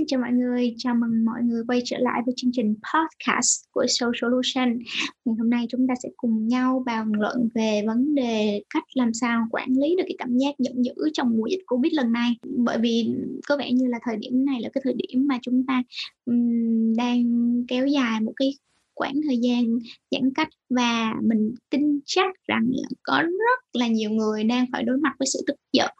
xin 0.00 0.06
chào 0.06 0.20
mọi 0.20 0.32
người. 0.32 0.74
Chào 0.78 0.94
mừng 0.94 1.24
mọi 1.24 1.42
người 1.42 1.62
quay 1.68 1.82
trở 1.84 1.96
lại 1.98 2.22
với 2.26 2.34
chương 2.36 2.50
trình 2.54 2.74
podcast 2.74 3.64
của 3.72 3.86
Soul 3.88 4.12
Solution. 4.20 4.78
Ngày 5.24 5.34
hôm 5.38 5.50
nay 5.50 5.66
chúng 5.70 5.86
ta 5.88 5.94
sẽ 6.02 6.08
cùng 6.16 6.48
nhau 6.48 6.82
bàn 6.86 7.12
luận 7.12 7.48
về 7.54 7.82
vấn 7.86 8.14
đề 8.14 8.62
cách 8.74 8.84
làm 8.94 9.14
sao 9.14 9.46
quản 9.50 9.68
lý 9.68 9.96
được 9.96 10.02
cái 10.06 10.14
cảm 10.18 10.36
giác 10.38 10.54
giận 10.58 10.82
dữ 10.84 10.92
trong 11.12 11.30
mùa 11.30 11.46
dịch 11.50 11.62
Covid 11.66 11.92
lần 11.92 12.12
này. 12.12 12.30
Bởi 12.56 12.78
vì 12.78 13.14
có 13.48 13.56
vẻ 13.56 13.72
như 13.72 13.86
là 13.86 13.98
thời 14.04 14.16
điểm 14.16 14.44
này 14.44 14.60
là 14.60 14.68
cái 14.72 14.82
thời 14.84 14.94
điểm 14.94 15.26
mà 15.28 15.38
chúng 15.42 15.66
ta 15.66 15.82
um, 16.24 16.94
đang 16.96 17.24
kéo 17.68 17.86
dài 17.86 18.20
một 18.20 18.32
cái 18.36 18.54
khoảng 18.94 19.14
thời 19.26 19.38
gian 19.38 19.64
giãn 20.10 20.34
cách 20.34 20.48
và 20.70 21.14
mình 21.22 21.54
tin 21.70 22.00
chắc 22.06 22.46
rằng 22.48 22.66
là 22.70 22.88
có 23.02 23.22
rất 23.22 23.80
là 23.80 23.88
nhiều 23.88 24.10
người 24.10 24.44
đang 24.44 24.66
phải 24.72 24.82
đối 24.82 24.96
mặt 24.96 25.12
với 25.18 25.26
sự 25.32 25.40
tức 25.46 25.56
giận 25.72 25.90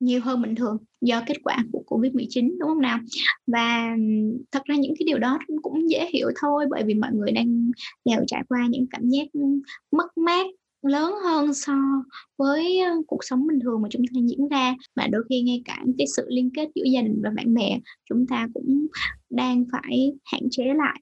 nhiều 0.00 0.20
hơn 0.20 0.42
bình 0.42 0.54
thường 0.54 0.76
do 1.00 1.22
kết 1.26 1.36
quả 1.42 1.56
của 1.72 1.82
Covid-19 1.86 2.58
đúng 2.58 2.68
không 2.68 2.80
nào? 2.80 2.98
Và 3.46 3.96
thật 4.52 4.62
ra 4.64 4.76
những 4.76 4.94
cái 4.98 5.04
điều 5.06 5.18
đó 5.18 5.38
cũng 5.62 5.90
dễ 5.90 6.08
hiểu 6.12 6.28
thôi, 6.40 6.66
bởi 6.70 6.82
vì 6.84 6.94
mọi 6.94 7.10
người 7.12 7.32
đang 7.32 7.70
đều 8.04 8.20
trải 8.26 8.42
qua 8.48 8.66
những 8.70 8.86
cảm 8.90 9.08
giác 9.08 9.26
mất 9.92 10.18
mát 10.18 10.46
lớn 10.82 11.12
hơn 11.24 11.54
so 11.54 11.74
với 12.36 12.80
cuộc 13.06 13.24
sống 13.24 13.46
bình 13.46 13.60
thường 13.60 13.82
mà 13.82 13.88
chúng 13.92 14.02
ta 14.14 14.20
diễn 14.28 14.48
ra 14.48 14.74
và 14.96 15.06
đôi 15.06 15.22
khi 15.28 15.42
ngay 15.42 15.62
cả 15.64 15.84
cái 15.98 16.06
sự 16.16 16.26
liên 16.28 16.50
kết 16.54 16.68
giữa 16.74 16.84
gia 16.92 17.02
đình 17.02 17.20
và 17.24 17.30
bạn 17.36 17.54
bè 17.54 17.78
chúng 18.08 18.26
ta 18.26 18.48
cũng 18.54 18.86
đang 19.30 19.64
phải 19.72 20.12
hạn 20.24 20.40
chế 20.50 20.64
lại 20.64 21.00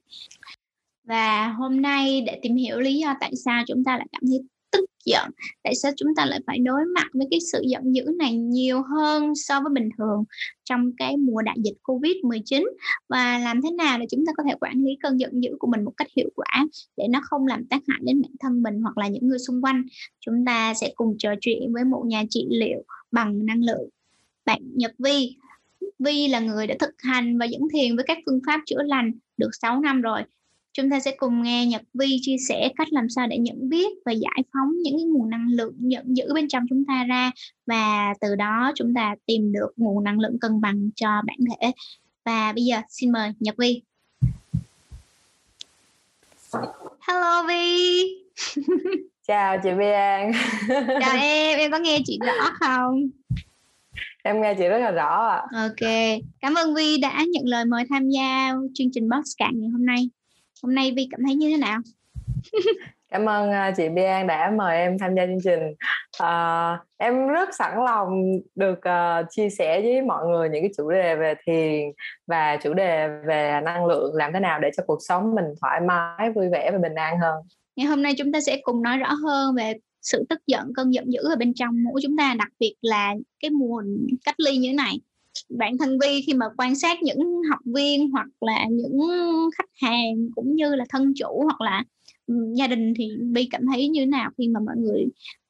và 1.03 1.47
hôm 1.47 1.81
nay 1.81 2.21
để 2.21 2.39
tìm 2.41 2.55
hiểu 2.55 2.79
lý 2.79 2.97
do 2.97 3.13
tại 3.19 3.31
sao 3.45 3.63
chúng 3.67 3.83
ta 3.83 3.97
lại 3.97 4.07
cảm 4.11 4.21
thấy 4.27 4.39
tức 4.71 4.85
giận, 5.05 5.31
tại 5.63 5.75
sao 5.75 5.91
chúng 5.97 6.15
ta 6.15 6.25
lại 6.25 6.39
phải 6.47 6.57
đối 6.57 6.85
mặt 6.85 7.07
với 7.13 7.27
cái 7.31 7.39
sự 7.51 7.61
giận 7.67 7.95
dữ 7.95 8.03
này 8.19 8.33
nhiều 8.37 8.81
hơn 8.81 9.35
so 9.35 9.61
với 9.61 9.69
bình 9.73 9.89
thường 9.97 10.23
trong 10.63 10.91
cái 10.97 11.17
mùa 11.17 11.41
đại 11.41 11.57
dịch 11.63 11.77
covid 11.83 12.15
19 12.23 12.63
và 13.09 13.39
làm 13.39 13.61
thế 13.61 13.71
nào 13.71 13.99
để 13.99 14.05
chúng 14.11 14.25
ta 14.25 14.31
có 14.37 14.43
thể 14.47 14.55
quản 14.61 14.83
lý 14.83 14.91
cơn 15.03 15.19
giận 15.19 15.43
dữ 15.43 15.49
của 15.59 15.67
mình 15.67 15.83
một 15.83 15.93
cách 15.97 16.07
hiệu 16.17 16.29
quả 16.35 16.65
để 16.97 17.07
nó 17.09 17.21
không 17.23 17.47
làm 17.47 17.65
tác 17.65 17.81
hại 17.87 17.99
đến 18.01 18.21
bản 18.21 18.31
thân 18.39 18.63
mình 18.63 18.81
hoặc 18.81 18.97
là 18.97 19.07
những 19.07 19.27
người 19.27 19.39
xung 19.39 19.61
quanh? 19.61 19.83
Chúng 20.19 20.45
ta 20.45 20.73
sẽ 20.73 20.91
cùng 20.95 21.15
trò 21.19 21.33
chuyện 21.41 21.73
với 21.73 21.83
một 21.83 22.03
nhà 22.05 22.23
trị 22.29 22.45
liệu 22.49 22.83
bằng 23.11 23.45
năng 23.45 23.63
lượng. 23.63 23.89
Bạn 24.45 24.61
Nhật 24.75 24.93
Vi. 24.99 25.35
Vi 25.99 26.27
là 26.27 26.39
người 26.39 26.67
đã 26.67 26.75
thực 26.79 26.95
hành 26.97 27.37
và 27.37 27.45
dẫn 27.45 27.61
thiền 27.73 27.95
với 27.95 28.05
các 28.07 28.17
phương 28.25 28.39
pháp 28.47 28.61
chữa 28.65 28.83
lành 28.83 29.11
được 29.37 29.49
6 29.61 29.79
năm 29.79 30.01
rồi. 30.01 30.21
Chúng 30.73 30.89
ta 30.89 30.99
sẽ 30.99 31.11
cùng 31.17 31.43
nghe 31.43 31.65
Nhật 31.65 31.81
Vi 31.93 32.17
chia 32.21 32.35
sẻ 32.47 32.69
cách 32.77 32.93
làm 32.93 33.09
sao 33.09 33.27
để 33.27 33.37
nhận 33.37 33.69
biết 33.69 33.87
và 34.05 34.11
giải 34.11 34.43
phóng 34.53 34.73
những 34.83 34.97
cái 34.97 35.03
nguồn 35.03 35.29
năng 35.29 35.47
lượng 35.49 35.73
giận 35.79 36.17
dữ 36.17 36.33
bên 36.33 36.47
trong 36.47 36.63
chúng 36.69 36.85
ta 36.87 37.03
ra 37.03 37.31
và 37.65 38.13
từ 38.21 38.35
đó 38.35 38.71
chúng 38.75 38.93
ta 38.93 39.15
tìm 39.25 39.51
được 39.51 39.69
nguồn 39.77 40.03
năng 40.03 40.19
lượng 40.19 40.39
cân 40.41 40.61
bằng 40.61 40.89
cho 40.95 41.09
bản 41.27 41.37
thể. 41.49 41.71
Và 42.25 42.53
bây 42.53 42.63
giờ 42.63 42.81
xin 42.89 43.11
mời 43.11 43.31
Nhật 43.39 43.55
Vi. 43.57 43.81
Hello 47.07 47.43
Vi. 47.47 48.03
Chào 49.27 49.57
chị 49.63 49.69
Bian. 49.79 50.31
Chào 50.99 51.17
em, 51.21 51.59
em 51.59 51.71
có 51.71 51.77
nghe 51.77 51.99
chị 52.05 52.19
rõ 52.25 52.49
không? 52.59 53.09
Em 54.23 54.41
nghe 54.41 54.53
chị 54.53 54.67
rất 54.67 54.79
là 54.79 54.91
rõ 54.91 55.27
ạ. 55.27 55.41
À. 55.51 55.63
Ok, 55.63 55.89
cảm 56.41 56.53
ơn 56.53 56.75
Vi 56.75 56.97
đã 56.97 57.23
nhận 57.27 57.43
lời 57.45 57.65
mời 57.65 57.83
tham 57.89 58.09
gia 58.09 58.53
chương 58.73 58.87
trình 58.93 59.09
Box 59.09 59.25
Cạn 59.37 59.51
ngày 59.55 59.69
hôm 59.69 59.85
nay 59.85 60.09
hôm 60.63 60.75
nay 60.75 60.93
Vi 60.95 61.07
cảm 61.11 61.19
thấy 61.25 61.35
như 61.35 61.49
thế 61.49 61.57
nào? 61.57 61.79
Cảm 63.09 63.29
ơn 63.29 63.51
à, 63.51 63.73
chị 63.77 63.89
Bian 63.89 64.27
đã 64.27 64.51
mời 64.57 64.77
em 64.77 64.97
tham 64.99 65.15
gia 65.15 65.25
chương 65.25 65.41
trình. 65.43 65.73
À, 66.19 66.79
em 66.97 67.27
rất 67.27 67.49
sẵn 67.55 67.85
lòng 67.85 68.23
được 68.55 68.79
uh, 68.79 69.25
chia 69.29 69.49
sẻ 69.49 69.81
với 69.81 70.01
mọi 70.01 70.27
người 70.27 70.49
những 70.49 70.63
cái 70.63 70.71
chủ 70.77 70.91
đề 70.91 71.15
về 71.15 71.33
thiền 71.45 71.91
và 72.27 72.57
chủ 72.63 72.73
đề 72.73 73.07
về 73.27 73.61
năng 73.63 73.85
lượng 73.85 74.15
làm 74.15 74.33
thế 74.33 74.39
nào 74.39 74.59
để 74.59 74.69
cho 74.77 74.83
cuộc 74.87 74.99
sống 75.07 75.35
mình 75.35 75.45
thoải 75.61 75.81
mái 75.81 76.31
vui 76.31 76.49
vẻ 76.49 76.71
và 76.71 76.77
bình 76.77 76.95
an 76.95 77.19
hơn. 77.19 77.35
Ngày 77.75 77.87
hôm 77.87 78.01
nay 78.01 78.13
chúng 78.17 78.31
ta 78.31 78.41
sẽ 78.41 78.59
cùng 78.63 78.81
nói 78.81 78.97
rõ 78.97 79.13
hơn 79.13 79.55
về 79.55 79.73
sự 80.01 80.25
tức 80.29 80.39
giận 80.47 80.71
cơn 80.75 80.93
giận 80.93 81.13
dữ 81.13 81.19
ở 81.23 81.35
bên 81.35 81.53
trong 81.53 81.83
mỗi 81.83 82.01
chúng 82.03 82.17
ta 82.17 82.35
đặc 82.39 82.49
biệt 82.59 82.75
là 82.81 83.15
cái 83.39 83.51
mùa 83.51 83.83
cách 84.25 84.35
ly 84.37 84.57
như 84.57 84.69
thế 84.69 84.73
này 84.73 84.99
bản 85.49 85.77
thân 85.77 85.99
vi 86.01 86.21
khi 86.27 86.33
mà 86.33 86.45
quan 86.57 86.75
sát 86.75 87.03
những 87.03 87.41
học 87.49 87.59
viên 87.65 88.11
hoặc 88.11 88.27
là 88.41 88.65
những 88.71 88.99
khách 89.57 89.69
hàng 89.81 90.15
cũng 90.35 90.55
như 90.55 90.75
là 90.75 90.85
thân 90.89 91.13
chủ 91.15 91.43
hoặc 91.43 91.61
là 91.61 91.83
ừ, 92.27 92.35
gia 92.55 92.67
đình 92.67 92.93
thì 92.97 93.09
vi 93.35 93.47
cảm 93.51 93.61
thấy 93.73 93.87
như 93.87 94.01
thế 94.01 94.05
nào 94.05 94.29
khi 94.37 94.47
mà 94.47 94.59
mọi 94.59 94.75
người 94.77 95.05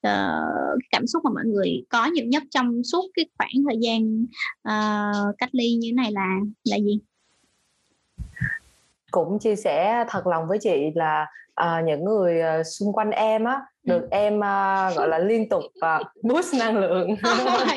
uh, 0.08 0.80
cảm 0.92 1.08
xúc 1.08 1.24
mà 1.26 1.32
mọi 1.34 1.46
người 1.46 1.84
có 1.90 2.06
nhiều 2.06 2.26
nhất 2.26 2.44
trong 2.52 2.84
suốt 2.84 3.12
cái 3.14 3.26
khoảng 3.38 3.64
thời 3.70 3.78
gian 3.82 4.26
uh, 4.70 5.38
cách 5.38 5.50
ly 5.52 5.74
như 5.74 5.88
thế 5.88 5.92
này 5.92 6.12
là 6.12 6.40
là 6.64 6.78
gì? 6.78 7.00
Cũng 9.12 9.40
chia 9.40 9.56
sẻ 9.56 10.06
thật 10.10 10.28
lòng 10.28 10.48
với 10.48 10.58
chị 10.62 10.86
là 10.96 11.26
uh, 11.64 11.86
những 11.86 12.06
người 12.06 12.42
uh, 12.60 12.66
xung 12.66 12.94
quanh 12.94 13.12
em 13.12 13.44
á 13.44 13.62
được 13.84 14.08
em 14.12 14.38
uh, 14.38 14.96
gọi 14.96 15.08
là 15.08 15.20
liên 15.20 15.50
tục 15.50 15.64
uh, 15.64 16.08
boost 16.24 16.56
năng 16.60 16.78
lượng. 16.78 17.10
Oh 17.56 17.68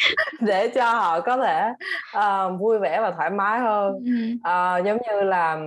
để 0.40 0.68
cho 0.68 0.90
họ 0.90 1.20
có 1.20 1.36
thể 1.36 1.72
uh, 2.16 2.60
vui 2.60 2.78
vẻ 2.78 3.00
và 3.00 3.10
thoải 3.10 3.30
mái 3.30 3.60
hơn. 3.60 3.94
Uh, 4.34 4.84
giống 4.84 4.98
như 5.08 5.22
là 5.22 5.58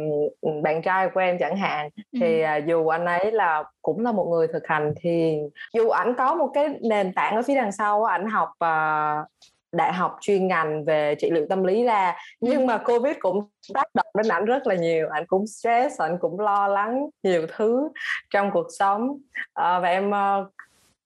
bạn 0.63 0.81
trai 0.81 1.09
của 1.13 1.19
em 1.19 1.38
chẳng 1.40 1.57
hạn 1.57 1.90
thì 2.19 2.44
uh, 2.44 2.66
dù 2.68 2.88
anh 2.88 3.06
ấy 3.06 3.31
là 3.31 3.63
cũng 3.81 4.03
là 4.03 4.12
một 4.12 4.28
người 4.31 4.47
thực 4.53 4.68
hành 4.68 4.94
thì 5.01 5.38
dù 5.74 5.90
ảnh 5.90 6.13
có 6.18 6.36
một 6.36 6.51
cái 6.53 6.69
nền 6.81 7.13
tảng 7.13 7.36
ở 7.36 7.41
phía 7.41 7.56
đằng 7.56 7.72
sau 7.72 8.03
ảnh 8.03 8.28
học 8.30 8.50
uh, 8.50 9.28
đại 9.72 9.94
học 9.94 10.18
chuyên 10.22 10.47
ngành 10.47 10.85
về 10.85 11.16
trị 11.16 11.30
liệu 11.31 11.46
tâm 11.50 11.63
lý 11.63 11.85
ra. 11.85 12.16
Nhưng 12.41 12.68
mà 12.68 12.78
covid 12.78 13.16
cũng 13.19 13.50
tác 13.74 13.96
động 13.96 14.07
đến 14.18 14.28
ảnh 14.28 14.46
rất 14.46 14.68
là 14.68 14.75
nhiều 14.75 15.07
ảnh 15.09 15.25
cũng 15.28 15.47
stress 15.47 16.02
ảnh 16.02 16.18
cũng 16.19 16.40
lo 16.40 16.68
lắng 16.68 17.09
nhiều 17.24 17.47
thứ 17.57 17.90
trong 18.34 18.52
cuộc 18.52 18.68
sống. 18.80 19.18
À, 19.53 19.80
và 19.80 19.90
em 19.90 20.09
uh, 20.09 20.53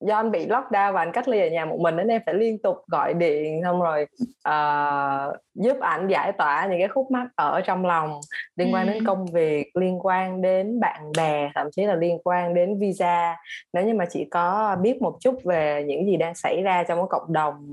do 0.08 0.16
anh 0.16 0.32
bị 0.32 0.48
lockdown 0.48 0.94
và 0.94 1.02
anh 1.02 1.12
cách 1.12 1.28
ly 1.28 1.40
ở 1.40 1.48
nhà 1.48 1.66
một 1.66 1.80
mình 1.80 1.96
nên 1.96 2.08
em 2.08 2.22
phải 2.26 2.36
liên 2.36 2.62
tục 2.62 2.78
gọi 2.88 3.14
điện 3.14 3.62
xong 3.64 3.82
rồi 3.82 4.08
uh, 4.50 5.36
giúp 5.54 5.78
ảnh 5.80 6.08
giải 6.08 6.32
tỏa 6.32 6.68
những 6.68 6.80
cái 6.80 6.88
khúc 6.88 7.12
mắc 7.12 7.28
ở 7.36 7.62
trong 7.62 7.86
lòng 7.86 8.20
liên 8.56 8.74
quan 8.74 8.88
ừ. 8.88 8.94
đến 8.94 9.06
công 9.06 9.26
việc 9.26 9.76
liên 9.76 10.00
quan 10.06 10.42
đến 10.42 10.80
bạn 10.80 11.12
bè 11.18 11.52
thậm 11.56 11.68
chí 11.72 11.84
là 11.86 11.96
liên 11.96 12.18
quan 12.24 12.54
đến 12.54 12.80
visa. 12.80 13.38
Nếu 13.74 13.86
như 13.86 13.94
mà 13.94 14.06
chị 14.10 14.26
có 14.32 14.76
biết 14.82 15.02
một 15.02 15.18
chút 15.20 15.36
về 15.44 15.84
những 15.88 16.06
gì 16.06 16.18
đang 16.18 16.36
xảy 16.36 16.62
ra 16.64 16.84
trong 16.84 17.00
cái 17.00 17.08
cộng 17.10 17.34
đồng 17.34 17.72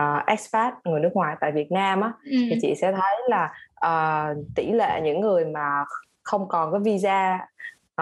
uh, 0.00 0.26
expat 0.26 0.74
người 0.84 1.00
nước 1.00 1.10
ngoài 1.14 1.36
tại 1.40 1.52
Việt 1.52 1.72
Nam 1.72 2.00
á 2.00 2.12
ừ. 2.24 2.36
thì 2.50 2.58
chị 2.62 2.74
sẽ 2.80 2.92
thấy 2.92 3.16
là 3.28 3.52
uh, 3.86 4.36
tỷ 4.54 4.72
lệ 4.72 5.00
những 5.04 5.20
người 5.20 5.44
mà 5.44 5.84
không 6.22 6.48
còn 6.48 6.72
có 6.72 6.78
visa 6.78 7.38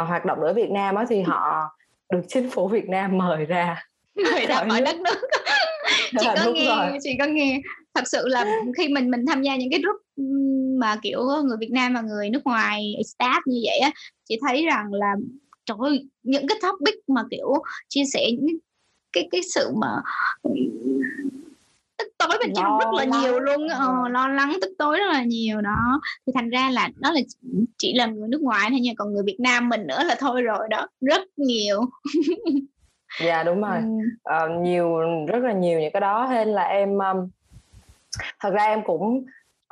uh, 0.00 0.08
hoạt 0.08 0.24
động 0.24 0.40
ở 0.40 0.52
Việt 0.52 0.70
Nam 0.70 0.94
á 0.94 1.04
thì 1.08 1.22
họ 1.22 1.70
được 2.12 2.22
chính 2.28 2.50
phủ 2.50 2.68
Việt 2.68 2.88
Nam 2.88 3.18
mời 3.18 3.44
ra 3.44 3.82
mời 4.32 4.46
ra 4.46 4.64
khỏi 4.68 4.80
đất 4.80 4.96
nước 4.96 5.20
chị 6.20 6.26
có 6.44 6.50
nghe 6.54 6.66
rồi. 6.66 6.98
chị 7.02 7.16
có 7.18 7.24
nghe 7.24 7.60
thật 7.94 8.04
sự 8.06 8.28
là 8.28 8.44
khi 8.76 8.88
mình 8.88 9.10
mình 9.10 9.26
tham 9.26 9.42
gia 9.42 9.56
những 9.56 9.70
cái 9.70 9.80
group 9.82 9.96
mà 10.80 10.96
kiểu 11.02 11.20
người 11.44 11.56
Việt 11.60 11.70
Nam 11.72 11.94
và 11.94 12.00
người 12.00 12.30
nước 12.30 12.40
ngoài 12.44 12.94
staff 13.18 13.40
như 13.46 13.60
vậy 13.64 13.78
á 13.78 13.90
chị 14.28 14.38
thấy 14.46 14.66
rằng 14.66 14.92
là 14.92 15.14
trời 15.66 15.76
ơi, 15.80 16.08
những 16.22 16.46
cái 16.46 16.58
topic 16.62 16.94
mà 17.08 17.24
kiểu 17.30 17.52
chia 17.88 18.04
sẻ 18.12 18.30
những 18.30 18.56
cái 19.12 19.28
cái 19.32 19.40
sự 19.54 19.70
mà 19.76 19.88
tức 21.98 22.08
tối 22.18 22.38
bên 22.42 22.52
trong 22.56 22.78
rất 22.78 22.86
là 22.92 23.04
lắng. 23.04 23.20
nhiều 23.20 23.38
luôn 23.40 23.68
ờ, 23.68 24.08
lo 24.10 24.28
lắng 24.28 24.58
tức 24.60 24.70
tối 24.78 24.98
rất 24.98 25.12
là 25.12 25.22
nhiều 25.22 25.60
đó. 25.60 26.00
Thì 26.26 26.32
thành 26.34 26.50
ra 26.50 26.70
là 26.70 26.88
đó 26.96 27.12
là 27.12 27.20
chỉ 27.78 27.94
là 27.94 28.06
người 28.06 28.28
nước 28.28 28.40
ngoài 28.42 28.66
thôi 28.70 28.80
nha 28.80 28.92
còn 28.96 29.12
người 29.12 29.22
Việt 29.26 29.38
Nam 29.40 29.68
mình 29.68 29.86
nữa 29.86 30.02
là 30.04 30.16
thôi 30.18 30.42
rồi 30.42 30.68
đó 30.70 30.88
rất 31.00 31.22
nhiều. 31.36 31.80
Dạ 33.20 33.42
đúng 33.42 33.60
rồi. 33.60 33.76
Ừ. 33.76 33.88
ờ, 34.22 34.48
nhiều 34.48 34.98
rất 35.28 35.38
là 35.42 35.52
nhiều 35.52 35.80
những 35.80 35.92
cái 35.92 36.00
đó. 36.00 36.28
Nên 36.30 36.48
là 36.48 36.62
em 36.62 36.98
um, 36.98 37.28
thật 38.40 38.50
ra 38.52 38.64
em 38.64 38.82
cũng 38.84 39.24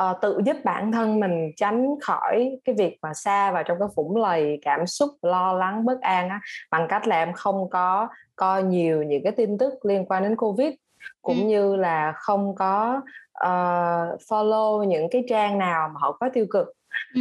uh, 0.02 0.16
tự 0.22 0.40
giúp 0.46 0.56
bản 0.64 0.92
thân 0.92 1.20
mình 1.20 1.50
tránh 1.56 1.86
khỏi 2.02 2.50
cái 2.64 2.74
việc 2.74 2.98
mà 3.02 3.14
xa 3.14 3.52
vào 3.52 3.62
trong 3.62 3.78
cái 3.78 3.88
phủng 3.96 4.16
lầy 4.16 4.58
cảm 4.62 4.86
xúc 4.86 5.10
lo 5.22 5.52
lắng 5.52 5.84
bất 5.84 6.00
an 6.00 6.28
á 6.28 6.40
bằng 6.70 6.86
cách 6.88 7.06
là 7.06 7.16
em 7.16 7.32
không 7.32 7.70
có 7.70 8.08
coi 8.36 8.62
nhiều 8.62 9.02
những 9.02 9.22
cái 9.24 9.32
tin 9.32 9.58
tức 9.58 9.84
liên 9.84 10.04
quan 10.04 10.22
đến 10.22 10.36
covid 10.36 10.74
cũng 11.22 11.36
ừ. 11.36 11.44
như 11.46 11.76
là 11.76 12.12
không 12.16 12.54
có 12.54 13.00
uh, 13.46 14.20
follow 14.28 14.84
những 14.84 15.08
cái 15.10 15.24
trang 15.28 15.58
nào 15.58 15.88
mà 15.88 15.94
họ 16.00 16.12
có 16.12 16.28
tiêu 16.32 16.46
cực 16.50 16.66
ừ. 17.14 17.20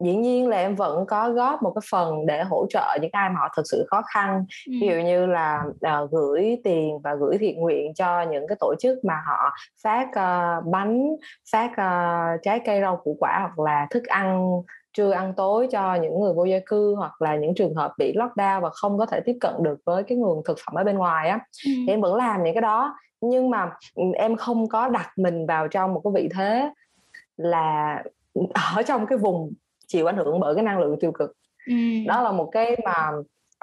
dĩ 0.00 0.16
nhiên 0.16 0.48
là 0.48 0.56
em 0.56 0.74
vẫn 0.74 1.06
có 1.06 1.30
góp 1.30 1.62
một 1.62 1.72
cái 1.74 1.82
phần 1.90 2.26
để 2.26 2.42
hỗ 2.42 2.66
trợ 2.70 2.98
những 3.02 3.10
ai 3.12 3.30
mà 3.30 3.40
họ 3.40 3.48
thực 3.56 3.62
sự 3.70 3.86
khó 3.90 4.02
khăn 4.14 4.44
ừ. 4.66 4.72
ví 4.80 4.88
dụ 4.88 4.94
như 4.94 5.26
là 5.26 5.62
uh, 5.64 6.10
gửi 6.10 6.56
tiền 6.64 6.98
và 7.04 7.14
gửi 7.14 7.38
thiện 7.38 7.60
nguyện 7.60 7.94
cho 7.94 8.22
những 8.22 8.46
cái 8.48 8.56
tổ 8.60 8.74
chức 8.80 9.04
mà 9.04 9.14
họ 9.26 9.50
phát 9.82 10.08
uh, 10.08 10.64
bánh 10.66 11.16
phát 11.52 11.70
uh, 11.72 12.40
trái 12.42 12.60
cây 12.64 12.80
rau 12.80 12.96
củ 12.96 13.16
quả 13.20 13.38
hoặc 13.38 13.64
là 13.64 13.86
thức 13.90 14.04
ăn 14.04 14.60
trưa 14.92 15.10
ăn 15.10 15.34
tối 15.36 15.68
cho 15.70 15.94
những 15.94 16.20
người 16.20 16.32
vô 16.32 16.44
gia 16.44 16.58
cư 16.66 16.94
hoặc 16.94 17.22
là 17.22 17.36
những 17.36 17.54
trường 17.54 17.74
hợp 17.74 17.92
bị 17.98 18.12
lockdown 18.12 18.60
và 18.60 18.70
không 18.70 18.98
có 18.98 19.06
thể 19.06 19.20
tiếp 19.20 19.36
cận 19.40 19.54
được 19.62 19.78
với 19.84 20.02
cái 20.02 20.18
nguồn 20.18 20.42
thực 20.44 20.58
phẩm 20.66 20.74
ở 20.74 20.84
bên 20.84 20.98
ngoài 20.98 21.28
á 21.28 21.38
ừ. 21.66 21.70
thì 21.86 21.92
em 21.92 22.00
vẫn 22.00 22.14
làm 22.14 22.44
những 22.44 22.54
cái 22.54 22.62
đó 22.62 22.94
nhưng 23.20 23.50
mà 23.50 23.70
ừ, 23.94 24.02
em 24.14 24.36
không 24.36 24.68
có 24.68 24.88
đặt 24.88 25.10
mình 25.16 25.46
vào 25.46 25.68
trong 25.68 25.94
một 25.94 26.00
cái 26.04 26.12
vị 26.14 26.28
thế 26.34 26.70
là 27.36 28.02
ở 28.74 28.82
trong 28.82 29.06
cái 29.06 29.18
vùng 29.18 29.52
chịu 29.86 30.06
ảnh 30.06 30.16
hưởng 30.16 30.40
bởi 30.40 30.54
cái 30.54 30.64
năng 30.64 30.80
lượng 30.80 30.96
tiêu 31.00 31.12
cực 31.12 31.32
ừ. 31.66 31.74
đó 32.06 32.22
là 32.22 32.32
một 32.32 32.48
cái 32.52 32.76
mà 32.84 33.08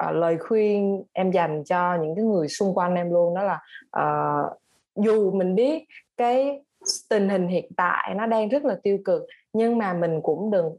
uh, 0.08 0.14
lời 0.14 0.38
khuyên 0.38 1.02
em 1.12 1.30
dành 1.30 1.64
cho 1.64 1.94
những 2.02 2.14
cái 2.16 2.24
người 2.24 2.48
xung 2.48 2.74
quanh 2.74 2.94
em 2.94 3.10
luôn 3.10 3.34
đó 3.34 3.42
là 3.42 3.60
uh, 3.98 4.58
dù 5.04 5.32
mình 5.32 5.54
biết 5.54 5.84
cái 6.16 6.62
tình 7.10 7.28
hình 7.28 7.48
hiện 7.48 7.70
tại 7.76 8.14
nó 8.14 8.26
đang 8.26 8.48
rất 8.48 8.64
là 8.64 8.76
tiêu 8.82 8.98
cực 9.04 9.22
nhưng 9.52 9.78
mà 9.78 9.92
mình 9.92 10.20
cũng 10.22 10.50
đừng 10.50 10.76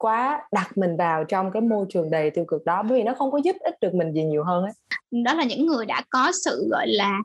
quá 0.00 0.40
đặt 0.52 0.78
mình 0.78 0.96
vào 0.96 1.24
trong 1.24 1.50
cái 1.52 1.62
môi 1.62 1.86
trường 1.88 2.10
đầy 2.10 2.30
tiêu 2.30 2.44
cực 2.48 2.64
đó 2.64 2.82
bởi 2.82 2.98
vì 2.98 3.04
nó 3.04 3.14
không 3.14 3.30
có 3.30 3.40
giúp 3.44 3.56
ích 3.60 3.74
được 3.80 3.94
mình 3.94 4.12
gì 4.12 4.24
nhiều 4.24 4.44
hơn 4.44 4.64
ấy 4.64 4.72
đó 5.24 5.34
là 5.34 5.44
những 5.44 5.66
người 5.66 5.86
đã 5.86 6.02
có 6.10 6.32
sự 6.44 6.68
gọi 6.70 6.88
là 6.88 7.18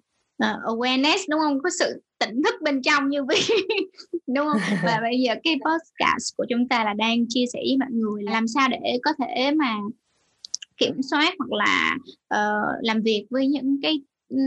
uh, 0.44 0.64
awareness 0.64 1.18
đúng 1.30 1.40
không? 1.40 1.60
Có 1.64 1.70
sự 1.80 2.02
tỉnh 2.20 2.42
thức 2.44 2.56
bên 2.62 2.82
trong 2.82 3.10
như 3.10 3.24
vậy 3.24 3.42
đúng 4.28 4.46
không? 4.46 4.62
Và 4.84 5.00
bây 5.02 5.20
giờ 5.20 5.36
cái 5.44 5.56
podcast 5.66 6.38
của 6.38 6.46
chúng 6.50 6.68
ta 6.68 6.84
là 6.84 6.94
đang 6.94 7.26
chia 7.30 7.46
sẻ 7.54 7.60
với 7.60 7.78
mọi 7.80 7.90
người 7.92 8.24
làm 8.24 8.48
sao 8.48 8.68
để 8.70 9.00
có 9.04 9.12
thể 9.20 9.52
mà 9.52 9.76
kiểm 10.78 11.02
soát 11.12 11.34
hoặc 11.40 11.52
là 11.52 11.96
uh, 12.36 12.84
làm 12.86 13.02
việc 13.02 13.28
với 13.30 13.48
những 13.48 13.80
cái 13.82 14.02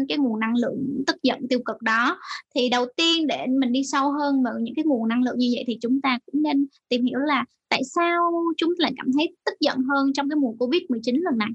cái 0.08 0.18
nguồn 0.18 0.40
năng 0.40 0.56
lượng 0.56 1.04
tức 1.06 1.16
giận 1.22 1.48
tiêu 1.48 1.58
cực 1.64 1.82
đó. 1.82 2.18
Thì 2.54 2.68
đầu 2.68 2.86
tiên 2.96 3.26
để 3.26 3.46
mình 3.60 3.72
đi 3.72 3.82
sâu 3.84 4.12
hơn 4.12 4.42
vào 4.42 4.54
những 4.60 4.74
cái 4.74 4.84
nguồn 4.84 5.08
năng 5.08 5.22
lượng 5.22 5.38
như 5.38 5.48
vậy 5.54 5.64
thì 5.66 5.78
chúng 5.80 6.00
ta 6.00 6.18
cũng 6.26 6.42
nên 6.42 6.66
tìm 6.88 7.04
hiểu 7.04 7.18
là 7.18 7.44
tại 7.68 7.82
sao 7.84 8.32
chúng 8.56 8.74
lại 8.78 8.92
cảm 8.96 9.06
thấy 9.16 9.36
tức 9.44 9.54
giận 9.60 9.78
hơn 9.78 10.12
trong 10.12 10.28
cái 10.28 10.36
mùa 10.36 10.52
covid 10.58 10.82
19 10.88 11.16
lần 11.16 11.38
này. 11.38 11.48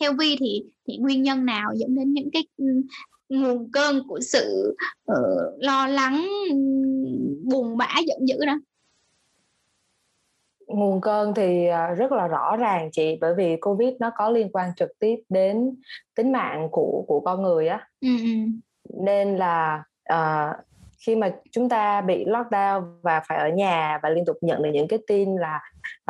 Theo 0.00 0.12
vi 0.18 0.36
thì 0.40 0.62
thì 0.88 0.96
nguyên 0.96 1.22
nhân 1.22 1.46
nào 1.46 1.70
dẫn 1.76 1.94
đến 1.94 2.12
những 2.12 2.30
cái 2.32 2.46
nguồn 3.28 3.70
cơn 3.72 4.02
của 4.08 4.20
sự 4.20 4.76
uh, 5.12 5.16
lo 5.58 5.86
lắng 5.86 6.28
buồn 7.42 7.76
bã 7.76 7.88
giận 8.06 8.18
dữ 8.28 8.44
đó? 8.46 8.60
Nguồn 10.66 11.00
cơn 11.00 11.34
thì 11.34 11.66
à, 11.66 11.86
rất 11.86 12.12
là 12.12 12.26
rõ 12.26 12.56
ràng 12.56 12.90
chị 12.92 13.18
bởi 13.20 13.34
vì 13.34 13.56
covid 13.56 13.94
nó 13.98 14.10
có 14.16 14.30
liên 14.30 14.48
quan 14.52 14.74
trực 14.76 14.90
tiếp 14.98 15.16
đến 15.28 15.76
tính 16.14 16.32
mạng 16.32 16.68
của 16.70 17.04
của 17.08 17.20
con 17.20 17.42
người 17.42 17.68
á 17.68 17.88
ừ, 18.00 18.08
ừ. 18.22 18.30
nên 19.04 19.36
là 19.36 19.84
uh, 20.12 20.56
khi 21.06 21.16
mà 21.16 21.32
chúng 21.52 21.68
ta 21.68 22.00
bị 22.00 22.24
lockdown 22.24 22.82
và 23.02 23.22
phải 23.28 23.38
ở 23.38 23.48
nhà 23.48 23.98
và 24.02 24.08
liên 24.08 24.24
tục 24.24 24.36
nhận 24.40 24.62
được 24.62 24.70
những 24.72 24.88
cái 24.88 24.98
tin 25.06 25.36
là 25.36 25.60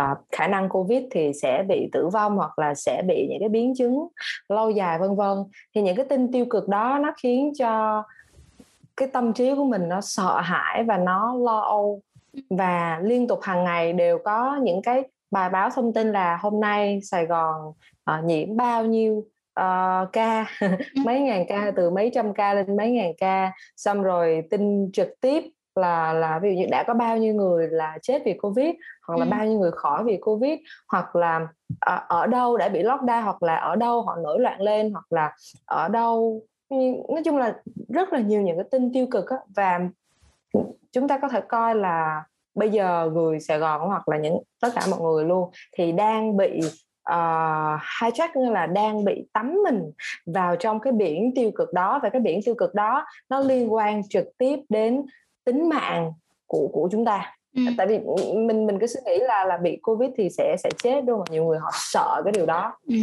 uh, 0.02 0.18
khả 0.32 0.46
năng 0.46 0.68
covid 0.68 1.02
thì 1.10 1.32
sẽ 1.42 1.64
bị 1.68 1.88
tử 1.92 2.08
vong 2.08 2.36
hoặc 2.36 2.58
là 2.58 2.74
sẽ 2.74 3.02
bị 3.06 3.26
những 3.30 3.40
cái 3.40 3.48
biến 3.48 3.74
chứng 3.74 4.06
lâu 4.48 4.70
dài 4.70 4.98
vân 4.98 5.16
vân 5.16 5.38
thì 5.74 5.82
những 5.82 5.96
cái 5.96 6.06
tin 6.08 6.32
tiêu 6.32 6.46
cực 6.50 6.68
đó 6.68 6.98
nó 7.02 7.12
khiến 7.22 7.52
cho 7.58 8.02
cái 8.96 9.08
tâm 9.08 9.32
trí 9.32 9.54
của 9.54 9.64
mình 9.64 9.88
nó 9.88 10.00
sợ 10.00 10.40
hãi 10.40 10.84
và 10.84 10.96
nó 10.96 11.34
lo 11.34 11.60
âu 11.60 12.00
và 12.50 13.00
liên 13.02 13.28
tục 13.28 13.38
hàng 13.42 13.64
ngày 13.64 13.92
đều 13.92 14.19
có 14.25 14.58
những 14.62 14.82
cái 14.82 15.02
bài 15.31 15.50
báo 15.50 15.70
thông 15.70 15.92
tin 15.92 16.12
là 16.12 16.36
hôm 16.36 16.60
nay 16.60 17.00
Sài 17.02 17.26
Gòn 17.26 17.72
uh, 18.19 18.25
nhiễm 18.25 18.56
bao 18.56 18.84
nhiêu 18.84 19.25
uh, 19.60 20.12
ca 20.12 20.46
mấy 21.04 21.20
ngàn 21.20 21.44
ca 21.48 21.72
từ 21.76 21.90
mấy 21.90 22.10
trăm 22.14 22.34
ca 22.34 22.54
lên 22.54 22.76
mấy 22.76 22.90
ngàn 22.90 23.12
ca. 23.19 23.52
Xong 23.76 24.02
rồi 24.02 24.42
tin 24.50 24.92
trực 24.92 25.08
tiếp 25.20 25.44
là 25.75 26.12
là 26.12 26.38
ví 26.38 26.50
dụ 26.50 26.60
như 26.60 26.66
đã 26.70 26.84
có 26.86 26.94
bao 26.94 27.19
nhiêu 27.19 27.34
người 27.34 27.69
là 27.70 27.98
chết 28.02 28.22
vì 28.25 28.34
covid 28.34 28.70
hoặc 29.06 29.19
là 29.19 29.25
ừ. 29.25 29.30
bao 29.30 29.46
nhiêu 29.46 29.58
người 29.58 29.72
khỏi 29.72 30.04
vì 30.04 30.16
covid 30.16 30.58
hoặc 30.88 31.16
là 31.16 31.37
uh, 31.72 32.08
ở 32.08 32.26
đâu 32.26 32.56
đã 32.56 32.69
bị 32.69 32.82
lockdown 32.82 33.22
hoặc 33.22 33.42
là 33.42 33.56
ở 33.56 33.76
đâu 33.76 34.02
họ 34.02 34.16
nổi 34.16 34.40
loạn 34.40 34.60
lên 34.60 34.92
hoặc 34.92 35.06
là 35.10 35.32
ở 35.66 35.88
đâu 35.88 36.42
nói 37.08 37.22
chung 37.25 37.37
là 37.37 37.56
rất 37.88 38.12
là 38.12 38.20
nhiều 38.20 38.42
những 38.42 38.56
cái 38.56 38.66
tin 38.70 38.92
tiêu 38.92 39.06
cực 39.10 39.28
á. 39.28 39.37
Và 39.56 39.80
chúng 40.92 41.08
ta 41.08 41.18
có 41.18 41.28
thể 41.28 41.40
coi 41.48 41.74
là 41.74 42.24
bây 42.54 42.70
giờ 42.70 43.10
người 43.14 43.40
Sài 43.40 43.58
Gòn 43.58 43.80
hoặc 43.80 44.08
là 44.08 44.18
những 44.18 44.38
tất 44.60 44.68
cả 44.74 44.82
mọi 44.90 45.00
người 45.00 45.24
luôn 45.24 45.50
thì 45.76 45.92
đang 45.92 46.36
bị 46.36 46.60
uh, 47.10 47.80
hijack 48.00 48.28
như 48.34 48.50
là 48.50 48.66
đang 48.66 49.04
bị 49.04 49.26
tắm 49.32 49.58
mình 49.64 49.92
vào 50.26 50.56
trong 50.56 50.80
cái 50.80 50.92
biển 50.92 51.32
tiêu 51.34 51.50
cực 51.54 51.72
đó. 51.72 52.00
Và 52.02 52.08
cái 52.08 52.20
biển 52.20 52.40
tiêu 52.44 52.54
cực 52.54 52.74
đó 52.74 53.04
nó 53.28 53.40
liên 53.40 53.72
quan 53.72 54.08
trực 54.08 54.26
tiếp 54.38 54.58
đến 54.68 55.02
tính 55.44 55.68
mạng 55.68 56.12
của 56.46 56.68
của 56.72 56.88
chúng 56.92 57.04
ta. 57.04 57.36
Ừ. 57.54 57.62
tại 57.78 57.86
vì 57.86 57.98
mình 58.34 58.66
mình 58.66 58.78
cứ 58.80 58.86
suy 58.86 59.00
nghĩ 59.06 59.18
là 59.18 59.44
là 59.44 59.56
bị 59.56 59.78
covid 59.82 60.10
thì 60.16 60.30
sẽ 60.30 60.56
sẽ 60.58 60.70
chết 60.82 61.04
đúng 61.06 61.18
không 61.18 61.26
nhiều 61.30 61.44
người 61.44 61.58
họ 61.58 61.70
sợ 61.72 62.20
cái 62.24 62.32
điều 62.32 62.46
đó 62.46 62.78
ừ. 62.86 62.94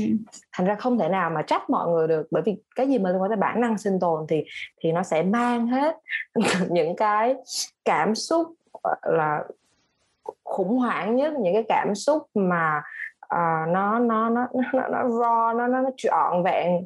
thành 0.52 0.68
ra 0.68 0.76
không 0.76 0.98
thể 0.98 1.10
nào 1.10 1.30
mà 1.30 1.42
trách 1.42 1.70
mọi 1.70 1.90
người 1.90 2.08
được 2.08 2.28
bởi 2.32 2.42
vì 2.46 2.56
cái 2.76 2.88
gì 2.88 3.00
mà 3.00 3.10
liên 3.10 3.22
quan 3.22 3.30
tới 3.30 3.38
bản 3.38 3.62
năng 3.62 3.78
sinh 3.78 4.00
tồn 4.00 4.26
thì 4.30 4.44
thì 4.82 4.92
nó 4.92 5.04
sẽ 5.04 5.24
mang 5.24 5.68
hết 5.68 5.98
những 6.70 6.96
cái 6.96 7.36
cảm 7.86 8.16
xúc 8.16 8.54
là 9.02 9.44
khủng 10.44 10.78
hoảng 10.78 11.16
nhất 11.16 11.34
những 11.40 11.54
cái 11.54 11.64
cảm 11.70 11.96
xúc 11.96 12.28
mà 12.34 12.82
uh, 13.26 13.70
nó 13.70 14.00
nó 14.00 14.30
nó 14.30 14.48
nó 14.74 14.88
nó 14.90 15.04
raw 15.04 15.58
nó 15.58 15.68
nó, 15.68 15.82
nó 15.82 15.90
trọn 15.98 16.44
vẹn 16.44 16.84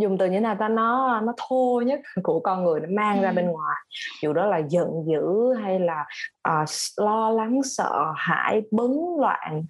dùng 0.00 0.18
từ 0.18 0.30
như 0.30 0.40
nào 0.40 0.56
ta? 0.60 0.68
Nó 0.68 1.20
nó 1.20 1.32
thô 1.36 1.82
nhất 1.86 2.00
của 2.22 2.40
con 2.40 2.64
người 2.64 2.80
nó 2.80 2.86
mang 2.90 3.18
ừ. 3.18 3.22
ra 3.22 3.32
bên 3.32 3.46
ngoài. 3.46 3.76
Dù 4.22 4.32
đó 4.32 4.46
là 4.46 4.58
giận 4.58 4.88
dữ 5.06 5.54
hay 5.62 5.80
là 5.80 6.04
uh, 6.48 6.68
lo 6.96 7.30
lắng 7.30 7.60
sợ 7.62 8.12
hãi 8.16 8.62
bấn 8.70 8.90
loạn 9.18 9.62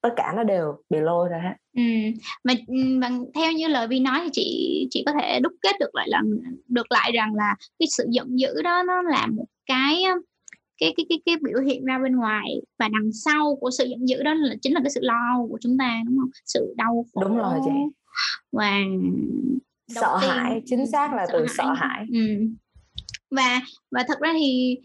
tất 0.00 0.10
cả 0.16 0.32
nó 0.36 0.42
đều 0.42 0.76
bị 0.90 0.98
lôi 1.00 1.28
ra 1.28 1.38
hết. 1.38 1.54
Ừ. 1.76 1.82
mà 2.44 2.54
bằng 3.00 3.24
theo 3.34 3.52
như 3.52 3.68
lời 3.68 3.88
vi 3.88 4.00
nói 4.00 4.20
thì 4.22 4.30
chị 4.32 4.88
chị 4.90 5.02
có 5.06 5.12
thể 5.20 5.40
đúc 5.40 5.52
kết 5.62 5.76
được 5.80 5.94
lại 5.94 6.08
là 6.08 6.22
được 6.68 6.92
lại 6.92 7.12
rằng 7.14 7.34
là 7.34 7.56
cái 7.78 7.86
sự 7.96 8.06
giận 8.10 8.38
dữ 8.38 8.62
đó 8.62 8.82
nó 8.82 9.02
là 9.02 9.26
một 9.26 9.46
cái 9.66 10.04
cái 10.78 10.94
cái 10.96 11.06
cái 11.08 11.20
cái 11.26 11.36
biểu 11.42 11.60
hiện 11.60 11.84
ra 11.84 11.98
bên 11.98 12.16
ngoài 12.16 12.62
và 12.78 12.88
đằng 12.88 13.12
sau 13.12 13.56
của 13.56 13.70
sự 13.70 13.84
giận 13.84 14.08
dữ 14.08 14.22
đó 14.22 14.34
là 14.34 14.54
chính 14.62 14.74
là 14.74 14.80
cái 14.84 14.90
sự 14.90 15.00
lo 15.02 15.46
của 15.48 15.58
chúng 15.60 15.78
ta 15.78 16.00
đúng 16.06 16.18
không? 16.18 16.30
Sự 16.44 16.74
đau 16.76 17.06
khổ. 17.14 17.22
Đúng 17.22 17.36
rồi 17.36 17.54
chị 17.64 17.70
và 18.52 18.80
sợ 19.88 20.18
tiên, 20.20 20.30
hãi 20.30 20.62
chính 20.66 20.86
xác 20.86 21.14
là 21.14 21.26
từ 21.32 21.46
sợ 21.56 21.72
hãi. 21.76 22.06
Ừ. 22.12 22.20
và 23.30 23.60
và 23.90 24.04
thật 24.08 24.18
ra 24.20 24.32
thì 24.32 24.76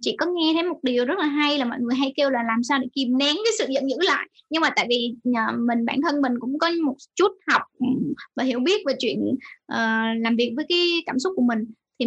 chị 0.00 0.16
có 0.18 0.26
nghe 0.26 0.52
thấy 0.54 0.62
một 0.62 0.78
điều 0.82 1.04
rất 1.04 1.18
là 1.18 1.26
hay 1.26 1.58
là 1.58 1.64
mọi 1.64 1.80
người 1.80 1.96
hay 1.96 2.12
kêu 2.16 2.30
là 2.30 2.42
làm 2.42 2.62
sao 2.62 2.78
để 2.78 2.86
kìm 2.92 3.18
nén 3.18 3.36
cái 3.36 3.52
sự 3.58 3.66
giận 3.74 3.90
dữ 3.90 3.96
lại. 3.98 4.28
Nhưng 4.50 4.62
mà 4.62 4.70
tại 4.76 4.86
vì 4.88 5.14
mình 5.58 5.84
bản 5.84 6.00
thân 6.02 6.22
mình 6.22 6.32
cũng 6.40 6.58
có 6.58 6.70
một 6.84 6.96
chút 7.14 7.32
học 7.52 7.62
và 8.36 8.44
hiểu 8.44 8.60
biết 8.60 8.82
về 8.86 8.94
chuyện 8.98 9.18
uh, 9.72 10.22
làm 10.22 10.36
việc 10.36 10.52
với 10.56 10.64
cái 10.68 11.02
cảm 11.06 11.18
xúc 11.18 11.32
của 11.36 11.42
mình. 11.42 11.58
Thì 11.98 12.06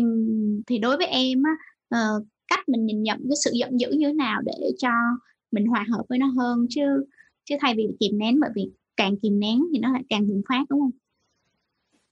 thì 0.68 0.78
đối 0.78 0.98
với 0.98 1.08
em 1.08 1.44
á 1.44 1.52
uh, 1.98 2.26
cách 2.48 2.70
mình 2.70 2.86
nhìn 2.86 3.04
nhận 3.04 3.20
cái 3.30 3.36
sự 3.44 3.52
giận 3.54 3.80
dữ 3.80 3.92
như 3.92 4.08
thế 4.08 4.14
nào 4.14 4.42
để 4.46 4.72
cho 4.78 4.90
mình 5.52 5.66
hòa 5.66 5.86
hợp 5.90 6.04
với 6.10 6.20
nó 6.20 6.28
hơn 6.38 6.66
chứ 6.70 7.06
chứ 7.46 7.56
thay 7.62 7.74
vì 7.78 7.88
kìm 8.00 8.18
nén 8.18 8.40
bởi 8.40 8.50
vì 8.56 8.70
càng 8.98 9.16
kìm 9.22 9.40
nén 9.40 9.60
thì 9.74 9.80
nó 9.80 9.92
lại 9.94 10.04
càng 10.10 10.28
bùng 10.28 10.42
phát 10.50 10.66
đúng 10.70 10.80
không 10.80 10.92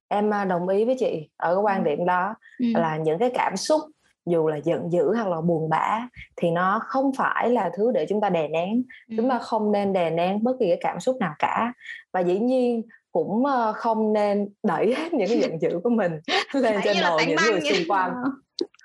em 0.08 0.34
à, 0.34 0.46
đồng 0.46 0.68
ý 0.68 0.86
với 0.86 0.96
chị 1.00 1.30
ở 1.38 1.56
cái 1.56 1.64
quan 1.64 1.84
ừ. 1.84 1.90
điểm 1.90 2.06
đó 2.06 2.36
ừ. 2.60 2.66
là 2.74 2.98
những 2.98 3.20
cái 3.20 3.32
cảm 3.34 3.58
xúc 3.58 3.82
dù 4.26 4.48
là 4.48 4.58
giận 4.58 4.92
dữ 4.92 5.14
hay 5.14 5.30
là 5.30 5.42
buồn 5.42 5.70
bã 5.70 6.08
thì 6.36 6.52
nó 6.52 6.82
không 6.86 7.14
phải 7.14 7.50
là 7.50 7.72
thứ 7.78 7.92
để 7.92 8.06
chúng 8.10 8.22
ta 8.22 8.30
đè 8.30 8.48
nén 8.48 8.84
ừ. 9.10 9.16
chúng 9.18 9.30
ta 9.30 9.40
không 9.40 9.72
nên 9.72 9.94
đè 9.94 10.10
nén 10.10 10.44
bất 10.44 10.56
kỳ 10.60 10.68
cái 10.68 10.78
cảm 10.82 11.00
xúc 11.00 11.18
nào 11.20 11.34
cả 11.40 11.74
và 12.14 12.20
dĩ 12.20 12.40
nhiên 12.40 12.82
cũng 13.12 13.46
ờ, 13.46 13.74
không 13.74 14.14
nên 14.14 14.50
đẩy 14.64 14.94
hết 14.98 15.14
những 15.14 15.28
cái 15.30 15.40
giận 15.40 15.62
dữ 15.62 15.80
của 15.84 15.90
mình 15.90 16.12
lên 16.54 16.80
trên 16.84 16.98
đầu 17.02 17.20
những 17.28 17.38
người 17.52 17.62
xung 17.62 17.88
quanh 17.88 18.14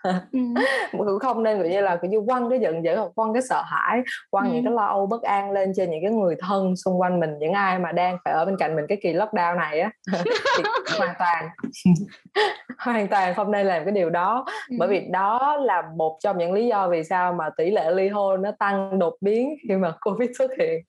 ừ. 0.02 0.38
không 1.20 1.42
nên 1.42 1.58
gọi 1.58 1.68
như 1.68 1.80
là 1.80 1.98
như 2.02 2.20
quăng 2.26 2.50
cái 2.50 2.58
giận 2.58 2.84
dữ 2.84 2.96
hoặc 2.96 3.10
quăng 3.14 3.32
cái 3.32 3.42
sợ 3.42 3.62
hãi 3.66 4.02
quăng 4.30 4.44
ừ. 4.44 4.54
những 4.54 4.64
cái 4.64 4.72
lo 4.72 4.86
âu 4.86 5.06
bất 5.06 5.22
an 5.22 5.52
lên 5.52 5.72
trên 5.76 5.90
những 5.90 6.00
cái 6.02 6.10
người 6.10 6.36
thân 6.40 6.76
xung 6.76 7.00
quanh 7.00 7.20
mình 7.20 7.38
những 7.38 7.52
ai 7.52 7.78
mà 7.78 7.92
đang 7.92 8.16
phải 8.24 8.34
ở 8.34 8.44
bên 8.44 8.56
cạnh 8.58 8.76
mình 8.76 8.86
cái 8.88 8.98
kỳ 9.02 9.12
lockdown 9.12 9.56
này 9.56 9.80
á 9.80 9.90
thì 10.56 10.64
hoàn 10.98 11.14
toàn 11.18 11.48
hoàn 12.78 13.08
toàn 13.08 13.34
không 13.34 13.50
nên 13.50 13.66
làm 13.66 13.84
cái 13.84 13.92
điều 13.92 14.10
đó 14.10 14.44
ừ. 14.70 14.76
bởi 14.78 14.88
vì 14.88 15.08
đó 15.10 15.56
là 15.56 15.82
một 15.96 16.18
trong 16.22 16.38
những 16.38 16.52
lý 16.52 16.66
do 16.66 16.88
vì 16.88 17.04
sao 17.04 17.32
mà 17.32 17.50
tỷ 17.56 17.70
lệ 17.70 17.90
ly 17.90 18.08
hôn 18.08 18.42
nó 18.42 18.50
tăng 18.58 18.98
đột 18.98 19.16
biến 19.20 19.56
khi 19.68 19.74
mà 19.74 19.92
covid 20.00 20.30
xuất 20.38 20.50
hiện 20.58 20.80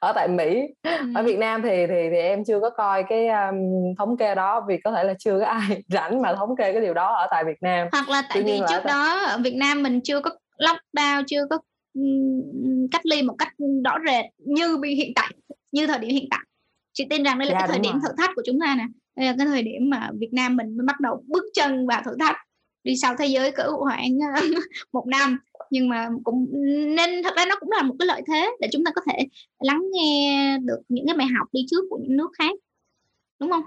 ở 0.00 0.12
tại 0.12 0.28
Mỹ. 0.28 0.60
Ừ. 0.82 0.90
ở 1.14 1.22
Việt 1.22 1.38
Nam 1.38 1.62
thì 1.62 1.86
thì 1.86 2.08
thì 2.10 2.16
em 2.16 2.44
chưa 2.44 2.60
có 2.60 2.70
coi 2.70 3.04
cái 3.08 3.28
um, 3.28 3.56
thống 3.98 4.16
kê 4.16 4.34
đó 4.34 4.64
vì 4.68 4.78
có 4.84 4.92
thể 4.92 5.04
là 5.04 5.14
chưa 5.18 5.40
có 5.40 5.46
ai 5.46 5.82
rảnh 5.88 6.22
mà 6.22 6.34
thống 6.34 6.56
kê 6.56 6.72
cái 6.72 6.80
điều 6.80 6.94
đó 6.94 7.14
ở 7.14 7.26
tại 7.30 7.44
Việt 7.44 7.62
Nam. 7.62 7.88
Hoặc 7.92 8.08
là 8.08 8.22
tại 8.28 8.42
Tuy 8.42 8.52
vì 8.52 8.58
trước 8.58 8.80
tại... 8.84 8.92
đó 8.92 9.20
ở 9.20 9.38
Việt 9.44 9.54
Nam 9.54 9.82
mình 9.82 10.00
chưa 10.04 10.20
có 10.20 10.30
lockdown 10.58 11.24
chưa 11.26 11.46
có 11.50 11.58
cách 12.90 13.06
ly 13.06 13.22
một 13.22 13.34
cách 13.38 13.52
rõ 13.84 13.96
rệt 14.06 14.24
như 14.38 14.78
hiện 14.96 15.12
tại 15.14 15.30
như 15.72 15.86
thời 15.86 15.98
điểm 15.98 16.10
hiện 16.10 16.26
tại. 16.30 16.40
Chị 16.92 17.06
tin 17.10 17.22
rằng 17.22 17.38
đây 17.38 17.48
là 17.48 17.52
dạ, 17.52 17.58
cái 17.58 17.68
thời 17.68 17.78
điểm 17.78 17.92
rồi. 17.92 18.00
thử 18.02 18.14
thách 18.18 18.30
của 18.36 18.42
chúng 18.46 18.60
ta 18.60 18.74
nè. 18.78 18.84
Đây 19.16 19.26
là 19.26 19.34
cái 19.38 19.46
thời 19.46 19.62
điểm 19.62 19.90
mà 19.90 20.10
Việt 20.20 20.30
Nam 20.32 20.56
mình 20.56 20.76
mới 20.76 20.84
bắt 20.86 21.00
đầu 21.00 21.24
bước 21.26 21.44
chân 21.54 21.86
vào 21.86 22.02
thử 22.04 22.16
thách 22.20 22.36
đi 22.84 22.96
sau 22.96 23.14
thế 23.18 23.26
giới 23.26 23.52
cỡ 23.52 23.72
khoảng 23.78 24.18
một 24.92 25.06
năm. 25.06 25.38
Nhưng 25.70 25.88
mà 25.88 26.08
cũng 26.24 26.46
nên 26.96 27.22
thật 27.22 27.34
ra 27.36 27.44
nó 27.48 27.56
cũng 27.60 27.70
là 27.70 27.82
một 27.82 27.94
cái 27.98 28.06
lợi 28.06 28.22
thế 28.26 28.50
để 28.60 28.68
chúng 28.72 28.84
ta 28.84 28.90
có 28.94 29.02
thể 29.10 29.26
lắng 29.58 29.82
nghe 29.92 30.58
được 30.62 30.80
những 30.88 31.06
cái 31.06 31.16
bài 31.16 31.26
học 31.38 31.48
đi 31.52 31.60
trước 31.70 31.84
của 31.90 31.98
những 32.02 32.16
nước 32.16 32.30
khác. 32.38 32.52
Đúng 33.40 33.50
không? 33.50 33.62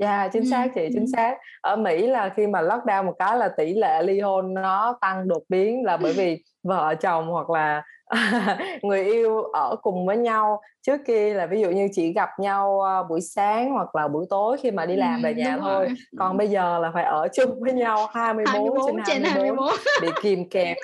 Dạ 0.00 0.20
yeah, 0.20 0.32
chính 0.32 0.50
xác 0.50 0.68
chị 0.74 0.88
chính 0.94 1.06
xác. 1.06 1.36
Ở 1.60 1.76
Mỹ 1.76 2.06
là 2.06 2.32
khi 2.36 2.46
mà 2.46 2.62
lockdown 2.62 3.04
một 3.04 3.14
cái 3.18 3.36
là 3.36 3.48
tỷ 3.56 3.74
lệ 3.74 4.02
ly 4.02 4.20
hôn 4.20 4.54
nó 4.54 4.98
tăng 5.00 5.28
đột 5.28 5.42
biến 5.48 5.84
là 5.84 5.96
bởi 5.96 6.12
vì 6.12 6.42
vợ 6.62 6.94
chồng 7.00 7.28
hoặc 7.28 7.50
là 7.50 7.82
người 8.82 9.04
yêu 9.04 9.42
ở 9.42 9.76
cùng 9.82 10.06
với 10.06 10.16
nhau 10.16 10.60
trước 10.86 11.00
kia 11.06 11.34
là 11.34 11.46
ví 11.46 11.60
dụ 11.60 11.70
như 11.70 11.88
chỉ 11.92 12.12
gặp 12.12 12.28
nhau 12.38 12.82
buổi 13.08 13.20
sáng 13.20 13.72
hoặc 13.72 13.94
là 13.94 14.08
buổi 14.08 14.26
tối 14.30 14.56
khi 14.62 14.70
mà 14.70 14.86
đi 14.86 14.96
làm 14.96 15.22
về 15.22 15.34
nhà 15.34 15.58
thôi 15.60 15.86
rồi. 15.86 15.96
còn 16.18 16.36
bây 16.36 16.48
giờ 16.48 16.78
là 16.78 16.90
phải 16.94 17.04
ở 17.04 17.28
chung 17.36 17.60
với 17.60 17.72
nhau 17.72 18.06
24, 18.14 18.54
24 18.54 19.02
trên 19.06 19.22
24, 19.22 19.66
24. 19.68 19.74
bị 20.02 20.08
kìm 20.22 20.48
kẹp 20.48 20.76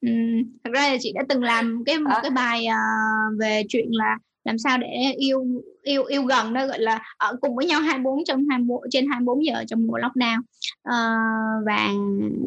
ừ. 0.00 0.08
thật 0.64 0.70
ra 0.74 0.88
là 0.88 0.96
chị 1.00 1.12
đã 1.14 1.22
từng 1.28 1.42
làm 1.42 1.82
cái 1.86 1.98
một 1.98 2.10
à. 2.14 2.20
cái 2.22 2.30
bài 2.30 2.66
uh, 2.68 3.40
về 3.40 3.62
chuyện 3.68 3.88
là 3.90 4.16
làm 4.44 4.58
sao 4.58 4.78
để 4.78 5.14
yêu 5.16 5.62
yêu 5.82 6.04
yêu 6.04 6.22
gần 6.22 6.54
đó 6.54 6.66
gọi 6.66 6.78
là 6.78 7.02
ở 7.16 7.36
cùng 7.40 7.56
với 7.56 7.66
nhau 7.66 7.80
24 7.80 8.24
trong 8.24 8.46
24 8.50 8.80
trên 8.90 9.06
24 9.06 9.44
giờ 9.44 9.64
trong 9.68 9.86
mùa 9.86 9.98
lockdown 9.98 10.38
uh, 10.88 11.66
và 11.66 11.90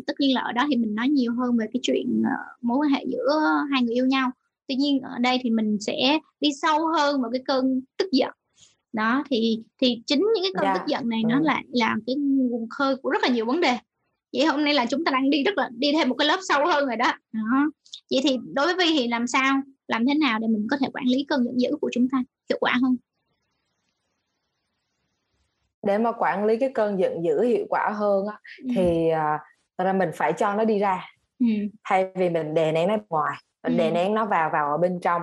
tất 0.07 0.13
nhiên 0.19 0.35
là 0.35 0.41
ở 0.41 0.51
đó 0.51 0.65
thì 0.69 0.75
mình 0.75 0.95
nói 0.95 1.09
nhiều 1.09 1.33
hơn 1.33 1.57
về 1.57 1.65
cái 1.73 1.79
chuyện 1.83 2.21
uh, 2.21 2.63
mối 2.63 2.77
quan 2.77 2.89
hệ 2.89 3.05
giữa 3.07 3.39
hai 3.71 3.81
người 3.83 3.93
yêu 3.93 4.05
nhau 4.05 4.31
tuy 4.67 4.75
nhiên 4.75 4.99
ở 4.99 5.19
đây 5.19 5.39
thì 5.43 5.49
mình 5.49 5.77
sẽ 5.79 6.19
đi 6.39 6.49
sâu 6.61 6.87
hơn 6.87 7.21
vào 7.21 7.31
cái 7.31 7.41
cơn 7.45 7.81
tức 7.97 8.11
giận 8.11 8.31
đó 8.93 9.23
thì 9.29 9.59
thì 9.81 10.01
chính 10.05 10.19
những 10.35 10.43
cái 10.43 10.51
cơn 10.55 10.63
yeah. 10.63 10.75
Dạ. 10.75 10.81
tức 10.81 10.91
giận 10.91 11.09
này 11.09 11.21
nó 11.27 11.37
ừ. 11.39 11.43
lại 11.43 11.63
là 11.71 11.95
cái 12.07 12.15
nguồn 12.15 12.69
khơi 12.69 12.95
của 12.95 13.09
rất 13.09 13.23
là 13.23 13.29
nhiều 13.29 13.45
vấn 13.45 13.61
đề 13.61 13.77
vậy 14.33 14.45
hôm 14.45 14.63
nay 14.63 14.73
là 14.73 14.85
chúng 14.85 15.05
ta 15.05 15.11
đang 15.11 15.29
đi 15.29 15.43
rất 15.43 15.57
là 15.57 15.69
đi 15.77 15.91
thêm 15.91 16.09
một 16.09 16.15
cái 16.15 16.27
lớp 16.27 16.39
sâu 16.47 16.65
hơn 16.65 16.85
rồi 16.85 16.95
đó, 16.95 17.13
đó. 17.33 17.71
vậy 18.11 18.19
thì 18.23 18.37
đối 18.53 18.65
với 18.65 18.75
vi 18.75 18.97
thì 18.97 19.07
làm 19.07 19.27
sao 19.27 19.61
làm 19.87 20.05
thế 20.07 20.13
nào 20.13 20.39
để 20.39 20.47
mình 20.47 20.67
có 20.71 20.77
thể 20.81 20.87
quản 20.93 21.05
lý 21.05 21.25
cơn 21.29 21.43
giận 21.43 21.59
dữ 21.59 21.77
của 21.81 21.89
chúng 21.93 22.07
ta 22.11 22.17
hiệu 22.49 22.57
quả 22.61 22.73
hơn 22.81 22.97
để 25.87 25.97
mà 25.97 26.11
quản 26.11 26.45
lý 26.45 26.57
cái 26.57 26.71
cơn 26.73 26.99
giận 26.99 27.23
dữ 27.23 27.41
hiệu 27.41 27.65
quả 27.69 27.89
hơn 27.95 28.27
á, 28.27 28.39
ừ. 28.63 28.69
thì 28.75 29.11
uh, 29.11 29.85
ra 29.85 29.93
mình 29.93 30.09
phải 30.15 30.33
cho 30.33 30.55
nó 30.55 30.63
đi 30.63 30.79
ra 30.79 31.05
ừ. 31.39 31.45
thay 31.83 32.11
vì 32.15 32.29
mình 32.29 32.53
đè 32.53 32.71
nén 32.71 32.87
nó 32.87 32.97
ngoài 33.09 33.37
mình 33.63 33.73
ừ. 33.73 33.77
đè 33.77 33.91
nén 33.91 34.13
nó 34.13 34.25
vào 34.25 34.49
vào 34.53 34.71
ở 34.71 34.77
bên 34.77 34.99
trong 34.99 35.21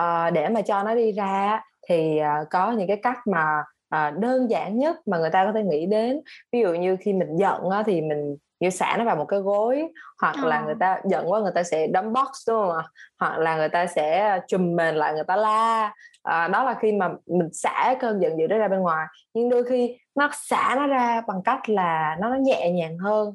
uh, 0.00 0.32
để 0.32 0.48
mà 0.48 0.62
cho 0.62 0.82
nó 0.82 0.94
đi 0.94 1.12
ra 1.12 1.60
thì 1.88 2.20
uh, 2.20 2.48
có 2.50 2.72
những 2.72 2.88
cái 2.88 3.00
cách 3.02 3.18
mà 3.26 3.64
uh, 3.94 4.18
đơn 4.18 4.50
giản 4.50 4.78
nhất 4.78 5.08
mà 5.08 5.18
người 5.18 5.30
ta 5.30 5.44
có 5.44 5.52
thể 5.52 5.62
nghĩ 5.62 5.86
đến 5.86 6.20
ví 6.52 6.60
dụ 6.60 6.74
như 6.74 6.96
khi 7.00 7.12
mình 7.12 7.36
giận 7.36 7.70
á, 7.70 7.82
thì 7.86 8.00
mình 8.00 8.36
kiểu 8.62 8.70
xả 8.70 8.96
nó 8.98 9.04
vào 9.04 9.16
một 9.16 9.24
cái 9.24 9.40
gối 9.40 9.88
hoặc 10.20 10.36
à. 10.36 10.44
là 10.44 10.64
người 10.64 10.74
ta 10.80 11.00
giận 11.04 11.30
quá 11.30 11.40
người 11.40 11.52
ta 11.54 11.62
sẽ 11.62 11.86
đấm 11.86 12.12
box 12.12 12.48
đúng 12.48 12.56
không 12.62 12.76
ạ? 12.76 12.82
Hoặc 13.18 13.38
là 13.38 13.56
người 13.56 13.68
ta 13.68 13.86
sẽ 13.86 14.38
chùm 14.48 14.76
mền 14.76 14.94
lại 14.94 15.14
người 15.14 15.24
ta 15.24 15.36
la. 15.36 15.94
À, 16.22 16.48
đó 16.48 16.64
là 16.64 16.74
khi 16.80 16.92
mà 16.92 17.08
mình 17.26 17.52
xả 17.52 17.94
cơn 18.00 18.22
giận 18.22 18.38
dữ 18.38 18.46
đó 18.46 18.58
ra 18.58 18.68
bên 18.68 18.80
ngoài. 18.80 19.06
Nhưng 19.34 19.48
đôi 19.48 19.64
khi 19.64 19.98
nó 20.14 20.30
xả 20.32 20.74
nó 20.76 20.86
ra 20.86 21.20
bằng 21.26 21.42
cách 21.42 21.68
là 21.68 22.16
nó, 22.20 22.28
nó 22.28 22.36
nhẹ 22.36 22.70
nhàng 22.70 22.98
hơn 22.98 23.34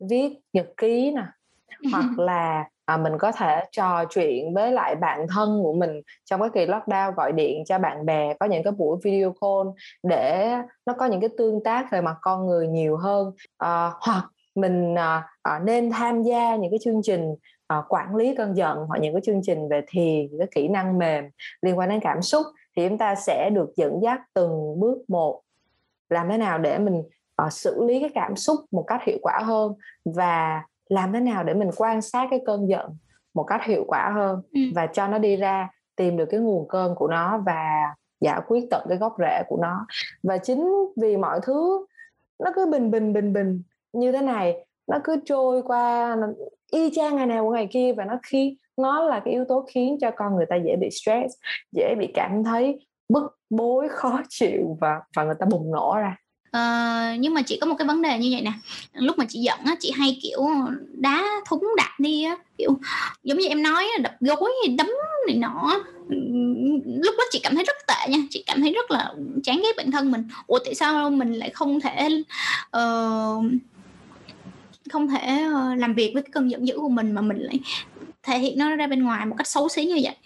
viết 0.00 0.38
nhật 0.52 0.66
ký 0.76 1.12
nè. 1.14 1.24
Hoặc 1.92 2.04
là 2.18 2.64
à, 2.84 2.96
mình 2.96 3.18
có 3.18 3.32
thể 3.32 3.64
trò 3.72 4.04
chuyện 4.04 4.54
với 4.54 4.72
lại 4.72 4.94
bạn 4.94 5.26
thân 5.28 5.60
của 5.62 5.72
mình 5.72 6.00
trong 6.24 6.40
cái 6.40 6.50
kỳ 6.54 6.66
lockdown 6.66 7.14
gọi 7.14 7.32
điện 7.32 7.64
cho 7.66 7.78
bạn 7.78 8.06
bè 8.06 8.34
có 8.40 8.46
những 8.46 8.62
cái 8.62 8.72
buổi 8.72 8.98
video 9.04 9.34
call 9.40 9.68
để 10.02 10.56
nó 10.86 10.92
có 10.92 11.06
những 11.06 11.20
cái 11.20 11.30
tương 11.38 11.62
tác 11.64 11.92
về 11.92 12.00
mặt 12.00 12.16
con 12.20 12.46
người 12.46 12.68
nhiều 12.68 12.96
hơn. 12.96 13.32
À, 13.58 13.90
hoặc 14.00 14.24
mình 14.54 14.94
à, 14.98 15.28
à, 15.42 15.58
nên 15.64 15.90
tham 15.90 16.22
gia 16.22 16.56
những 16.56 16.70
cái 16.70 16.78
chương 16.82 17.00
trình 17.02 17.34
à, 17.66 17.82
quản 17.88 18.16
lý 18.16 18.34
cơn 18.36 18.56
giận 18.56 18.78
hoặc 18.88 18.98
những 19.00 19.14
cái 19.14 19.22
chương 19.24 19.40
trình 19.42 19.68
về 19.68 19.82
thiền 19.88 20.26
những 20.30 20.38
cái 20.38 20.48
kỹ 20.50 20.68
năng 20.68 20.98
mềm 20.98 21.24
liên 21.62 21.78
quan 21.78 21.88
đến 21.88 22.00
cảm 22.00 22.22
xúc 22.22 22.46
thì 22.76 22.88
chúng 22.88 22.98
ta 22.98 23.14
sẽ 23.14 23.50
được 23.50 23.72
dẫn 23.76 24.00
dắt 24.02 24.20
từng 24.34 24.80
bước 24.80 24.98
một 25.08 25.42
làm 26.10 26.28
thế 26.28 26.38
nào 26.38 26.58
để 26.58 26.78
mình 26.78 27.02
uh, 27.46 27.52
xử 27.52 27.84
lý 27.84 28.00
cái 28.00 28.10
cảm 28.14 28.36
xúc 28.36 28.60
một 28.70 28.84
cách 28.86 29.00
hiệu 29.04 29.18
quả 29.22 29.40
hơn 29.44 29.72
và 30.04 30.62
làm 30.88 31.12
thế 31.12 31.20
nào 31.20 31.44
để 31.44 31.54
mình 31.54 31.70
quan 31.76 32.02
sát 32.02 32.26
cái 32.30 32.40
cơn 32.46 32.68
giận 32.68 32.96
một 33.34 33.44
cách 33.44 33.64
hiệu 33.64 33.84
quả 33.86 34.12
hơn 34.14 34.42
ừ. 34.52 34.60
và 34.74 34.86
cho 34.86 35.08
nó 35.08 35.18
đi 35.18 35.36
ra 35.36 35.68
tìm 35.96 36.16
được 36.16 36.26
cái 36.30 36.40
nguồn 36.40 36.68
cơn 36.68 36.94
của 36.94 37.08
nó 37.08 37.38
và 37.46 37.94
giải 38.20 38.40
quyết 38.46 38.64
tận 38.70 38.86
cái 38.88 38.98
gốc 38.98 39.16
rễ 39.18 39.42
của 39.48 39.58
nó 39.62 39.86
và 40.22 40.38
chính 40.38 40.68
vì 41.00 41.16
mọi 41.16 41.40
thứ 41.42 41.86
nó 42.38 42.50
cứ 42.54 42.66
bình 42.66 42.90
bình 42.90 43.12
bình 43.12 43.32
bình 43.32 43.62
như 43.92 44.12
thế 44.12 44.20
này 44.20 44.54
nó 44.86 44.98
cứ 45.04 45.16
trôi 45.24 45.62
qua 45.62 46.16
y 46.72 46.90
chang 46.94 47.16
ngày 47.16 47.26
nào 47.26 47.50
ngày 47.50 47.68
kia 47.70 47.92
và 47.92 48.04
nó 48.04 48.18
khi 48.22 48.56
nó 48.76 49.02
là 49.02 49.20
cái 49.24 49.34
yếu 49.34 49.44
tố 49.48 49.66
khiến 49.74 49.98
cho 50.00 50.10
con 50.16 50.36
người 50.36 50.46
ta 50.50 50.56
dễ 50.56 50.76
bị 50.76 50.88
stress 50.90 51.34
dễ 51.72 51.94
bị 51.98 52.08
cảm 52.14 52.44
thấy 52.44 52.86
bức 53.08 53.22
bối 53.50 53.88
khó 53.92 54.20
chịu 54.28 54.78
và 54.80 55.00
và 55.16 55.24
người 55.24 55.36
ta 55.40 55.46
bùng 55.50 55.70
nổ 55.72 55.96
ra. 55.96 56.16
Uh, 56.56 57.20
nhưng 57.20 57.34
mà 57.34 57.42
chị 57.42 57.58
có 57.60 57.66
một 57.66 57.74
cái 57.78 57.88
vấn 57.88 58.02
đề 58.02 58.18
như 58.18 58.28
vậy 58.32 58.42
nè. 58.42 58.52
Lúc 58.92 59.18
mà 59.18 59.24
chị 59.28 59.38
giận 59.38 59.58
á 59.64 59.76
chị 59.80 59.92
hay 59.98 60.18
kiểu 60.22 60.40
đá 60.92 61.24
thúng 61.48 61.64
đạp 61.76 61.92
đi 61.98 62.24
á 62.24 62.36
kiểu 62.58 62.70
giống 63.22 63.38
như 63.38 63.48
em 63.48 63.62
nói 63.62 63.84
đập 64.02 64.12
gối 64.20 64.50
đấm 64.78 64.90
này 65.26 65.36
nọ 65.36 65.82
lúc 67.02 67.14
đó 67.18 67.24
chị 67.30 67.40
cảm 67.42 67.54
thấy 67.54 67.64
rất 67.64 67.76
tệ 67.88 68.12
nha 68.12 68.18
chị 68.30 68.44
cảm 68.46 68.60
thấy 68.60 68.72
rất 68.72 68.90
là 68.90 69.14
chán 69.44 69.56
ghét 69.62 69.76
bản 69.76 69.90
thân 69.90 70.10
mình. 70.10 70.24
Ủa 70.46 70.58
tại 70.64 70.74
sao 70.74 71.10
mình 71.10 71.32
lại 71.32 71.50
không 71.50 71.80
thể 71.80 72.08
uh, 72.76 73.44
không 74.92 75.08
thể 75.08 75.46
uh, 75.46 75.78
làm 75.78 75.94
việc 75.94 76.10
với 76.14 76.22
cái 76.22 76.30
cơn 76.32 76.50
giận 76.50 76.66
dữ 76.66 76.78
của 76.78 76.88
mình 76.88 77.12
mà 77.12 77.20
mình 77.20 77.38
lại 77.38 77.60
thể 78.22 78.38
hiện 78.38 78.58
nó 78.58 78.76
ra 78.76 78.86
bên 78.86 79.04
ngoài 79.04 79.26
một 79.26 79.34
cách 79.38 79.46
xấu 79.46 79.68
xí 79.68 79.84
như 79.84 80.00
vậy. 80.02 80.16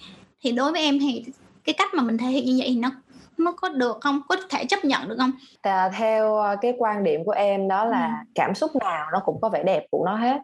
Thì 0.40 0.52
đối 0.52 0.72
với 0.72 0.82
em 0.82 0.98
thì 0.98 1.24
cái 1.64 1.74
cách 1.78 1.94
mà 1.94 2.02
mình 2.02 2.18
thể 2.18 2.26
hiện 2.26 2.44
như 2.44 2.54
vậy 2.58 2.68
thì 2.68 2.80
nó 2.80 2.90
nó 3.38 3.52
có 3.52 3.68
được 3.68 3.98
không? 4.00 4.20
Có 4.28 4.36
thể 4.50 4.64
chấp 4.64 4.84
nhận 4.84 5.08
được 5.08 5.16
không? 5.18 5.32
À, 5.62 5.88
theo 5.88 6.36
ờ, 6.36 6.56
cái 6.60 6.74
quan 6.78 7.04
điểm 7.04 7.24
của 7.24 7.32
em 7.32 7.68
đó 7.68 7.84
là 7.84 8.06
ừ. 8.06 8.30
cảm 8.34 8.54
xúc 8.54 8.76
nào 8.76 9.06
nó 9.12 9.20
cũng 9.24 9.40
có 9.40 9.48
vẻ 9.48 9.62
đẹp 9.62 9.86
của 9.90 10.04
nó 10.04 10.16
hết. 10.16 10.40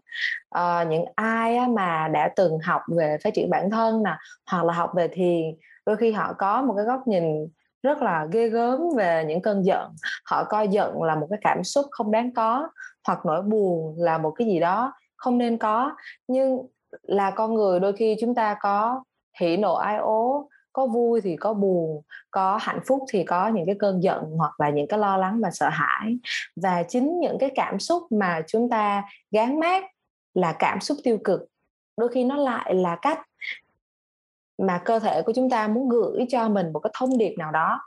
À, 0.50 0.85
những 0.85 1.05
ai 1.14 1.69
mà 1.69 2.09
đã 2.09 2.31
từng 2.37 2.59
học 2.59 2.83
về 2.97 3.17
phát 3.25 3.35
triển 3.35 3.50
bản 3.50 3.71
thân 3.71 4.02
nè 4.02 4.17
hoặc 4.47 4.64
là 4.64 4.73
học 4.73 4.91
về 4.97 5.09
thiền 5.09 5.43
đôi 5.87 5.97
khi 5.97 6.12
họ 6.12 6.33
có 6.38 6.62
một 6.62 6.75
cái 6.76 6.85
góc 6.85 7.07
nhìn 7.07 7.49
rất 7.83 8.02
là 8.02 8.26
ghê 8.33 8.49
gớm 8.49 8.81
về 8.97 9.25
những 9.29 9.43
cơn 9.43 9.64
giận. 9.64 9.91
Họ 10.25 10.45
coi 10.45 10.69
giận 10.69 11.02
là 11.02 11.14
một 11.14 11.26
cái 11.31 11.38
cảm 11.43 11.64
xúc 11.64 11.87
không 11.91 12.11
đáng 12.11 12.35
có 12.35 12.69
hoặc 13.06 13.26
nỗi 13.26 13.42
buồn 13.42 13.94
là 13.99 14.18
một 14.18 14.30
cái 14.30 14.47
gì 14.49 14.61
đó 14.61 14.92
không 15.16 15.38
nên 15.38 15.59
có. 15.59 15.97
Nhưng 16.28 16.66
là 17.02 17.30
con 17.30 17.54
người 17.54 17.80
đôi 17.80 17.92
khi 17.92 18.16
chúng 18.21 18.35
ta 18.35 18.56
có 18.61 19.04
hỉ 19.40 19.56
nộ, 19.56 19.75
ai 19.75 19.97
ố, 19.97 20.49
có 20.73 20.87
vui 20.87 21.21
thì 21.21 21.37
có 21.37 21.54
buồn, 21.54 22.02
có 22.30 22.59
hạnh 22.61 22.80
phúc 22.87 23.00
thì 23.12 23.25
có 23.25 23.49
những 23.49 23.66
cái 23.66 23.75
cơn 23.78 24.02
giận 24.02 24.25
hoặc 24.37 24.61
là 24.61 24.71
những 24.71 24.87
cái 24.87 24.99
lo 24.99 25.16
lắng 25.16 25.40
và 25.42 25.50
sợ 25.50 25.68
hãi. 25.68 26.18
Và 26.56 26.82
chính 26.82 27.21
những 27.21 27.38
cái 27.38 27.50
cảm 27.54 27.78
xúc 27.78 28.02
mà 28.11 28.42
chúng 28.47 28.71
ta 28.71 29.04
gán 29.30 29.61
mát 29.61 29.85
là 30.35 30.56
cảm 30.59 30.80
xúc 30.80 30.99
tiêu 31.04 31.18
cực. 31.25 31.40
Đôi 31.97 32.09
khi 32.09 32.25
nó 32.25 32.37
lại 32.37 32.75
là 32.75 32.99
cách 33.02 33.21
mà 34.59 34.82
cơ 34.85 34.99
thể 34.99 35.23
của 35.23 35.32
chúng 35.32 35.50
ta 35.50 35.68
muốn 35.68 35.88
gửi 35.88 36.26
cho 36.28 36.49
mình 36.49 36.73
một 36.73 36.80
cái 36.80 36.90
thông 36.94 37.18
điệp 37.18 37.35
nào 37.38 37.52
đó. 37.52 37.80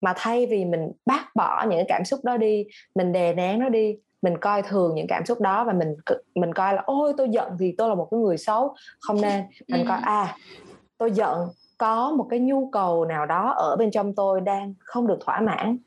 Mà 0.00 0.12
thay 0.16 0.46
vì 0.46 0.64
mình 0.64 0.92
bác 1.06 1.24
bỏ 1.34 1.62
những 1.62 1.78
cái 1.78 1.86
cảm 1.88 2.04
xúc 2.04 2.20
đó 2.24 2.36
đi, 2.36 2.66
mình 2.94 3.12
đè 3.12 3.34
nén 3.34 3.58
nó 3.58 3.68
đi 3.68 3.96
mình 4.24 4.38
coi 4.38 4.62
thường 4.62 4.94
những 4.94 5.06
cảm 5.08 5.26
xúc 5.26 5.40
đó 5.40 5.64
và 5.64 5.72
mình 5.72 5.96
mình 6.34 6.54
coi 6.54 6.74
là 6.74 6.82
ôi 6.86 7.12
tôi 7.16 7.28
giận 7.30 7.56
thì 7.58 7.74
tôi 7.78 7.88
là 7.88 7.94
một 7.94 8.08
cái 8.10 8.20
người 8.20 8.38
xấu. 8.38 8.74
Không 9.00 9.20
nên. 9.20 9.44
Mình 9.68 9.84
coi 9.88 9.98
à 10.02 10.36
tôi 10.98 11.10
giận 11.12 11.48
có 11.78 12.10
một 12.10 12.26
cái 12.30 12.38
nhu 12.38 12.68
cầu 12.72 13.04
nào 13.04 13.26
đó 13.26 13.54
ở 13.56 13.76
bên 13.76 13.90
trong 13.90 14.14
tôi 14.14 14.40
đang 14.40 14.74
không 14.78 15.06
được 15.06 15.18
thỏa 15.24 15.40
mãn. 15.40 15.78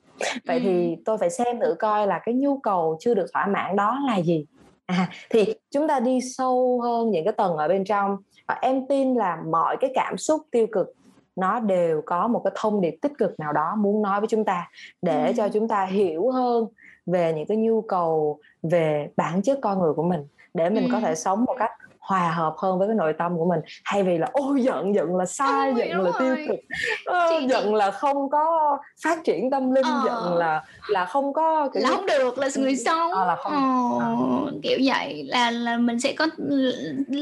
Vậy 0.45 0.59
thì 0.59 0.95
tôi 1.05 1.17
phải 1.17 1.29
xem 1.29 1.59
thử 1.59 1.75
coi 1.79 2.07
là 2.07 2.19
cái 2.25 2.35
nhu 2.35 2.57
cầu 2.57 2.97
chưa 2.99 3.13
được 3.13 3.25
thỏa 3.33 3.47
mãn 3.47 3.75
đó 3.75 3.99
là 4.07 4.17
gì. 4.21 4.45
À 4.85 5.09
thì 5.29 5.53
chúng 5.71 5.87
ta 5.87 5.99
đi 5.99 6.19
sâu 6.21 6.81
hơn 6.81 7.11
những 7.11 7.25
cái 7.25 7.33
tầng 7.33 7.57
ở 7.57 7.67
bên 7.67 7.83
trong 7.85 8.17
và 8.47 8.57
em 8.61 8.87
tin 8.87 9.15
là 9.15 9.37
mọi 9.51 9.77
cái 9.79 9.91
cảm 9.95 10.17
xúc 10.17 10.41
tiêu 10.51 10.67
cực 10.71 10.93
nó 11.35 11.59
đều 11.59 12.01
có 12.05 12.27
một 12.27 12.41
cái 12.43 12.53
thông 12.55 12.81
điệp 12.81 12.95
tích 13.01 13.11
cực 13.17 13.39
nào 13.39 13.53
đó 13.53 13.75
muốn 13.77 14.01
nói 14.01 14.21
với 14.21 14.27
chúng 14.27 14.45
ta 14.45 14.69
để 15.01 15.27
ừ. 15.27 15.33
cho 15.37 15.49
chúng 15.49 15.67
ta 15.67 15.85
hiểu 15.85 16.31
hơn 16.31 16.65
về 17.07 17.33
những 17.33 17.47
cái 17.47 17.57
nhu 17.57 17.81
cầu 17.81 18.39
về 18.63 19.09
bản 19.15 19.41
chất 19.41 19.59
con 19.61 19.79
người 19.79 19.93
của 19.93 20.03
mình 20.03 20.27
để 20.53 20.69
mình 20.69 20.83
ừ. 20.83 20.89
có 20.91 20.99
thể 20.99 21.15
sống 21.15 21.45
một 21.45 21.55
cách 21.59 21.71
hòa 22.07 22.31
hợp 22.31 22.53
hơn 22.57 22.79
với 22.79 22.87
cái 22.87 22.95
nội 22.95 23.13
tâm 23.17 23.37
của 23.37 23.45
mình 23.45 23.59
thay 23.85 24.03
vì 24.03 24.17
là 24.17 24.29
ôi 24.33 24.63
giận 24.63 24.95
giận 24.95 25.15
là 25.15 25.25
sai 25.25 25.71
Ôi, 25.71 25.75
giận 25.77 26.01
là 26.01 26.11
tiêu 26.19 26.35
cực 26.47 26.59
ờ, 27.05 27.27
chị, 27.29 27.47
giận 27.47 27.63
chị... 27.65 27.75
là 27.75 27.91
không 27.91 28.29
có 28.29 28.77
phát 29.03 29.23
triển 29.23 29.51
tâm 29.51 29.71
linh 29.71 29.85
ờ. 29.85 30.01
giận 30.05 30.37
là 30.37 30.63
là 30.89 31.05
không 31.05 31.33
có 31.33 31.69
kiểu 31.73 31.83
là 31.83 31.89
không 31.89 32.05
được 32.05 32.37
là 32.37 32.47
người 32.55 32.75
xấu 32.75 33.11
à, 33.11 33.25
là 33.25 33.35
không 33.35 33.53
ờ, 33.99 34.51
kiểu 34.63 34.79
vậy 34.85 35.23
là 35.27 35.51
là 35.51 35.77
mình 35.77 35.99
sẽ 35.99 36.13
có 36.13 36.27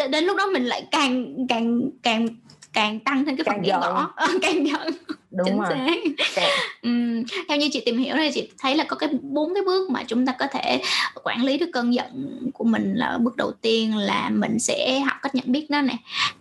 đến 0.09 0.23
lúc 0.23 0.37
đó 0.37 0.45
mình 0.53 0.65
lại 0.65 0.87
càng 0.91 1.25
càng 1.49 1.81
càng 2.03 2.27
càng 2.75 2.99
tăng 2.99 3.25
thêm 3.25 3.37
cái 3.37 3.43
phần 3.47 3.65
giận 3.65 3.81
đỏ 3.81 4.13
càng 4.41 4.67
giận 4.67 4.81
đúng 5.31 5.47
chính 5.47 5.57
rồi. 5.57 6.15
xác. 6.25 6.47
Uhm, 6.87 7.23
theo 7.47 7.57
như 7.57 7.69
chị 7.71 7.81
tìm 7.85 7.97
hiểu 7.97 8.15
thì 8.17 8.31
chị 8.33 8.49
thấy 8.57 8.75
là 8.75 8.83
có 8.83 8.95
cái 8.95 9.09
bốn 9.21 9.53
cái 9.53 9.63
bước 9.65 9.89
mà 9.89 10.03
chúng 10.07 10.25
ta 10.25 10.35
có 10.39 10.47
thể 10.47 10.81
quản 11.23 11.43
lý 11.43 11.57
được 11.57 11.69
cơn 11.73 11.93
giận 11.93 12.39
của 12.53 12.63
mình 12.63 12.93
là 12.95 13.17
bước 13.21 13.35
đầu 13.35 13.51
tiên 13.51 13.97
là 13.97 14.29
mình 14.29 14.59
sẽ 14.59 14.99
học 14.99 15.17
cách 15.21 15.35
nhận 15.35 15.45
biết 15.47 15.65
nó 15.69 15.81
này 15.81 15.97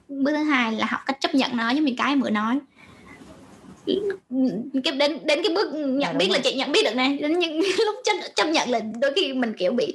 bước 0.08 0.32
thứ 0.32 0.42
hai 0.42 0.72
là 0.72 0.86
học 0.90 1.00
cách 1.06 1.20
chấp 1.20 1.34
nhận 1.34 1.56
nó 1.56 1.70
giống 1.70 1.84
như 1.84 1.94
cái 1.98 2.16
vừa 2.16 2.30
nói. 2.30 2.58
Cái 4.84 4.92
đến 4.98 5.18
đến 5.24 5.42
cái 5.42 5.54
bước 5.54 5.72
nhận 5.74 6.14
à, 6.14 6.18
biết 6.18 6.26
rồi. 6.28 6.36
là 6.36 6.42
chị 6.44 6.54
nhận 6.54 6.72
biết 6.72 6.84
được 6.84 6.96
này 6.96 7.18
đến 7.18 7.38
những 7.38 7.60
lúc 7.78 7.96
chấp 8.04 8.12
chấp 8.36 8.46
nhận 8.46 8.70
là 8.70 8.80
đôi 9.00 9.12
khi 9.16 9.32
mình 9.32 9.54
kiểu 9.58 9.72
bị 9.72 9.94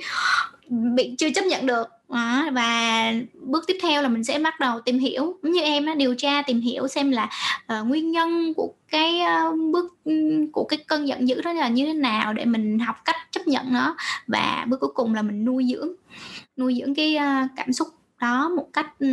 bị 0.69 1.15
chưa 1.17 1.29
chấp 1.35 1.45
nhận 1.45 1.65
được 1.65 1.87
à, 2.09 2.49
và 2.53 3.13
bước 3.33 3.63
tiếp 3.67 3.77
theo 3.81 4.01
là 4.01 4.09
mình 4.09 4.23
sẽ 4.23 4.39
bắt 4.39 4.59
đầu 4.59 4.81
tìm 4.81 4.99
hiểu 4.99 5.35
như 5.41 5.61
em 5.61 5.85
á 5.85 5.95
điều 5.95 6.15
tra 6.15 6.41
tìm 6.41 6.61
hiểu 6.61 6.87
xem 6.87 7.11
là 7.11 7.29
uh, 7.79 7.87
nguyên 7.87 8.11
nhân 8.11 8.53
của 8.53 8.73
cái 8.91 9.21
uh, 9.21 9.59
bước 9.73 9.97
ừ, 10.05 10.13
của 10.51 10.63
cái 10.63 10.79
cơn 10.87 11.07
giận 11.07 11.27
dữ 11.27 11.41
đó 11.41 11.53
là 11.53 11.67
như 11.67 11.85
thế 11.85 11.93
nào 11.93 12.33
để 12.33 12.45
mình 12.45 12.79
học 12.79 12.95
cách 13.05 13.15
chấp 13.31 13.47
nhận 13.47 13.73
nó. 13.73 13.95
Và 14.27 14.65
bước 14.67 14.79
cuối 14.79 14.89
cùng 14.93 15.13
là 15.13 15.21
mình 15.21 15.45
nuôi 15.45 15.65
dưỡng 15.69 15.89
nuôi 16.57 16.77
dưỡng 16.79 16.95
cái 16.95 17.17
uh, 17.17 17.49
cảm 17.55 17.73
xúc 17.73 17.87
đó 18.21 18.49
một 18.49 18.67
cách 18.73 18.99
ừ, 18.99 19.07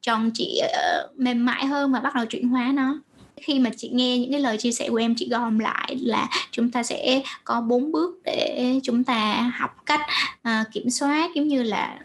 tròn 0.00 0.30
chị 0.34 0.60
uh, 0.64 1.18
mềm 1.18 1.44
mại 1.44 1.66
hơn 1.66 1.92
và 1.92 2.00
bắt 2.00 2.14
đầu 2.14 2.24
chuyển 2.24 2.48
hóa 2.48 2.72
nó. 2.74 2.98
Khi 3.36 3.58
mà 3.58 3.70
chị 3.76 3.90
nghe 3.92 4.18
những 4.18 4.30
cái 4.30 4.40
lời 4.40 4.56
chia 4.58 4.72
sẻ 4.72 4.88
của 4.88 4.96
em 4.96 5.14
chị 5.14 5.28
gom 5.30 5.58
lại 5.58 5.96
là 6.00 6.28
chúng 6.50 6.70
ta 6.70 6.82
sẽ 6.82 7.22
có 7.44 7.60
bốn 7.60 7.92
bước 7.92 8.20
để 8.24 8.80
chúng 8.82 9.04
ta 9.04 9.50
học 9.58 9.86
cách 9.86 10.00
uh, 10.48 10.72
kiểm 10.72 10.90
soát 10.90 11.30
giống 11.34 11.48
như 11.48 11.62
là 11.62 11.98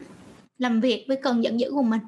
làm 0.58 0.80
việc 0.80 1.06
với 1.08 1.18
cơn 1.18 1.44
giận 1.44 1.60
dữ 1.60 1.72
của 1.72 1.82
mình 1.82 2.02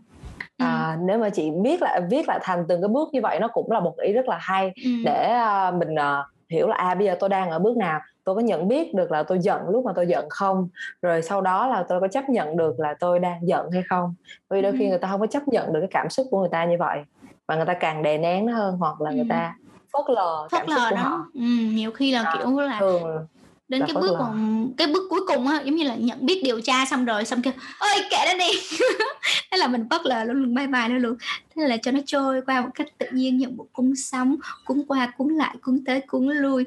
à, 0.57 0.95
ừ. 0.99 1.03
nếu 1.05 1.17
mà 1.17 1.29
chị 1.29 1.51
biết 1.51 1.81
lại 1.81 2.01
viết 2.09 2.27
lại 2.27 2.39
thành 2.43 2.65
từng 2.67 2.81
cái 2.81 2.87
bước 2.87 3.09
như 3.11 3.21
vậy 3.21 3.39
nó 3.39 3.47
cũng 3.47 3.71
là 3.71 3.79
một 3.79 3.97
ý 3.97 4.13
rất 4.13 4.27
là 4.27 4.37
hay 4.41 4.71
ừ. 4.85 4.91
để 5.05 5.39
uh, 5.69 5.75
mình 5.75 5.93
uh, 5.93 6.25
hiểu 6.49 6.67
là 6.67 6.75
à 6.75 6.95
bây 6.95 7.07
giờ 7.07 7.15
tôi 7.19 7.29
đang 7.29 7.49
ở 7.49 7.59
bước 7.59 7.77
nào 7.77 7.99
tôi 8.23 8.35
có 8.35 8.41
nhận 8.41 8.67
biết 8.67 8.93
được 8.93 9.11
là 9.11 9.23
tôi 9.23 9.39
giận 9.39 9.69
lúc 9.69 9.85
mà 9.85 9.91
tôi 9.95 10.07
giận 10.07 10.29
không 10.29 10.69
rồi 11.01 11.21
sau 11.21 11.41
đó 11.41 11.67
là 11.67 11.83
tôi 11.89 11.99
có 11.99 12.07
chấp 12.07 12.29
nhận 12.29 12.57
được 12.57 12.79
là 12.79 12.93
tôi 12.99 13.19
đang 13.19 13.47
giận 13.47 13.71
hay 13.71 13.83
không 13.89 14.13
vì 14.49 14.61
đôi 14.61 14.71
ừ. 14.71 14.77
khi 14.79 14.89
người 14.89 14.97
ta 14.97 15.07
không 15.07 15.19
có 15.19 15.27
chấp 15.27 15.47
nhận 15.47 15.73
được 15.73 15.79
cái 15.79 15.89
cảm 15.91 16.09
xúc 16.09 16.27
của 16.31 16.39
người 16.39 16.49
ta 16.51 16.65
như 16.65 16.75
vậy 16.79 16.99
và 17.47 17.55
người 17.55 17.65
ta 17.65 17.73
càng 17.73 18.03
đè 18.03 18.17
nén 18.17 18.45
nó 18.45 18.53
hơn 18.53 18.77
hoặc 18.77 19.01
là 19.01 19.09
ừ. 19.09 19.15
người 19.15 19.25
ta 19.29 19.55
phớt 19.93 20.09
lờ 20.15 20.47
phớt 20.51 20.59
cảm 20.59 20.69
lờ 20.69 20.75
xúc 20.75 20.83
của 20.89 20.95
đó. 20.95 21.01
họ 21.01 21.25
ừ, 21.33 21.41
nhiều 21.73 21.91
khi 21.91 22.11
là 22.11 22.23
à, 22.23 22.35
kiểu 22.37 22.59
là 22.59 22.79
thường 22.79 23.27
đến 23.69 23.81
cái 23.87 23.93
bước 23.93 24.15
còn 24.19 24.67
cái 24.77 24.87
bước 24.87 25.07
cuối 25.09 25.21
cùng 25.27 25.47
á 25.47 25.61
giống 25.65 25.75
như 25.75 25.83
là 25.83 25.95
nhận 25.95 26.25
biết 26.25 26.41
điều 26.43 26.61
tra 26.61 26.85
xong 26.85 27.05
rồi 27.05 27.25
xong 27.25 27.41
kêu 27.41 27.53
ơi 27.79 27.99
kệ 28.09 28.17
đó 28.25 28.33
đi 28.39 28.59
thế 29.51 29.57
là 29.57 29.67
mình 29.67 29.87
phớt 29.89 30.01
lờ 30.05 30.23
luôn 30.23 30.43
luôn 30.43 30.55
bye 30.55 30.67
bye 30.67 30.87
nó 30.87 30.97
luôn 30.97 31.17
thế 31.55 31.67
là 31.67 31.77
cho 31.77 31.91
nó 31.91 31.99
trôi 32.05 32.41
qua 32.41 32.61
một 32.61 32.69
cách 32.75 32.87
tự 32.97 33.05
nhiên 33.11 33.37
như 33.37 33.49
một 33.49 33.65
cung 33.73 33.95
sóng 33.95 34.35
cuốn 34.65 34.83
qua 34.87 35.13
cuốn 35.17 35.33
lại 35.33 35.55
cuốn 35.61 35.83
tới 35.85 36.01
cuốn 36.01 36.27
lui 36.27 36.65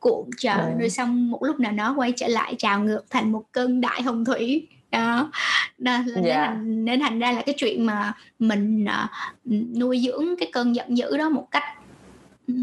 cuộn 0.00 0.30
trở 0.38 0.54
ừ. 0.54 0.78
rồi 0.78 0.90
xong 0.90 1.30
một 1.30 1.44
lúc 1.44 1.60
nào 1.60 1.72
đó 1.72 1.94
quay 1.96 2.12
trở 2.16 2.28
lại 2.28 2.54
trào 2.58 2.80
ngược 2.80 3.02
thành 3.10 3.32
một 3.32 3.42
cơn 3.52 3.80
đại 3.80 4.02
hồng 4.02 4.24
thủy 4.24 4.68
đó, 4.90 5.30
đó 5.78 5.92
là 5.92 5.96
yeah. 5.96 6.06
nên, 6.06 6.24
dạ. 6.24 6.46
thành, 6.46 6.84
nên 6.84 7.00
thành 7.00 7.18
ra 7.18 7.32
là 7.32 7.42
cái 7.42 7.54
chuyện 7.58 7.86
mà 7.86 8.12
mình 8.38 8.84
uh, 8.84 9.10
nuôi 9.78 10.00
dưỡng 10.06 10.36
cái 10.38 10.50
cơn 10.52 10.74
giận 10.74 10.96
dữ 10.98 11.16
đó 11.16 11.28
một 11.28 11.48
cách 11.50 11.64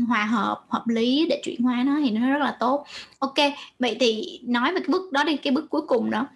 hòa 0.07 0.25
hợp 0.25 0.65
hợp 0.69 0.83
lý 0.87 1.27
để 1.29 1.41
chuyển 1.43 1.61
hóa 1.61 1.83
nó 1.85 1.99
thì 2.03 2.11
nó 2.11 2.29
rất 2.29 2.39
là 2.39 2.57
tốt. 2.59 2.85
Ok 3.19 3.35
vậy 3.79 3.97
thì 3.99 4.39
nói 4.43 4.73
về 4.73 4.79
cái 4.79 4.89
bước 4.89 5.11
đó 5.11 5.23
đi 5.23 5.37
cái 5.37 5.51
bước 5.51 5.69
cuối 5.69 5.81
cùng 5.87 6.11
đó. 6.11 6.27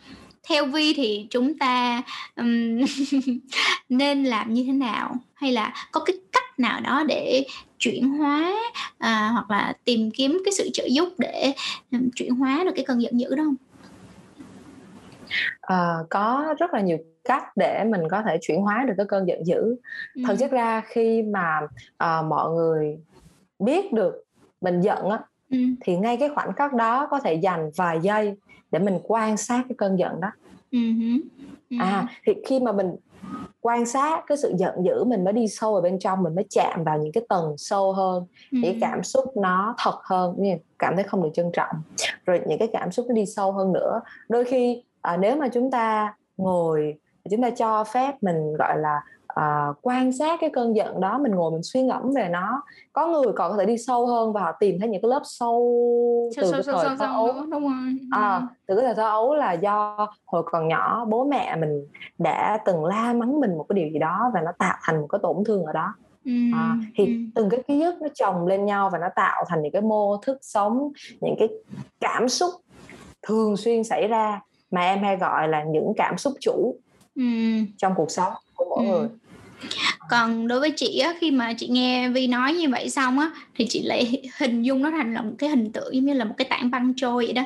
Theo 0.50 0.66
vi 0.66 0.94
thì 0.94 1.28
chúng 1.30 1.58
ta 1.58 2.02
um, 2.36 2.80
nên 3.90 4.24
làm 4.24 4.54
như 4.54 4.64
thế 4.68 4.74
nào? 4.74 5.16
Hay 5.34 5.52
là 5.52 5.74
có 5.92 6.02
cái 6.06 6.16
cách 6.32 6.60
nào 6.60 6.80
đó 6.82 7.04
để 7.08 7.46
chuyển 7.80 8.10
hóa 8.10 8.54
à, 8.98 9.30
hoặc 9.34 9.52
là 9.52 9.74
tìm 9.84 10.12
kiếm 10.12 10.42
cái 10.46 10.52
sự 10.54 10.70
trợ 10.74 10.88
giúp 10.92 11.10
để 11.18 11.54
um, 11.92 12.10
chuyển 12.16 12.36
hóa 12.36 12.64
được 12.66 12.72
cái 12.76 12.86
cơn 12.86 13.02
giận 13.02 13.20
dữ 13.20 13.36
đó 13.36 13.44
không? 13.44 13.56
À, 15.62 15.96
có 16.10 16.56
rất 16.60 16.74
là 16.74 16.82
nhiều 16.82 16.98
cách 17.24 17.44
để 17.58 17.84
mình 17.84 18.02
có 18.12 18.22
thể 18.26 18.38
chuyển 18.42 18.62
hóa 18.62 18.84
được 18.88 18.94
cái 18.98 19.06
cơn 19.10 19.28
giận 19.28 19.46
dữ. 19.46 19.76
Ừ. 20.16 20.22
thật 20.28 20.36
chất 20.40 20.52
ra 20.52 20.82
khi 20.86 21.22
mà 21.22 21.60
uh, 22.04 22.26
mọi 22.26 22.50
người 22.52 22.98
biết 23.62 23.94
được 23.94 24.24
mình 24.62 24.82
giận 24.82 25.10
á 25.10 25.20
ừ. 25.50 25.58
thì 25.82 25.98
ngay 25.98 26.18
cái 26.18 26.30
khoảnh 26.36 26.54
khắc 26.54 26.74
đó 26.74 27.08
có 27.12 27.20
thể 27.20 27.34
dành 27.34 27.72
vài 27.76 28.00
giây 28.02 28.36
để 28.72 28.80
mình 28.80 29.00
quan 29.04 29.38
sát 29.38 29.64
cái 29.70 29.76
cơn 29.78 30.00
giận 30.00 30.22
đó 30.22 30.32
ừ. 30.72 30.80
Ừ. 31.70 31.78
à 31.80 32.08
thì 32.26 32.34
khi 32.48 32.60
mà 32.60 32.72
mình 32.72 32.96
quan 33.62 33.86
sát 33.86 34.24
cái 34.28 34.38
sự 34.38 34.54
giận 34.58 34.86
dữ 34.86 35.04
mình 35.04 35.24
mới 35.24 35.34
đi 35.34 35.48
sâu 35.48 35.76
ở 35.76 35.82
bên 35.82 36.00
trong 36.00 36.24
mình 36.24 36.36
mới 36.36 36.46
chạm 36.50 36.84
vào 36.84 36.98
những 36.98 37.12
cái 37.12 37.24
tầng 37.30 37.56
sâu 37.58 37.94
hơn 37.94 38.26
ừ. 38.52 38.58
những 38.64 38.80
cảm 38.82 39.04
xúc 39.04 39.38
nó 39.38 39.76
thật 39.78 40.00
hơn 40.04 40.36
cảm 40.80 40.96
thấy 40.96 41.04
không 41.04 41.24
được 41.24 41.30
trân 41.34 41.52
trọng 41.54 41.76
rồi 42.26 42.42
những 42.48 42.60
cái 42.60 42.70
cảm 42.74 42.92
xúc 42.92 43.06
nó 43.10 43.16
đi 43.16 43.26
sâu 43.26 43.52
hơn 43.52 43.74
nữa 43.74 44.02
đôi 44.30 44.46
khi 44.46 44.84
à, 45.02 45.18
nếu 45.18 45.36
mà 45.36 45.48
chúng 45.48 45.72
ta 45.72 46.16
ngồi 46.38 46.96
chúng 47.30 47.42
ta 47.42 47.50
cho 47.50 47.84
phép 47.84 48.16
mình 48.22 48.54
gọi 48.54 48.78
là 48.78 49.02
uh, 49.40 49.78
quan 49.82 50.12
sát 50.12 50.40
cái 50.40 50.50
cơn 50.54 50.76
giận 50.76 51.02
đó 51.02 51.18
mình 51.18 51.32
ngồi 51.32 51.52
mình 51.52 51.64
suy 51.64 51.82
ngẫm 51.82 52.12
về 52.16 52.30
nó 52.32 52.64
có 52.94 53.08
người 53.08 53.34
còn 53.36 53.52
có 53.52 53.58
thể 53.58 53.66
đi 53.66 53.78
sâu 53.78 54.08
hơn 54.08 54.34
và 54.34 54.42
họ 54.42 54.52
tìm 54.60 54.80
thấy 54.80 54.90
những 54.90 55.02
cái 55.02 55.10
lớp 55.10 55.22
sâu 55.24 56.32
từ 56.38 56.42
sâu, 56.42 56.52
cái 56.52 56.64
sâu, 56.64 56.76
thời 56.76 56.86
sâu, 56.86 56.98
thơ 56.98 57.06
ấu 57.06 57.34
đúng 57.52 57.64
rồi. 57.64 57.98
À, 58.12 58.48
từ 58.68 58.76
cái 58.76 58.86
thời 58.86 58.96
thơ 58.96 59.10
ấu 59.10 59.36
là 59.36 59.54
do 59.54 60.08
hồi 60.26 60.44
còn 60.52 60.68
nhỏ 60.68 61.06
bố 61.06 61.24
mẹ 61.24 61.56
mình 61.56 61.86
đã 62.18 62.58
từng 62.66 62.86
la 62.86 63.14
mắng 63.14 63.40
mình 63.40 63.58
một 63.58 63.66
cái 63.70 63.76
điều 63.76 63.90
gì 63.90 64.00
đó 64.00 64.32
và 64.34 64.42
nó 64.42 64.52
tạo 64.58 64.78
thành 64.84 65.02
một 65.02 65.08
cái 65.08 65.20
tổn 65.24 65.36
thương 65.46 65.66
ở 65.66 65.74
đó 65.74 65.94
à, 66.54 66.78
thì 66.96 67.06
ừ. 67.06 67.12
từng 67.36 67.50
cái 67.50 67.64
ký 67.68 67.82
ức 67.82 68.02
nó 68.02 68.08
chồng 68.14 68.48
lên 68.48 68.66
nhau 68.66 68.90
và 68.94 69.00
nó 69.00 69.08
tạo 69.16 69.46
thành 69.48 69.62
những 69.62 69.72
cái 69.72 69.82
mô 69.82 70.18
thức 70.18 70.38
sống 70.42 70.92
những 71.22 71.36
cái 71.40 71.50
cảm 72.00 72.30
xúc 72.30 72.52
thường 73.28 73.58
xuyên 73.58 73.84
xảy 73.84 74.08
ra 74.08 74.42
mà 74.72 74.82
em 74.82 75.04
hay 75.04 75.18
gọi 75.18 75.48
là 75.48 75.64
những 75.64 75.94
cảm 75.98 76.18
xúc 76.18 76.34
chủ 76.40 76.76
ừ. 77.16 77.24
trong 77.78 77.94
cuộc 77.96 78.12
sống 78.12 78.34
của 78.56 78.66
mỗi 78.70 78.86
ừ. 78.86 78.92
người 78.92 79.10
còn 80.10 80.48
đối 80.48 80.60
với 80.60 80.72
chị 80.72 81.00
á, 81.00 81.14
khi 81.20 81.32
mà 81.32 81.54
chị 81.54 81.68
nghe 81.68 82.10
Vi 82.10 82.28
nói 82.28 82.54
như 82.54 82.70
vậy 82.70 82.90
xong 82.90 83.20
á, 83.20 83.32
thì 83.56 83.66
chị 83.70 83.82
lại 83.84 84.22
hình 84.38 84.64
dung 84.64 84.82
nó 84.82 84.92
thành 84.92 85.14
là 85.14 85.22
một 85.22 85.32
cái 85.38 85.50
hình 85.50 85.72
tượng 85.72 85.96
giống 85.96 86.06
như 86.06 86.14
là 86.14 86.26
một 86.26 86.34
cái 86.38 86.46
tảng 86.50 86.72
băng 86.72 86.94
trôi 86.98 87.26
vậy 87.26 87.34
đó. 87.34 87.44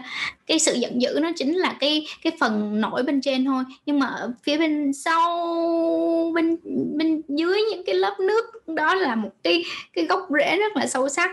Cái 0.48 0.60
sự 0.60 0.74
giận 0.74 1.02
dữ 1.02 1.20
nó 1.22 1.32
chính 1.36 1.54
là 1.54 1.76
cái 1.80 2.08
cái 2.24 2.34
phần 2.40 2.82
nổi 2.82 3.04
bên 3.04 3.22
trên 3.22 3.46
thôi. 3.46 3.64
Nhưng 3.86 4.00
mà 4.00 4.06
ở 4.06 4.32
phía 4.44 4.58
bên 4.58 4.94
sau, 4.94 6.32
bên 6.36 6.58
bên 6.98 7.22
dưới 7.28 7.62
những 7.72 7.84
cái 7.86 7.96
lớp 7.96 8.20
nước 8.20 8.68
đó 8.68 8.96
là 8.96 9.16
một 9.16 9.32
cái 9.44 9.64
cái 9.94 10.06
gốc 10.06 10.28
rễ 10.40 10.58
rất 10.58 10.76
là 10.76 10.88
sâu 10.88 11.10
sắc. 11.10 11.32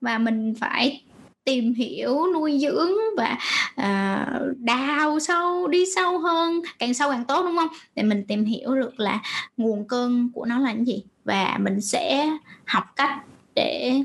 Và 0.00 0.18
mình 0.18 0.54
phải 0.60 1.02
tìm 1.44 1.74
hiểu 1.74 2.26
nuôi 2.34 2.58
dưỡng 2.62 2.90
và 3.16 3.38
uh, 3.72 4.58
đào 4.58 5.20
sâu 5.20 5.68
đi 5.68 5.84
sâu 5.94 6.18
hơn 6.18 6.60
càng 6.78 6.94
sâu 6.94 7.10
càng 7.10 7.24
tốt 7.24 7.42
đúng 7.42 7.56
không? 7.56 7.68
Để 7.94 8.02
mình 8.02 8.24
tìm 8.28 8.44
hiểu 8.44 8.74
được 8.74 9.00
là 9.00 9.22
nguồn 9.56 9.88
cơn 9.88 10.30
của 10.34 10.44
nó 10.44 10.58
là 10.58 10.72
cái 10.74 10.84
gì. 10.84 11.02
Và 11.24 11.58
mình 11.60 11.80
sẽ 11.80 12.30
học 12.64 12.84
cách 12.96 13.18
để 13.54 14.02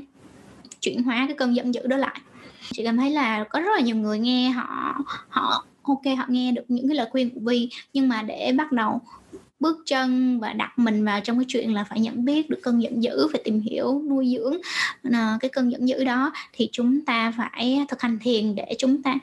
chuyển 0.80 1.02
hóa 1.02 1.24
cái 1.26 1.36
cơn 1.36 1.56
giận 1.56 1.74
dữ 1.74 1.86
đó 1.86 1.96
lại. 1.96 2.20
Chị 2.72 2.84
cảm 2.84 2.96
thấy 2.96 3.10
là 3.10 3.44
có 3.44 3.60
rất 3.60 3.70
là 3.76 3.80
nhiều 3.80 3.96
người 3.96 4.18
nghe 4.18 4.50
họ 4.50 4.94
họ 5.28 5.64
ok 5.82 6.02
họ 6.18 6.24
nghe 6.28 6.52
được 6.52 6.64
những 6.68 6.88
cái 6.88 6.96
lời 6.96 7.06
khuyên 7.10 7.30
của 7.30 7.40
vi 7.40 7.70
nhưng 7.92 8.08
mà 8.08 8.22
để 8.22 8.52
bắt 8.56 8.72
đầu 8.72 9.00
bước 9.60 9.82
chân 9.86 10.40
và 10.40 10.52
đặt 10.52 10.78
mình 10.78 11.04
vào 11.04 11.20
trong 11.20 11.38
cái 11.38 11.44
chuyện 11.48 11.74
là 11.74 11.84
phải 11.84 12.00
nhận 12.00 12.24
biết 12.24 12.50
được 12.50 12.58
cơn 12.62 12.82
giận 12.82 13.02
dữ, 13.02 13.28
phải 13.32 13.40
tìm 13.44 13.60
hiểu, 13.60 14.02
nuôi 14.08 14.34
dưỡng 14.36 14.60
ờ, 15.12 15.38
cái 15.40 15.48
cơn 15.48 15.72
giận 15.72 15.88
dữ 15.88 16.04
đó, 16.04 16.32
thì 16.52 16.68
chúng 16.72 17.04
ta 17.04 17.32
phải 17.36 17.84
thực 17.88 18.02
hành 18.02 18.18
thiền 18.18 18.54
để 18.54 18.74
chúng 18.78 19.02
ta 19.02 19.14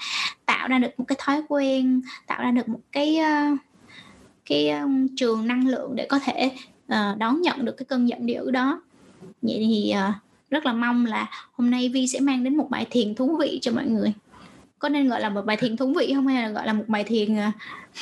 tạo 0.45 0.67
ra 0.67 0.79
được 0.79 0.89
một 0.97 1.05
cái 1.07 1.17
thói 1.19 1.41
quen, 1.47 2.01
tạo 2.27 2.43
ra 2.43 2.51
được 2.51 2.69
một 2.69 2.79
cái 2.91 3.17
ờ, 3.17 3.41
cái 4.45 4.69
ờ, 4.69 4.87
trường 5.15 5.47
năng 5.47 5.67
lượng 5.67 5.95
để 5.95 6.05
có 6.09 6.19
thể 6.19 6.51
đón 7.17 7.41
nhận 7.41 7.65
được 7.65 7.77
cái 7.77 7.85
cơn 7.85 8.09
giận 8.09 8.29
dữ 8.29 8.51
đó. 8.51 8.81
Vậy 9.41 9.55
thì 9.59 9.93
rất 10.49 10.65
là 10.65 10.73
mong 10.73 11.05
là 11.05 11.29
hôm 11.51 11.71
nay 11.71 11.89
vi 11.89 12.07
sẽ 12.07 12.19
mang 12.19 12.43
đến 12.43 12.57
một 12.57 12.67
bài 12.69 12.87
thiền 12.89 13.15
thú 13.15 13.37
vị 13.39 13.59
cho 13.61 13.71
mọi 13.71 13.85
người. 13.85 14.13
Có 14.79 14.89
nên 14.89 15.09
gọi 15.09 15.21
là 15.21 15.29
một 15.29 15.45
bài 15.45 15.57
thiền 15.57 15.77
thú 15.77 15.93
vị 15.97 16.11
không 16.15 16.27
hay 16.27 16.43
là 16.43 16.49
gọi 16.49 16.67
là 16.67 16.73
một 16.73 16.83
bài 16.87 17.03
thiền 17.03 17.35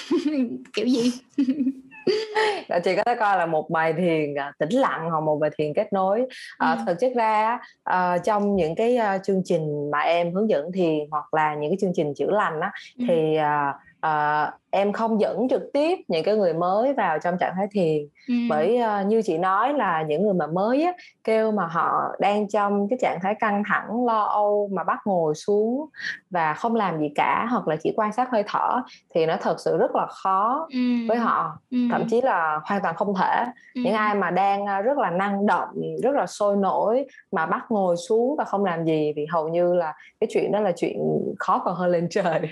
kiểu 0.74 0.88
gì? 0.88 1.12
chị 2.84 2.96
có 2.96 3.04
thể 3.04 3.16
coi 3.16 3.38
là 3.38 3.46
một 3.46 3.70
bài 3.70 3.94
thiền 3.94 4.36
à, 4.36 4.52
tĩnh 4.60 4.70
lặng 4.70 5.10
hoặc 5.10 5.20
một 5.20 5.38
bài 5.38 5.50
thiền 5.58 5.74
kết 5.74 5.94
nối 5.94 6.26
à, 6.58 6.72
ừ. 6.72 6.84
thực 6.88 7.00
chất 7.00 7.12
ra 7.16 7.60
à, 7.84 8.18
trong 8.18 8.56
những 8.56 8.76
cái 8.76 8.98
uh, 8.98 9.24
chương 9.24 9.42
trình 9.46 9.92
mà 9.92 10.00
em 10.00 10.34
hướng 10.34 10.50
dẫn 10.50 10.72
thiền 10.72 11.00
hoặc 11.12 11.34
là 11.34 11.56
những 11.56 11.72
cái 11.72 11.78
chương 11.82 11.94
trình 11.96 12.14
chữa 12.14 12.32
lành 12.32 12.60
á 12.60 12.72
ừ. 13.00 13.06
thì 13.08 13.38
uh, 13.38 13.76
uh, 14.08 14.63
em 14.74 14.94
không 14.94 15.22
dẫn 15.22 15.48
trực 15.50 15.62
tiếp 15.74 16.00
những 16.08 16.24
cái 16.24 16.36
người 16.36 16.54
mới 16.54 16.94
vào 16.94 17.20
trong 17.20 17.38
trạng 17.40 17.54
thái 17.56 17.68
thiền 17.72 18.08
ừ. 18.28 18.34
bởi 18.50 18.80
uh, 19.02 19.08
như 19.08 19.22
chị 19.22 19.38
nói 19.38 19.74
là 19.74 20.04
những 20.08 20.24
người 20.24 20.34
mà 20.34 20.48
mới 20.48 20.84
á, 20.84 20.94
kêu 21.24 21.52
mà 21.52 21.66
họ 21.66 21.92
đang 22.20 22.48
trong 22.48 22.88
cái 22.90 23.00
trạng 23.02 23.20
thái 23.24 23.36
căng 23.40 23.64
thẳng 23.68 24.06
lo 24.06 24.24
âu 24.24 24.70
mà 24.74 24.84
bắt 24.84 25.00
ngồi 25.06 25.36
xuống 25.36 25.86
và 26.30 26.54
không 26.54 26.76
làm 26.76 27.00
gì 27.00 27.10
cả 27.16 27.48
hoặc 27.52 27.68
là 27.68 27.76
chỉ 27.84 27.94
quan 27.96 28.14
sát 28.14 28.32
hơi 28.32 28.44
thở 28.48 28.82
thì 29.16 29.26
nó 29.26 29.38
thật 29.42 29.56
sự 29.60 29.78
rất 29.78 29.96
là 29.96 30.06
khó 30.06 30.68
ừ. 30.72 30.80
với 31.08 31.18
họ 31.18 31.58
ừ. 31.72 31.78
thậm 31.92 32.04
chí 32.10 32.22
là 32.22 32.60
hoàn 32.66 32.82
toàn 32.82 32.96
không 32.96 33.14
thể 33.20 33.46
ừ. 33.76 33.82
những 33.86 33.94
ai 33.94 34.16
mà 34.16 34.32
đang 34.32 34.66
rất 34.84 34.98
là 34.98 35.10
năng 35.10 35.46
động 35.46 35.70
rất 36.04 36.16
là 36.16 36.28
sôi 36.28 36.56
nổi 36.56 37.06
mà 37.32 37.46
bắt 37.46 37.66
ngồi 37.70 37.96
xuống 37.98 38.36
và 38.38 38.44
không 38.44 38.66
làm 38.66 38.86
gì 38.86 39.14
thì 39.16 39.26
hầu 39.26 39.48
như 39.48 39.74
là 39.74 39.94
cái 40.20 40.28
chuyện 40.34 40.52
đó 40.52 40.60
là 40.60 40.72
chuyện 40.76 40.98
khó 41.40 41.62
còn 41.66 41.76
hơn 41.76 41.92
lên 41.92 42.08
trời 42.12 42.40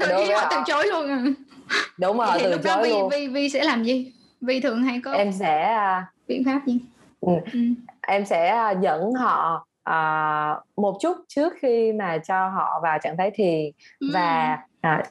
đối 0.08 0.26
với 0.26 0.36
họ 0.36 0.48
từ 0.50 0.56
chối 0.66 0.86
luôn 0.86 1.08
à 1.08 1.23
đúng 1.98 2.18
rồi 2.18 2.38
từ 2.42 2.58
chối 2.64 2.82
vi, 2.82 2.90
luôn 2.90 3.08
vi 3.08 3.28
vi 3.28 3.48
sẽ 3.48 3.64
làm 3.64 3.84
gì 3.84 4.12
vi 4.40 4.60
thường 4.60 4.82
hay 4.82 5.00
có 5.04 5.12
em 5.12 5.32
sẽ 5.32 5.78
biện 6.28 6.44
pháp 6.44 6.60
gì 6.66 6.80
ừ. 7.20 7.32
Ừ. 7.52 7.60
em 8.00 8.26
sẽ 8.26 8.48
à, 8.48 8.70
dẫn 8.70 9.12
họ 9.12 9.66
uh, 9.90 10.78
một 10.78 10.96
chút 11.00 11.16
trước 11.28 11.52
khi 11.60 11.92
mà 11.92 12.18
cho 12.18 12.48
họ 12.48 12.80
vào 12.82 12.98
trạng 13.02 13.16
thái 13.16 13.30
thiền 13.34 13.70
ừ. 14.00 14.06
và 14.14 14.58
uh, 14.86 15.06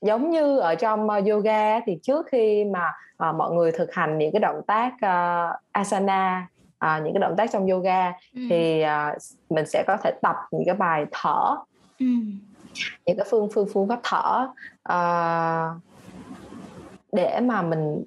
giống 0.00 0.30
như 0.30 0.58
ở 0.58 0.74
trong 0.74 1.06
uh, 1.06 1.28
yoga 1.28 1.80
thì 1.80 1.98
trước 2.02 2.26
khi 2.30 2.64
mà 2.64 2.92
uh, 3.28 3.34
mọi 3.36 3.52
người 3.52 3.72
thực 3.72 3.94
hành 3.94 4.18
những 4.18 4.32
cái 4.32 4.40
động 4.40 4.60
tác 4.66 4.92
uh, 4.94 5.60
asana 5.72 6.48
uh, 6.84 7.04
những 7.04 7.14
cái 7.14 7.20
động 7.20 7.34
tác 7.36 7.50
trong 7.52 7.66
yoga 7.66 8.12
ừ. 8.34 8.40
thì 8.50 8.82
uh, 8.84 9.22
mình 9.50 9.66
sẽ 9.66 9.84
có 9.86 9.96
thể 10.04 10.12
tập 10.22 10.36
những 10.50 10.64
cái 10.66 10.74
bài 10.74 11.06
thở 11.12 11.56
ừ. 11.98 12.06
những 13.06 13.16
cái 13.16 13.26
phương 13.30 13.48
phương 13.54 13.68
phương 13.72 13.88
pháp 13.88 14.00
thở 14.02 14.48
uh, 14.88 15.82
để 17.16 17.40
mà 17.40 17.62
mình 17.62 18.04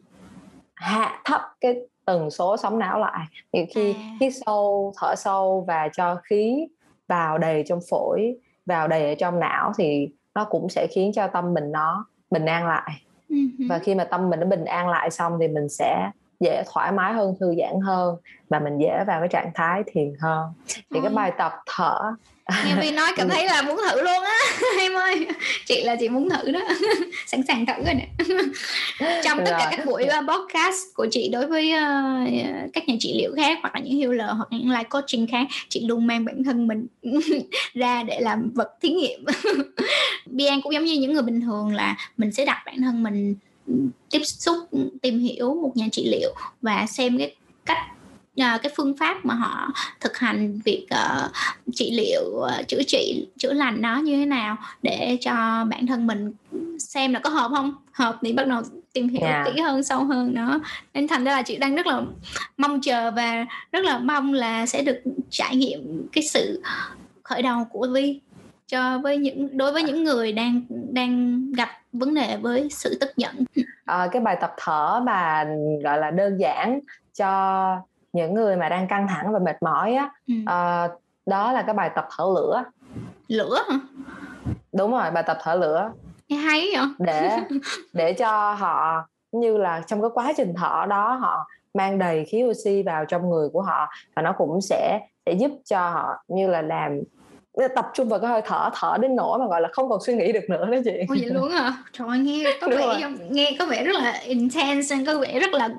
hạ 0.76 1.22
thấp 1.26 1.42
cái 1.62 1.76
tần 2.06 2.32
số 2.32 2.58
sóng 2.58 2.80
não 2.80 3.00
lại 3.00 3.26
thì 3.54 3.66
khi 3.66 3.94
à. 3.94 4.18
hít 4.22 4.34
sâu 4.46 4.94
thở 4.98 5.16
sâu 5.18 5.66
và 5.68 5.90
cho 5.94 6.16
khí 6.24 6.68
vào 7.08 7.38
đầy 7.38 7.64
trong 7.68 7.80
phổi 7.90 8.36
vào 8.66 8.88
đầy 8.88 9.10
ở 9.10 9.16
trong 9.16 9.40
não 9.40 9.72
thì 9.78 10.10
nó 10.36 10.46
cũng 10.46 10.70
sẽ 10.70 10.88
khiến 10.92 11.12
cho 11.16 11.28
tâm 11.28 11.54
mình 11.54 11.72
nó 11.72 12.06
bình 12.32 12.46
an 12.46 12.68
lại 12.68 13.04
uh-huh. 13.30 13.70
và 13.70 13.80
khi 13.80 13.96
mà 13.96 14.04
tâm 14.04 14.30
mình 14.30 14.40
nó 14.40 14.46
bình 14.46 14.66
an 14.66 14.90
lại 14.90 15.12
xong 15.12 15.38
thì 15.40 15.48
mình 15.48 15.70
sẽ 15.70 16.12
dễ 16.40 16.64
thoải 16.74 16.92
mái 16.92 17.14
hơn 17.14 17.36
thư 17.40 17.54
giãn 17.58 17.82
hơn 17.82 18.16
và 18.50 18.60
mình 18.60 18.78
dễ 18.78 19.04
vào 19.08 19.20
cái 19.20 19.30
trạng 19.30 19.52
thái 19.56 19.84
thiền 19.94 20.14
hơn. 20.20 20.48
Thì 20.68 21.00
cái 21.04 21.10
bài 21.10 21.32
tập 21.38 21.54
thở 21.76 22.14
nghe 22.66 22.76
Vi 22.82 22.92
nói 22.92 23.12
cảm 23.16 23.30
thấy 23.34 23.46
là 23.46 23.62
muốn 23.62 23.78
thử 23.78 24.02
luôn 24.02 24.24
á 24.24 24.40
em 24.80 24.94
ơi. 24.94 25.28
Chị 25.66 25.84
là 25.84 25.96
chị 25.96 26.10
muốn 26.10 26.30
thử 26.30 26.52
đó 26.52 26.60
sẵn 27.26 27.44
sàng 27.48 27.66
thử 27.66 27.74
rồi 27.86 27.94
nè. 27.94 28.08
Trong 29.24 29.38
tất 29.46 29.52
cả 29.60 29.68
các 29.72 29.86
buổi 29.86 30.04
uh, 30.04 30.26
podcast 30.28 30.78
của 30.96 31.08
chị 31.12 31.30
đối 31.34 31.48
với 31.48 31.74
uh, 31.74 32.74
các 32.74 32.88
nhà 32.88 32.96
trị 33.00 33.14
liệu 33.18 33.34
khác 33.36 33.58
hoặc 33.62 33.76
là 33.76 33.82
những 33.82 34.00
healer 34.00 34.38
hoặc 34.38 34.48
những 34.52 34.70
life 34.70 34.90
coaching 34.90 35.28
khác 35.28 35.48
chị 35.70 35.86
luôn 35.86 36.08
mang 36.08 36.26
bản 36.26 36.44
thân 36.44 36.68
mình 36.68 36.88
ra 37.74 38.04
để 38.04 38.20
làm 38.20 38.52
vật 38.56 38.72
thí 38.82 38.90
nghiệm. 38.90 39.26
Bian 40.26 40.62
cũng 40.62 40.74
giống 40.74 40.84
như 40.84 41.00
những 41.00 41.14
người 41.14 41.24
bình 41.24 41.42
thường 41.42 41.76
là 41.76 41.96
mình 42.18 42.32
sẽ 42.32 42.46
đặt 42.46 42.64
bản 42.66 42.82
thân 42.82 43.04
mình 43.04 43.36
tiếp 44.10 44.22
xúc 44.24 44.58
tìm 45.02 45.20
hiểu 45.20 45.56
một 45.56 45.72
nhà 45.76 45.88
trị 45.92 46.10
liệu 46.12 46.34
và 46.62 46.86
xem 46.86 47.18
cái 47.18 47.36
cách 47.66 47.78
uh, 48.42 48.62
cái 48.62 48.72
phương 48.76 48.98
pháp 48.98 49.26
mà 49.26 49.34
họ 49.34 49.72
thực 50.00 50.18
hành 50.18 50.60
việc 50.66 50.88
uh, 50.94 51.32
trị 51.74 51.92
liệu 51.92 52.22
uh, 52.22 52.68
chữa 52.68 52.84
trị 52.88 53.28
chữa 53.38 53.54
lành 53.54 53.82
nó 53.82 53.96
như 53.96 54.16
thế 54.16 54.26
nào 54.26 54.58
để 54.84 55.18
cho 55.22 55.66
bản 55.70 55.88
thân 55.88 56.08
mình 56.08 56.34
xem 56.80 57.14
là 57.14 57.20
có 57.20 57.30
hợp 57.30 57.52
không 57.56 57.74
hợp 57.92 58.18
thì 58.22 58.34
bắt 58.34 58.48
đầu 58.48 58.62
tìm 58.94 59.08
hiểu 59.08 59.22
yeah. 59.22 59.46
Dạ. 59.46 59.52
kỹ 59.52 59.62
hơn 59.62 59.84
sâu 59.84 60.04
hơn 60.04 60.34
nó 60.34 60.60
nên 60.94 61.08
thành 61.08 61.24
ra 61.24 61.32
là 61.32 61.42
chị 61.42 61.58
đang 61.58 61.76
rất 61.76 61.88
là 61.88 62.02
mong 62.58 62.82
chờ 62.82 63.12
và 63.12 63.46
rất 63.72 63.86
là 63.86 64.00
mong 64.00 64.34
là 64.34 64.66
sẽ 64.66 64.82
được 64.84 65.02
trải 65.30 65.56
nghiệm 65.56 66.08
cái 66.12 66.24
sự 66.24 66.62
khởi 67.24 67.42
đầu 67.42 67.66
của 67.72 67.88
Vi 67.94 68.20
cho 68.70 69.00
với 69.04 69.18
những 69.18 69.58
đối 69.58 69.72
với 69.72 69.84
những 69.84 70.04
người 70.04 70.32
đang 70.32 70.62
đang 70.70 71.44
gặp 71.52 71.70
vấn 71.94 72.14
đề 72.14 72.38
với 72.38 72.70
sự 72.72 72.98
tức 73.02 73.10
giận. 73.18 73.36
À, 73.86 74.08
cái 74.12 74.22
bài 74.22 74.38
tập 74.42 74.54
thở 74.58 75.02
mà 75.04 75.48
gọi 75.84 75.98
là 75.98 76.12
đơn 76.12 76.40
giản 76.40 76.80
cho 77.14 77.76
những 78.14 78.34
người 78.34 78.58
mà 78.58 78.70
đang 78.70 78.88
căng 78.88 79.08
thẳng 79.08 79.34
và 79.34 79.40
mệt 79.40 79.64
mỏi 79.64 79.94
á 79.94 80.10
ừ. 80.28 80.34
à, 80.46 80.88
đó 81.26 81.52
là 81.52 81.62
cái 81.62 81.76
bài 81.76 81.92
tập 81.96 82.08
thở 82.18 82.24
lửa. 82.36 82.64
Lửa 83.28 83.60
hả? 83.70 83.80
Đúng 84.74 84.92
rồi 84.92 85.12
bài 85.12 85.24
tập 85.28 85.38
thở 85.42 85.56
lửa. 85.56 85.92
Nghe 86.28 86.38
hay 86.38 86.68
vậy? 86.76 86.86
Để 87.00 87.38
để 87.94 88.14
cho 88.14 88.54
họ 88.54 89.08
như 89.32 89.58
là 89.58 89.82
trong 89.88 90.02
cái 90.02 90.10
quá 90.14 90.34
trình 90.38 90.54
thở 90.58 90.86
đó 90.90 91.14
họ 91.14 91.48
mang 91.74 92.00
đầy 92.00 92.26
khí 92.26 92.44
oxy 92.44 92.84
vào 92.84 93.06
trong 93.06 93.30
người 93.30 93.50
của 93.50 93.62
họ 93.62 93.90
và 94.16 94.22
nó 94.22 94.32
cũng 94.32 94.62
sẽ 94.62 95.00
sẽ 95.26 95.34
giúp 95.34 95.52
cho 95.66 95.90
họ 95.90 96.24
như 96.28 96.48
là 96.48 96.62
làm 96.62 97.00
tập 97.68 97.86
trung 97.94 98.10
vào 98.10 98.20
cái 98.20 98.30
hơi 98.30 98.42
thở 98.46 98.70
thở 98.74 98.98
đến 99.02 99.16
nỗi 99.16 99.40
mà 99.40 99.48
gọi 99.48 99.62
là 99.62 99.70
không 99.72 99.90
còn 99.90 100.00
suy 100.06 100.14
nghĩ 100.16 100.32
được 100.32 100.50
nữa 100.50 100.68
đó 100.72 100.78
chị. 100.86 100.92
Ôi 101.10 101.18
vậy 101.22 101.30
luôn 101.30 101.52
hả? 101.52 101.74
Trời 101.94 102.08
ơi, 102.08 102.20
nghe 102.20 102.44
có 102.62 102.68
vẻ 102.68 103.10
nghe 103.30 103.56
có 103.60 103.66
vẻ 103.66 103.84
rất 103.84 103.96
là 103.96 104.12
intense 104.12 104.96
có 105.08 105.20
vẻ 105.20 105.40
rất 105.40 105.54
là 105.54 105.70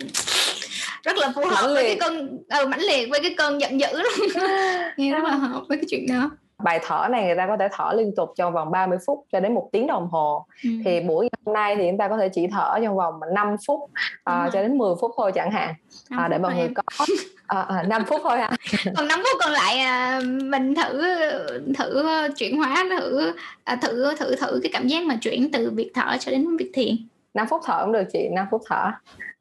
rất 1.02 1.16
là 1.16 1.32
phù 1.34 1.42
hợp 1.46 1.70
với 1.74 1.84
cái 1.84 1.96
cơn 2.00 2.38
ừ, 2.48 2.66
mãnh 2.66 2.80
liệt 2.80 3.10
với 3.10 3.20
cái 3.22 3.34
cơn 3.38 3.60
giận 3.60 3.80
dữ 3.80 3.86
luôn 3.92 4.28
nghe 4.96 5.12
rất 5.12 5.24
là 5.24 5.30
hợp 5.30 5.62
với 5.68 5.76
cái 5.78 5.84
chuyện 5.88 6.06
đó. 6.08 6.30
Bài 6.58 6.80
thở 6.82 7.08
này 7.10 7.26
người 7.26 7.36
ta 7.36 7.46
có 7.46 7.56
thể 7.60 7.68
thở 7.72 7.92
liên 7.96 8.14
tục 8.16 8.32
trong 8.36 8.52
vòng 8.52 8.70
30 8.70 8.98
phút 9.06 9.24
cho 9.32 9.40
đến 9.40 9.54
một 9.54 9.68
tiếng 9.72 9.86
đồng 9.86 10.08
hồ. 10.08 10.46
Ừ. 10.64 10.70
thì 10.84 11.00
buổi 11.00 11.28
hôm 11.44 11.54
nay 11.54 11.76
thì 11.76 11.86
chúng 11.88 11.98
ta 11.98 12.08
có 12.08 12.16
thể 12.16 12.28
chỉ 12.28 12.46
thở 12.52 12.78
trong 12.84 12.96
vòng 12.96 13.20
5 13.34 13.56
phút 13.66 13.80
uh, 13.80 14.52
cho 14.52 14.62
đến 14.62 14.78
10 14.78 14.94
phút 15.00 15.10
thôi 15.16 15.32
chẳng 15.34 15.50
hạn. 15.50 15.74
Uh, 16.14 16.30
để 16.30 16.38
mọi 16.38 16.54
người 16.54 16.68
có 16.74 17.06
à, 17.50 17.62
à, 17.68 17.82
5 17.82 18.04
phút 18.04 18.20
thôi 18.24 18.40
à. 18.40 18.50
còn 18.96 19.08
5 19.08 19.18
phút 19.18 19.40
còn 19.40 19.52
lại 19.52 19.78
à, 19.78 20.20
mình 20.42 20.74
thử 20.74 21.02
thử 21.78 22.04
chuyển 22.36 22.56
hóa 22.56 22.84
thử 22.98 23.32
à, 23.64 23.76
thử 23.76 24.14
thử 24.16 24.36
thử 24.36 24.60
cái 24.62 24.70
cảm 24.72 24.88
giác 24.88 25.02
mà 25.04 25.16
chuyển 25.20 25.52
từ 25.52 25.70
việc 25.70 25.90
thở 25.94 26.16
cho 26.20 26.30
đến 26.30 26.56
việc 26.56 26.70
thiền 26.74 26.96
5 27.34 27.46
phút 27.50 27.60
thở 27.64 27.82
cũng 27.84 27.92
được 27.92 28.04
chị 28.12 28.28
5 28.32 28.46
phút 28.50 28.62
thở 28.66 28.90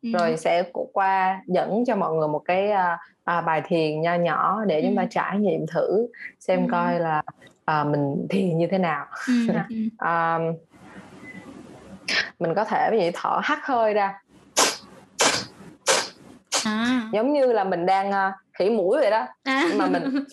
ừ. 0.01 0.09
rồi 0.13 0.37
sẽ 0.37 0.63
qua 0.93 1.41
dẫn 1.47 1.83
cho 1.87 1.95
mọi 1.95 2.13
người 2.13 2.27
một 2.27 2.41
cái 2.45 2.71
à, 2.71 2.97
à, 3.23 3.41
bài 3.41 3.61
thiền 3.65 4.01
nho 4.01 4.15
nhỏ 4.15 4.65
để 4.67 4.81
ừ. 4.81 4.85
chúng 4.87 4.95
ta 4.95 5.05
trải 5.09 5.37
nghiệm 5.37 5.67
thử 5.67 6.07
xem 6.39 6.59
ừ. 6.59 6.71
coi 6.71 6.99
là 6.99 7.23
à, 7.65 7.83
mình 7.83 8.27
thiền 8.29 8.57
như 8.57 8.67
thế 8.71 8.77
nào 8.77 9.05
ừ. 9.27 9.33
à, 9.97 10.39
mình 12.39 12.53
có 12.55 12.63
thể 12.63 12.89
ví 12.91 12.99
dụ 13.05 13.11
thở 13.13 13.39
hắt 13.43 13.59
hơi 13.63 13.93
ra 13.93 14.21
à. 16.69 17.10
giống 17.13 17.34
như 17.34 17.45
là 17.45 17.63
mình 17.63 17.86
đang 17.86 18.10
uh, 18.10 18.34
khỉ 18.60 18.69
mũi 18.69 18.97
vậy 18.97 19.12
đó. 19.12 19.27
À. 19.43 19.65
mà 19.75 19.88
mình 19.88 20.03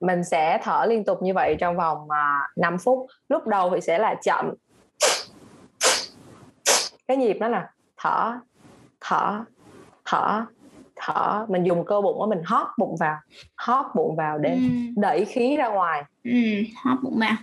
mình 0.00 0.24
sẽ 0.24 0.60
thở 0.62 0.86
liên 0.88 1.04
tục 1.04 1.22
như 1.22 1.34
vậy 1.34 1.56
trong 1.58 1.76
vòng 1.76 1.98
uh, 1.98 2.58
5 2.58 2.78
phút. 2.78 3.06
Lúc 3.28 3.46
đầu 3.46 3.70
thì 3.74 3.80
sẽ 3.80 3.98
là 3.98 4.14
chậm. 4.22 4.54
Cái 7.08 7.16
nhịp 7.16 7.38
đó 7.40 7.48
là 7.48 7.70
thở 7.96 8.32
thở 9.00 9.44
thở 10.04 10.44
thở. 10.96 11.46
Mình 11.48 11.64
dùng 11.64 11.84
cơ 11.84 12.00
bụng 12.00 12.18
của 12.18 12.26
mình 12.26 12.42
hót 12.44 12.66
bụng 12.78 12.96
vào 13.00 13.16
hót 13.56 13.86
bụng 13.94 14.16
vào 14.16 14.38
để 14.38 14.50
ừ. 14.50 14.60
đẩy 14.96 15.24
khí 15.24 15.56
ra 15.56 15.68
ngoài. 15.68 16.04
Ừ, 16.24 16.30
hót 16.84 16.98
bụng 17.02 17.18
vào. 17.20 17.36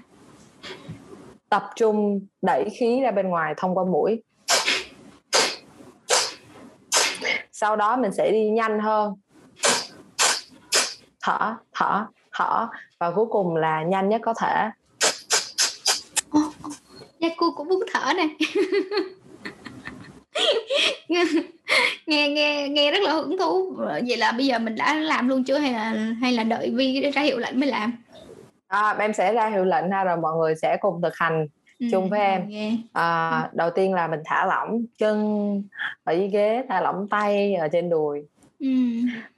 Tập 1.50 1.70
trung 1.76 2.20
đẩy 2.42 2.70
khí 2.70 3.02
ra 3.02 3.12
bên 3.12 3.30
ngoài 3.30 3.54
thông 3.58 3.78
qua 3.78 3.86
mũi 3.86 4.24
sau 7.64 7.76
đó 7.76 7.98
mình 7.98 8.12
sẽ 8.12 8.32
đi 8.32 8.50
nhanh 8.50 8.80
hơn. 8.80 9.14
Thở 11.22 11.56
thở 11.74 12.06
thở. 12.34 12.68
Và 13.00 13.12
cuối 13.12 13.26
cùng 13.30 13.56
là 13.56 13.84
nhanh 13.84 14.10
nhất 14.10 14.22
có 14.24 14.34
thể. 14.42 14.70
Dạ 17.20 17.30
cô 17.38 17.52
cũng 17.56 17.68
muốn 17.68 17.84
thở 17.94 18.14
nè. 18.14 18.28
Nghe 22.06 22.30
nghe 22.30 22.70
nghe 22.70 22.92
rất 22.92 23.02
là 23.02 23.12
hứng 23.12 23.38
thú. 23.38 23.76
Vậy 23.78 24.18
là 24.18 24.32
bây 24.32 24.46
giờ 24.46 24.60
mình 24.60 24.76
đã 24.76 24.94
làm 24.94 25.28
luôn 25.28 25.44
chưa? 25.44 25.58
Hay 25.58 25.74
là 25.74 25.94
hay 26.22 26.32
là 26.32 26.44
đợi 26.44 26.72
vi 26.76 27.12
ra 27.12 27.22
hiệu 27.22 27.40
lệnh 27.40 27.60
mới 27.60 27.70
làm? 27.70 28.04
À, 28.68 28.96
em 29.00 29.14
sẽ 29.14 29.34
ra 29.34 29.50
hiệu 29.50 29.66
lệnh 29.66 29.92
ha 29.92 30.04
rồi 30.04 30.18
mọi 30.18 30.34
người 30.38 30.56
sẽ 30.62 30.78
cùng 30.82 31.02
thực 31.02 31.16
hành 31.16 31.48
ừ, 31.84 31.88
chung 31.92 32.10
với 32.10 32.20
em. 32.20 32.48
À, 32.94 33.50
đầu 33.54 33.70
tiên 33.70 33.94
là 33.94 34.08
mình 34.08 34.20
thả 34.26 34.46
lỏng 34.46 34.86
chân 34.98 35.64
ở 36.04 36.14
dưới 36.14 36.28
ghế 36.28 36.64
thả 36.70 36.82
lỏng 36.82 37.08
tay 37.10 37.56
ở 37.56 37.68
trên 37.68 37.90
đùi. 37.90 38.20
Ừ. 38.60 38.68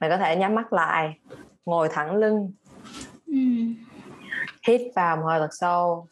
mình 0.00 0.10
có 0.10 0.16
thể 0.16 0.36
nhắm 0.36 0.54
mắt 0.54 0.72
lại 0.72 1.18
ngồi 1.66 1.88
thẳng 1.88 2.16
lưng. 2.16 2.52
Ừ. 3.26 3.38
hít 4.66 4.80
vào 4.96 5.16
một 5.16 5.22
hơi 5.26 5.40
thật 5.40 5.50
sâu. 5.50 6.06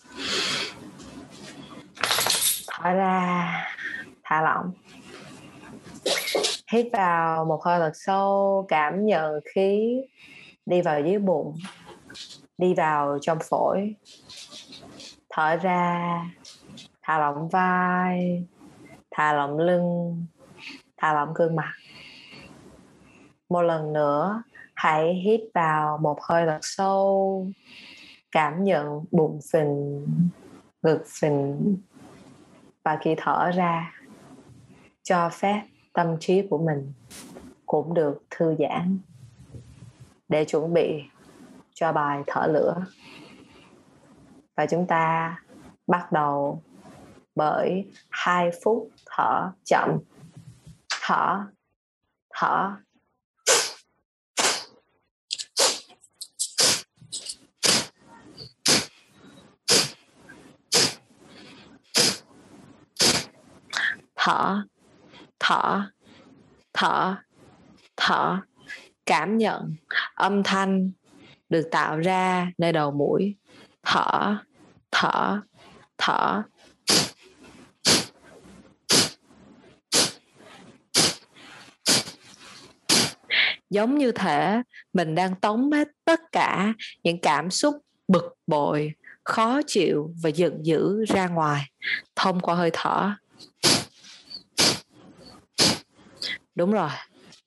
Thở 2.68 2.92
ra 2.92 3.48
thả 4.24 4.42
lỏng. 4.42 4.72
Hít 6.72 6.86
vào 6.92 7.44
một 7.44 7.60
hơi 7.64 7.78
thật 7.80 7.92
sâu 7.94 8.64
cảm 8.68 9.06
nhận 9.06 9.40
khí 9.54 10.00
đi 10.66 10.82
vào 10.82 11.00
dưới 11.00 11.18
bụng 11.18 11.56
đi 12.58 12.74
vào 12.74 13.18
trong 13.22 13.38
phổi 13.50 13.94
thở 15.36 15.56
ra, 15.56 16.20
thả 17.02 17.18
lỏng 17.18 17.48
vai, 17.48 18.44
thả 19.10 19.32
lỏng 19.32 19.58
lưng, 19.58 20.26
thả 20.96 21.14
lỏng 21.14 21.34
gương 21.34 21.56
mặt. 21.56 21.72
Một 23.48 23.62
lần 23.62 23.92
nữa, 23.92 24.42
hãy 24.74 25.14
hít 25.14 25.40
vào 25.54 25.98
một 25.98 26.18
hơi 26.22 26.46
thật 26.46 26.58
sâu, 26.62 27.46
cảm 28.32 28.64
nhận 28.64 29.04
bụng 29.10 29.40
phình, 29.52 30.06
ngực 30.82 31.04
phình 31.20 31.76
và 32.84 32.98
khi 33.00 33.14
thở 33.18 33.50
ra, 33.50 33.92
cho 35.02 35.28
phép 35.28 35.62
tâm 35.92 36.16
trí 36.20 36.42
của 36.50 36.58
mình 36.58 36.92
cũng 37.66 37.94
được 37.94 38.22
thư 38.30 38.56
giãn 38.58 38.98
để 40.28 40.44
chuẩn 40.44 40.74
bị 40.74 41.02
cho 41.74 41.92
bài 41.92 42.22
thở 42.26 42.46
lửa 42.46 42.84
và 44.54 44.66
chúng 44.66 44.86
ta 44.86 45.36
bắt 45.86 46.12
đầu 46.12 46.62
bởi 47.34 47.90
hai 48.10 48.50
phút 48.64 48.88
thở 49.06 49.50
chậm. 49.64 49.98
Thở 51.02 51.44
thở. 52.30 52.70
Thở 64.16 64.62
thở 65.38 65.82
thở 66.72 67.16
thở. 67.96 68.38
Cảm 69.06 69.38
nhận 69.38 69.74
âm 70.14 70.42
thanh 70.42 70.90
được 71.48 71.68
tạo 71.70 71.98
ra 71.98 72.52
nơi 72.58 72.72
đầu 72.72 72.90
mũi 72.90 73.36
thở 73.84 74.36
thở 74.90 75.40
thở. 75.98 76.42
Giống 83.70 83.98
như 83.98 84.12
thể 84.12 84.62
mình 84.92 85.14
đang 85.14 85.34
tống 85.34 85.72
hết 85.72 85.88
tất 86.04 86.20
cả 86.32 86.72
những 87.02 87.20
cảm 87.20 87.50
xúc 87.50 87.76
bực 88.08 88.34
bội, 88.46 88.92
khó 89.24 89.60
chịu 89.66 90.14
và 90.22 90.30
giận 90.30 90.66
dữ 90.66 91.04
ra 91.04 91.28
ngoài. 91.28 91.70
Thông 92.16 92.40
qua 92.40 92.54
hơi 92.54 92.70
thở. 92.72 93.12
Đúng 96.54 96.72
rồi. 96.72 96.90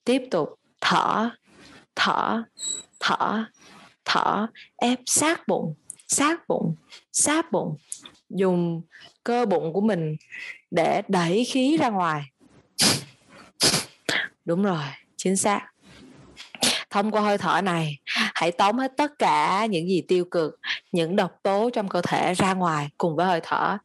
Tiếp 0.04 0.22
tục. 0.30 0.48
Thở 0.80 1.30
thở 1.96 2.42
thở 3.00 3.44
thở, 4.04 4.46
ép 4.76 4.98
sát 5.06 5.48
bụng 5.48 5.74
sát 6.08 6.48
bụng 6.48 6.74
sát 7.12 7.52
bụng, 7.52 7.76
dùng 8.30 8.82
cơ 9.24 9.46
bụng 9.46 9.72
của 9.72 9.80
mình 9.80 10.16
để 10.70 11.02
đẩy 11.08 11.44
khí 11.44 11.76
ra 11.76 11.88
ngoài. 11.88 12.22
Đúng 14.44 14.62
rồi, 14.62 14.84
chính 15.16 15.36
xác. 15.36 15.60
Thông 16.90 17.10
qua 17.10 17.22
hơi 17.22 17.38
thở 17.38 17.60
này, 17.60 17.98
hãy 18.34 18.52
tống 18.52 18.78
hết 18.78 18.92
tất 18.96 19.18
cả 19.18 19.66
những 19.66 19.88
gì 19.88 20.02
tiêu 20.08 20.24
cực, 20.24 20.60
những 20.92 21.16
độc 21.16 21.32
tố 21.42 21.70
trong 21.72 21.88
cơ 21.88 22.02
thể 22.02 22.34
ra 22.34 22.54
ngoài 22.54 22.88
cùng 22.98 23.16
với 23.16 23.26
hơi 23.26 23.40
thở. 23.42 23.78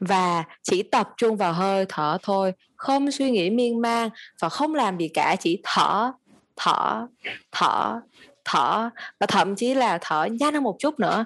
Và 0.00 0.44
chỉ 0.62 0.82
tập 0.82 1.08
trung 1.16 1.36
vào 1.36 1.52
hơi 1.52 1.86
thở 1.88 2.18
thôi 2.22 2.52
không 2.82 3.10
suy 3.10 3.30
nghĩ 3.30 3.50
miên 3.50 3.80
man 3.80 4.08
và 4.40 4.48
không 4.48 4.74
làm 4.74 4.98
gì 4.98 5.08
cả, 5.08 5.36
chỉ 5.40 5.60
thở 5.64 6.12
thở 6.56 7.06
thở 7.52 8.00
thở 8.44 8.90
và 9.20 9.26
thậm 9.26 9.54
chí 9.54 9.74
là 9.74 9.98
thở 10.00 10.24
nhanh 10.24 10.54
hơn 10.54 10.62
một 10.62 10.76
chút 10.78 11.00
nữa. 11.00 11.24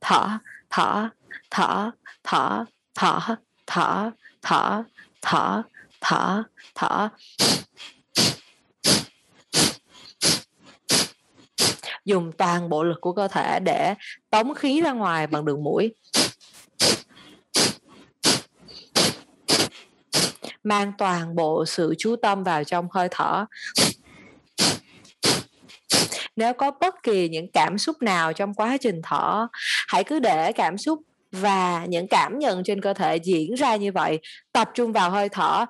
Thở 0.00 0.28
thở 0.70 1.08
thở 1.50 1.90
thở 2.24 2.64
thở 2.94 3.36
thở 3.64 4.10
thở 4.42 4.82
thở 5.22 5.62
thở 6.00 6.42
thở. 6.74 7.08
Dùng 12.04 12.32
toàn 12.32 12.68
bộ 12.68 12.82
lực 12.82 13.00
của 13.00 13.12
cơ 13.12 13.28
thể 13.28 13.60
để 13.60 13.94
tống 14.30 14.54
khí 14.54 14.80
ra 14.80 14.92
ngoài 14.92 15.26
bằng 15.26 15.44
đường 15.44 15.64
mũi. 15.64 15.94
Mang 20.64 20.92
toàn 20.98 21.36
bộ 21.36 21.64
sự 21.66 21.94
chú 21.98 22.16
tâm 22.22 22.44
vào 22.44 22.64
trong 22.64 22.88
hơi 22.90 23.08
thở 23.10 23.44
nếu 26.36 26.52
có 26.54 26.70
bất 26.80 27.02
kỳ 27.02 27.28
những 27.28 27.52
cảm 27.52 27.78
xúc 27.78 28.02
nào 28.02 28.32
trong 28.32 28.54
quá 28.54 28.76
trình 28.80 29.00
thở 29.02 29.46
hãy 29.88 30.04
cứ 30.04 30.18
để 30.18 30.52
cảm 30.52 30.78
xúc 30.78 31.00
và 31.32 31.84
những 31.84 32.08
cảm 32.08 32.38
nhận 32.38 32.62
trên 32.64 32.80
cơ 32.80 32.94
thể 32.94 33.16
diễn 33.16 33.54
ra 33.54 33.76
như 33.76 33.92
vậy 33.92 34.18
tập 34.52 34.70
trung 34.74 34.92
vào 34.92 35.10
hơi 35.10 35.28
thở 35.28 35.66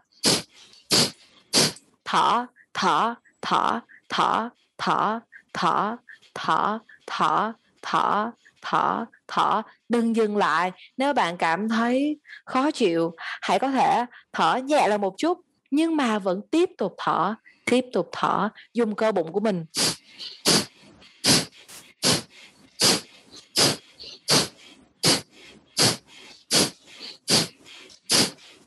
thở 2.04 2.46
thở 2.74 3.14
thở 3.42 3.80
thở 4.08 4.48
thở 4.78 5.20
thở 5.54 5.96
thở 6.34 6.78
thở 7.06 7.52
thở 7.82 8.30
thở 8.62 9.04
thở 9.28 9.62
đừng 9.90 10.16
dừng 10.16 10.36
lại. 10.36 10.72
Nếu 10.96 11.12
bạn 11.14 11.36
cảm 11.36 11.68
thấy 11.68 12.18
khó 12.44 12.70
chịu, 12.70 13.14
hãy 13.42 13.58
có 13.58 13.70
thể 13.70 14.04
thở 14.32 14.56
nhẹ 14.56 14.88
là 14.88 14.98
một 14.98 15.14
chút, 15.18 15.38
nhưng 15.70 15.96
mà 15.96 16.18
vẫn 16.18 16.40
tiếp 16.50 16.70
tục 16.78 16.94
thở, 16.98 17.34
tiếp 17.64 17.84
tục 17.92 18.08
thở. 18.12 18.48
Dùng 18.74 18.94
cơ 18.94 19.12
bụng 19.12 19.32
của 19.32 19.40
mình. 19.40 19.64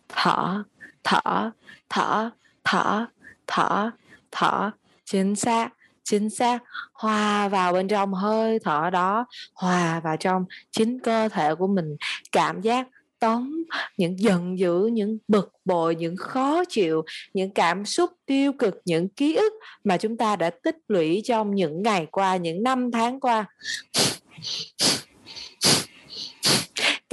Thở 0.07 0.63
thở 1.03 1.51
thở 1.89 2.29
thở 2.63 3.05
thở 3.47 3.91
thở. 4.31 4.71
Chính 5.05 5.35
xác 5.35 5.69
chính 6.03 6.29
xác, 6.29 6.63
hòa 6.93 7.47
vào 7.47 7.73
bên 7.73 7.87
trong 7.87 8.13
hơi 8.13 8.59
thở 8.59 8.89
đó, 8.89 9.25
hòa 9.53 10.01
vào 10.03 10.17
trong 10.17 10.45
chính 10.71 10.99
cơ 10.99 11.29
thể 11.29 11.55
của 11.55 11.67
mình. 11.67 11.95
Cảm 12.31 12.61
giác 12.61 12.87
tống, 13.19 13.51
những 13.97 14.19
giận 14.19 14.59
dữ, 14.59 14.89
những 14.93 15.17
bực 15.27 15.51
bội, 15.65 15.95
những 15.95 16.17
khó 16.17 16.63
chịu, 16.69 17.03
những 17.33 17.49
cảm 17.49 17.85
xúc 17.85 18.11
tiêu 18.25 18.53
cực, 18.53 18.81
những 18.85 19.09
ký 19.09 19.35
ức 19.35 19.53
mà 19.83 19.97
chúng 19.97 20.17
ta 20.17 20.35
đã 20.35 20.49
tích 20.49 20.77
lũy 20.87 21.21
trong 21.25 21.55
những 21.55 21.83
ngày 21.83 22.07
qua, 22.11 22.37
những 22.37 22.63
năm 22.63 22.91
tháng 22.91 23.19
qua 23.19 23.45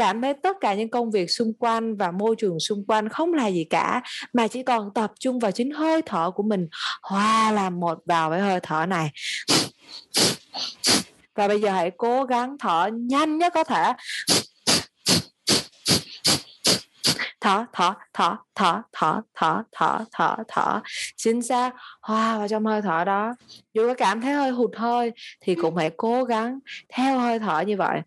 cảm 0.00 0.22
thấy 0.22 0.34
tất 0.34 0.56
cả 0.60 0.74
những 0.74 0.90
công 0.90 1.10
việc 1.10 1.30
xung 1.30 1.52
quanh 1.58 1.96
và 1.96 2.10
môi 2.10 2.34
trường 2.38 2.60
xung 2.60 2.84
quanh 2.86 3.08
không 3.08 3.34
là 3.34 3.46
gì 3.46 3.64
cả, 3.64 4.02
mà 4.32 4.48
chỉ 4.48 4.62
còn 4.62 4.94
tập 4.94 5.12
trung 5.20 5.38
vào 5.38 5.50
chính 5.50 5.70
hơi 5.70 6.02
thở 6.06 6.30
của 6.30 6.42
mình. 6.42 6.68
Hòa 7.02 7.50
làm 7.50 7.80
một 7.80 7.98
vào 8.04 8.30
với 8.30 8.40
hơi 8.40 8.60
thở 8.62 8.86
này. 8.86 9.10
Và 11.34 11.48
bây 11.48 11.60
giờ 11.60 11.70
hãy 11.70 11.90
cố 11.96 12.24
gắng 12.24 12.56
thở 12.58 12.90
nhanh 12.92 13.38
nhất 13.38 13.52
có 13.54 13.64
thể. 13.64 13.92
Thở 17.40 17.64
thở 17.72 17.94
thở 18.12 18.36
thở 18.54 18.82
thở 18.92 19.20
thở 19.34 19.62
thở 19.72 20.04
thở 20.12 20.36
thở. 20.48 20.80
Chính 21.16 21.42
xác 21.42 21.74
hòa 22.00 22.38
vào 22.38 22.48
trong 22.48 22.66
hơi 22.66 22.82
thở 22.82 23.04
đó. 23.04 23.34
Dù 23.74 23.88
có 23.88 23.94
cảm 23.94 24.20
thấy 24.20 24.32
hơi 24.32 24.50
hụt 24.50 24.70
hơi 24.76 25.12
thì 25.40 25.54
cũng 25.54 25.76
hãy 25.76 25.90
cố 25.96 26.24
gắng 26.24 26.58
theo 26.88 27.18
hơi 27.18 27.38
thở 27.38 27.60
như 27.60 27.76
vậy. 27.76 28.00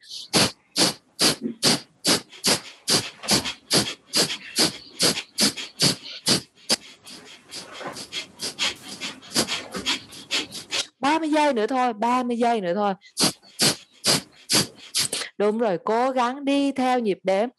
Giây 11.34 11.54
nữa 11.54 11.68
thôi 11.68 11.94
30 11.94 12.38
giây 12.38 12.62
nữa 12.62 12.74
thôi 12.76 12.94
đúng 15.38 15.58
rồi 15.58 15.78
cố 15.84 16.12
gắng 16.12 16.46
đi 16.46 16.72
theo 16.72 17.00
nhịp 17.00 17.20
đếm 17.24 17.50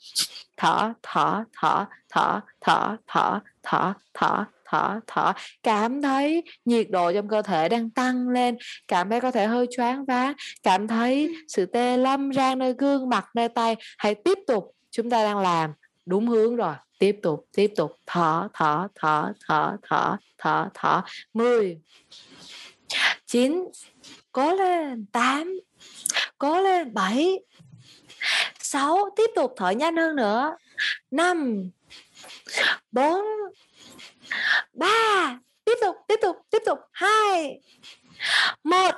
thở 0.56 0.92
thở 1.02 1.44
thở 1.60 1.84
thở 2.10 2.40
thở 2.60 2.96
thở 3.06 3.38
thở 3.62 3.92
thở 4.14 4.44
thở 4.64 5.00
thở 5.06 5.32
cảm 5.62 6.02
thấy 6.02 6.42
nhiệt 6.64 6.90
độ 6.90 7.12
trong 7.12 7.28
cơ 7.28 7.42
thể 7.42 7.68
đang 7.68 7.90
tăng 7.90 8.28
lên 8.28 8.56
cảm 8.88 9.10
thấy 9.10 9.20
có 9.20 9.30
thể 9.30 9.46
hơi 9.46 9.66
choáng 9.76 10.04
váng 10.04 10.32
cảm 10.62 10.88
thấy 10.88 11.34
sự 11.48 11.66
tê 11.66 11.96
lâm 11.96 12.32
rang 12.32 12.58
nơi 12.58 12.74
gương 12.78 13.08
mặt 13.08 13.28
nơi 13.34 13.48
tay 13.48 13.76
hãy 13.98 14.14
tiếp 14.14 14.38
tục 14.46 14.64
chúng 14.90 15.10
ta 15.10 15.24
đang 15.24 15.38
làm 15.38 15.70
đúng 16.06 16.28
hướng 16.28 16.56
rồi 16.56 16.74
tiếp 16.98 17.16
tục 17.22 17.46
tiếp 17.56 17.72
tục 17.76 17.92
thở 18.06 18.48
thở 18.54 18.88
thở 18.94 19.32
thở 19.48 19.76
thở 19.82 20.16
thở 20.38 20.68
thở 20.74 21.02
mười 21.34 21.78
chín 23.34 23.64
cố 24.32 24.54
lên 24.54 25.06
tám 25.12 25.60
cố 26.38 26.60
lên 26.60 26.94
bảy, 26.94 27.40
sáu, 28.58 29.10
tiếp 29.16 29.30
tục 29.34 29.54
thở 29.56 29.70
nhanh 29.70 29.96
hơn 29.96 30.16
nữa. 30.16 30.56
Năm, 31.10 31.70
bốn, 32.92 33.24
ba, 34.72 35.38
tiếp 35.64 35.72
tục 35.80 35.96
tiếp 36.08 36.14
tục 36.22 36.36
tiếp 36.50 36.58
tục. 36.66 36.78
Hai, 36.92 37.60
một, 38.64 38.94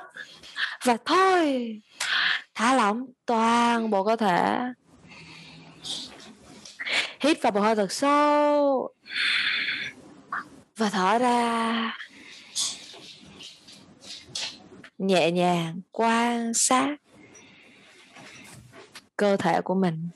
và 0.85 0.97
thôi, 1.05 1.81
thả 2.55 2.75
lỏng 2.75 3.05
toàn 3.25 3.89
bộ 3.89 4.03
cơ 4.03 4.15
thể. 4.15 4.59
Hít 7.19 7.41
vào 7.41 7.51
một 7.51 7.61
hơi 7.61 7.75
thật 7.75 7.91
sâu 7.91 8.93
và 10.77 10.89
thở 10.89 11.17
ra 11.17 11.97
nhẹ 14.97 15.31
nhàng, 15.31 15.81
quan 15.91 16.53
sát 16.53 16.95
cơ 19.17 19.37
thể 19.37 19.61
của 19.61 19.75
mình. 19.75 20.09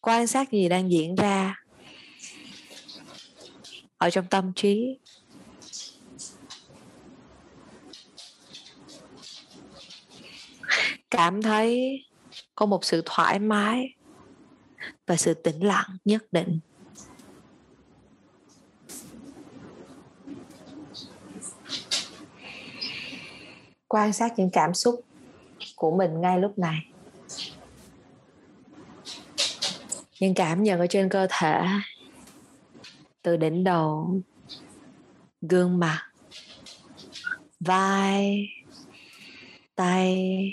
Quan 0.00 0.26
sát 0.26 0.50
gì 0.50 0.68
đang 0.68 0.90
diễn 0.90 1.14
ra 1.14 1.64
ở 3.98 4.10
trong 4.10 4.26
tâm 4.26 4.52
trí. 4.56 4.98
Cảm 11.10 11.42
thấy 11.42 11.98
có 12.54 12.66
một 12.66 12.84
sự 12.84 13.02
thoải 13.04 13.38
mái 13.38 13.94
và 15.06 15.16
sự 15.16 15.34
tĩnh 15.34 15.64
lặng 15.64 15.96
nhất 16.04 16.22
định. 16.32 16.60
Quan 23.90 24.12
sát 24.12 24.38
những 24.38 24.50
cảm 24.50 24.74
xúc 24.74 25.00
của 25.76 25.96
mình 25.96 26.20
ngay 26.20 26.40
lúc 26.40 26.58
này. 26.58 26.78
Những 30.20 30.34
cảm 30.34 30.62
nhận 30.62 30.80
ở 30.80 30.86
trên 30.86 31.08
cơ 31.08 31.26
thể, 31.30 31.62
từ 33.22 33.36
đỉnh 33.36 33.64
đầu, 33.64 34.20
gương 35.42 35.78
mặt, 35.78 36.02
vai, 37.60 38.48
tay 39.74 40.52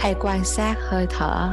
hay 0.00 0.14
quan 0.20 0.44
sát 0.44 0.74
hơi 0.78 1.06
thở? 1.10 1.48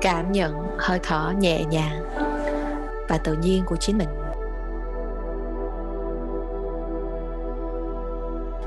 Cảm 0.00 0.32
nhận 0.32 0.52
hơi 0.78 1.00
thở 1.02 1.32
nhẹ 1.38 1.64
nhàng 1.64 2.04
và 3.08 3.18
tự 3.24 3.32
nhiên 3.34 3.64
của 3.66 3.76
chính 3.76 3.98
mình. 3.98 4.08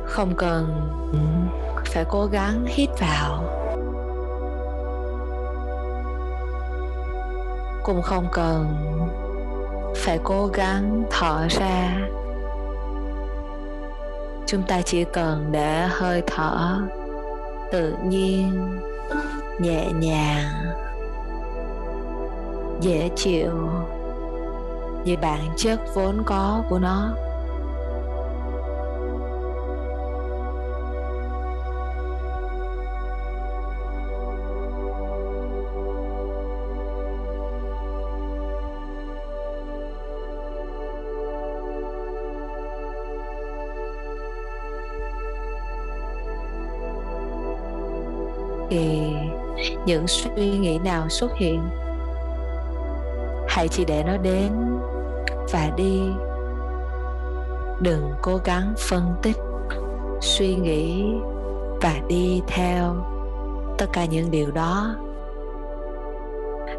Không 0.06 0.36
cần 0.38 0.90
phải 1.86 2.06
cố 2.10 2.26
gắng 2.26 2.66
hít 2.68 2.90
vào. 3.00 3.44
Cũng 7.84 8.02
không 8.02 8.28
cần 8.32 8.66
phải 9.96 10.20
cố 10.24 10.48
gắng 10.48 11.04
thở 11.12 11.48
ra. 11.50 11.98
Chúng 14.48 14.64
ta 14.64 14.82
chỉ 14.82 15.04
cần 15.14 15.50
để 15.52 15.88
hơi 15.92 16.24
thở 16.28 16.80
tự 17.72 17.94
nhiên, 18.04 18.80
nhẹ 19.60 19.86
nhàng, 20.00 20.52
dễ 22.82 23.10
chịu 23.16 23.52
như 25.06 25.16
bản 25.22 25.50
chất 25.58 25.80
vốn 25.94 26.24
có 26.26 26.64
của 26.70 26.80
nó. 26.80 27.14
Những 49.90 50.08
suy 50.08 50.58
nghĩ 50.58 50.80
nào 50.84 51.10
xuất 51.10 51.32
hiện, 51.36 51.70
hãy 53.48 53.68
chỉ 53.68 53.86
để 53.86 54.04
nó 54.08 54.18
đến 54.18 54.52
và 55.52 55.70
đi. 55.78 56.02
Đừng 57.82 58.12
cố 58.22 58.40
gắng 58.46 58.74
phân 58.78 59.16
tích, 59.22 59.38
suy 60.22 60.56
nghĩ 60.56 61.06
và 61.82 61.94
đi 62.08 62.42
theo 62.48 62.96
tất 63.78 63.86
cả 63.94 64.06
những 64.06 64.32
điều 64.32 64.52
đó. 64.52 64.96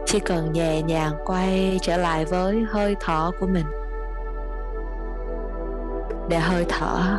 Chỉ 0.06 0.18
cần 0.20 0.52
nhẹ 0.52 0.82
nhàng 0.82 1.12
quay 1.26 1.78
trở 1.82 1.96
lại 1.96 2.24
với 2.24 2.64
hơi 2.70 2.96
thở 3.00 3.30
của 3.40 3.46
mình. 3.46 3.66
Để 6.28 6.38
hơi 6.38 6.64
thở 6.68 7.18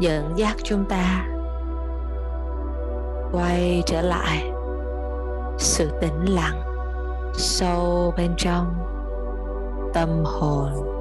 dẫn 0.00 0.32
dắt 0.36 0.56
chúng 0.62 0.84
ta 0.84 1.35
quay 3.32 3.82
trở 3.86 4.00
lại. 4.00 4.50
Sự 5.58 5.90
tĩnh 6.00 6.24
lặng 6.34 6.62
sâu 7.34 8.14
bên 8.16 8.34
trong 8.36 8.74
tâm 9.94 10.24
hồn. 10.24 10.92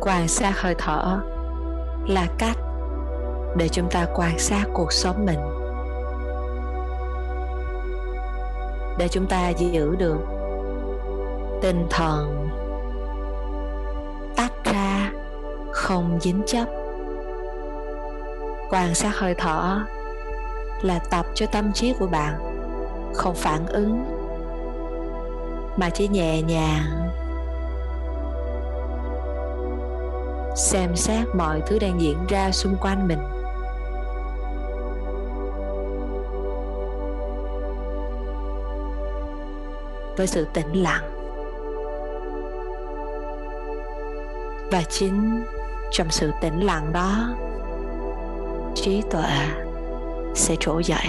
Quan 0.00 0.28
sát 0.28 0.52
hơi 0.60 0.74
thở 0.78 1.20
là 2.06 2.26
cách 2.38 2.56
để 3.56 3.68
chúng 3.68 3.90
ta 3.90 4.06
quan 4.14 4.38
sát 4.38 4.64
cuộc 4.74 4.92
sống 4.92 5.26
mình. 5.26 5.61
Để 8.98 9.08
chúng 9.08 9.26
ta 9.26 9.48
giữ 9.48 9.96
được 9.96 10.18
tinh 11.62 11.86
thần. 11.90 12.48
Tách 14.36 14.64
ra, 14.64 15.12
không 15.72 16.18
dính 16.20 16.42
chấp. 16.46 16.64
Quan 18.70 18.94
sát 18.94 19.18
hơi 19.18 19.34
thở 19.34 19.80
là 20.82 20.98
tập 21.10 21.26
cho 21.34 21.46
tâm 21.46 21.72
trí 21.72 21.94
của 21.98 22.06
bạn, 22.06 22.34
không 23.14 23.34
phản 23.34 23.66
ứng, 23.66 24.04
mà 25.76 25.90
chỉ 25.90 26.08
nhẹ 26.08 26.42
nhàng 26.42 27.02
xem 30.56 30.96
xét 30.96 31.28
mọi 31.34 31.62
thứ 31.66 31.78
đang 31.78 32.00
diễn 32.00 32.26
ra 32.28 32.50
xung 32.50 32.76
quanh 32.80 33.08
mình. 33.08 33.18
Với 40.16 40.26
sự 40.26 40.46
tĩnh 40.54 40.82
lặng. 40.82 41.10
Và 44.70 44.82
chính 44.88 45.44
trong 45.90 46.10
sự 46.10 46.30
tĩnh 46.40 46.60
lặng 46.60 46.92
đó, 46.92 47.34
trí 48.74 49.02
tuệ 49.10 49.48
sẽ 50.34 50.56
trỗi 50.60 50.84
dậy. 50.84 51.06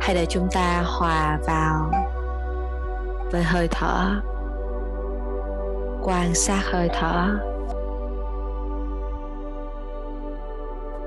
Hãy 0.00 0.14
để 0.14 0.26
chúng 0.28 0.48
ta 0.52 0.82
hòa 0.86 1.38
vào 1.46 1.90
với 3.32 3.42
hơi 3.42 3.68
thở, 3.70 4.22
quan 6.02 6.34
sát 6.34 6.62
hơi 6.64 6.88
thở, 6.94 7.28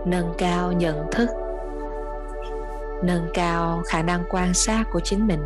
nâng 0.06 0.34
cao 0.38 0.72
nhận 0.72 1.08
thức 1.12 1.30
nâng 3.04 3.28
cao 3.34 3.82
khả 3.88 4.02
năng 4.02 4.24
quan 4.30 4.54
sát 4.54 4.84
của 4.92 5.00
chính 5.00 5.28
mình. 5.28 5.44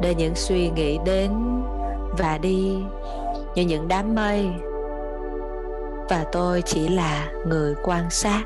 Để 0.00 0.14
những 0.14 0.34
suy 0.34 0.70
nghĩ 0.70 0.98
đến 1.04 1.32
và 2.18 2.38
đi 2.38 2.78
như 3.54 3.62
những 3.62 3.88
đám 3.88 4.14
mây. 4.14 4.50
Và 6.10 6.24
tôi 6.32 6.62
chỉ 6.62 6.88
là 6.88 7.32
người 7.46 7.74
quan 7.84 8.10
sát 8.10 8.44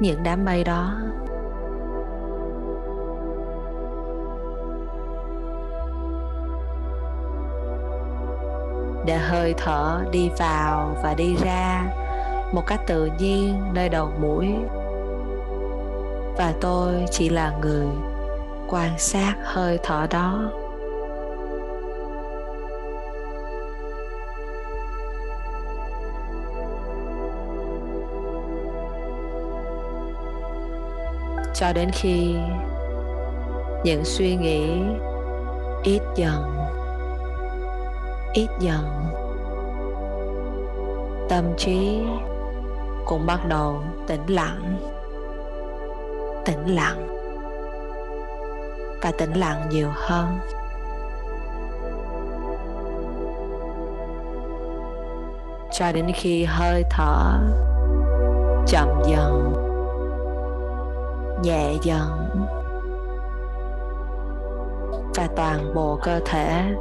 những 0.00 0.22
đám 0.22 0.44
mây 0.44 0.64
đó. 0.64 0.94
Để 9.04 9.18
hơi 9.18 9.54
thở 9.56 10.04
đi 10.10 10.30
vào 10.38 10.96
và 11.02 11.14
đi 11.14 11.36
ra 11.36 11.84
một 12.52 12.62
cách 12.66 12.80
tự 12.86 13.10
nhiên, 13.18 13.62
nơi 13.72 13.88
đầu 13.88 14.10
mũi. 14.20 14.54
Và 16.36 16.52
tôi 16.60 17.04
chỉ 17.10 17.28
là 17.28 17.52
người 17.60 17.86
quan 18.68 18.98
sát 18.98 19.34
hơi 19.44 19.78
thở 19.82 20.06
đó. 20.10 20.50
Cho 31.54 31.72
đến 31.72 31.90
khi 31.92 32.34
những 33.84 34.04
suy 34.04 34.36
nghĩ 34.36 34.82
ít 35.82 36.00
dần 36.16 36.59
ít 38.32 38.48
dần. 38.60 38.84
Tâm 41.28 41.44
trí 41.56 42.02
cũng 43.06 43.26
bắt 43.26 43.40
đầu 43.48 43.82
tĩnh 44.06 44.26
lặng. 44.26 44.76
Tĩnh 46.44 46.74
lặng. 46.74 47.06
Và 49.02 49.12
tĩnh 49.18 49.32
lặng 49.32 49.66
nhiều 49.70 49.88
hơn. 49.94 50.38
Cho 55.72 55.92
đến 55.92 56.06
khi 56.14 56.44
hơi 56.44 56.84
thở 56.90 57.38
chậm 58.66 58.88
dần, 59.06 59.52
nhẹ 61.42 61.74
dần, 61.82 62.28
và 65.14 65.28
toàn 65.36 65.74
bộ 65.74 65.98
cơ 66.02 66.20
thể 66.26 66.74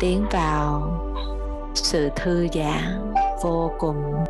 tiến 0.00 0.26
vào 0.32 1.00
sự 1.74 2.10
thư 2.16 2.46
giãn 2.54 3.12
vô 3.42 3.72
cùng. 3.78 4.24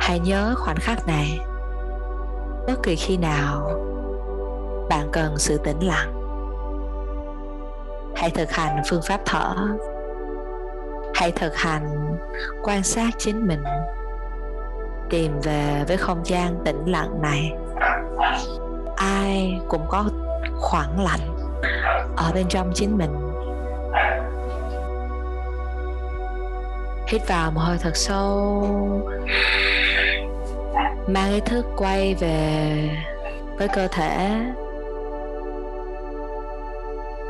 Hãy 0.00 0.20
nhớ 0.20 0.54
khoảnh 0.56 0.76
khắc 0.80 1.06
này. 1.06 1.38
Bất 2.66 2.82
kỳ 2.82 2.96
khi 2.96 3.16
nào 3.16 3.68
bạn 4.88 5.08
cần 5.12 5.38
sự 5.38 5.58
tĩnh 5.64 5.86
lặng, 5.86 6.12
hãy 8.16 8.30
thực 8.30 8.50
hành 8.50 8.82
phương 8.90 9.02
pháp 9.08 9.20
thở 9.24 9.54
hãy 11.24 11.32
thực 11.32 11.56
hành, 11.56 12.16
quan 12.62 12.82
sát 12.82 13.10
chính 13.18 13.46
mình, 13.46 13.62
tìm 15.10 15.40
về 15.42 15.84
với 15.88 15.96
không 15.96 16.20
gian 16.24 16.56
tĩnh 16.64 16.84
lặng 16.86 17.22
này. 17.22 17.52
Ai 18.96 19.60
cũng 19.68 19.86
có 19.88 20.04
khoảng 20.60 21.04
lặng 21.04 21.36
ở 22.16 22.32
bên 22.34 22.46
trong 22.48 22.72
chính 22.74 22.98
mình. 22.98 23.10
Hít 27.06 27.28
vào 27.28 27.50
một 27.50 27.60
hơi 27.60 27.78
thật 27.80 27.96
sâu, 27.96 28.68
mang 31.06 31.32
ý 31.32 31.40
thức 31.40 31.66
quay 31.76 32.14
về 32.14 32.88
với 33.58 33.68
cơ 33.68 33.88
thể. 33.88 34.40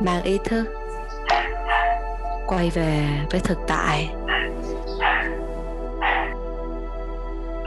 Mang 0.01 0.23
ý 0.23 0.39
thức 0.45 0.65
quay 2.47 2.69
về 2.69 3.07
với 3.31 3.39
thực 3.39 3.57
tại. 3.67 4.09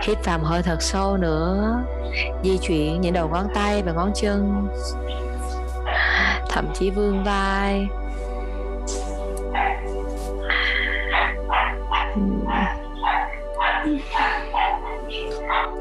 Hít 0.03 0.25
vào 0.25 0.39
một 0.39 0.45
hơi 0.47 0.63
thật 0.63 0.77
sâu 0.83 1.17
nữa, 1.17 1.83
di 2.45 2.59
chuyển 2.59 3.01
những 3.01 3.13
đầu 3.13 3.29
ngón 3.29 3.47
tay 3.55 3.83
và 3.83 3.93
ngón 3.93 4.13
chân, 4.15 4.69
thậm 6.49 6.69
chí 6.75 6.91
vươn 6.91 7.25
vai. 7.25 7.89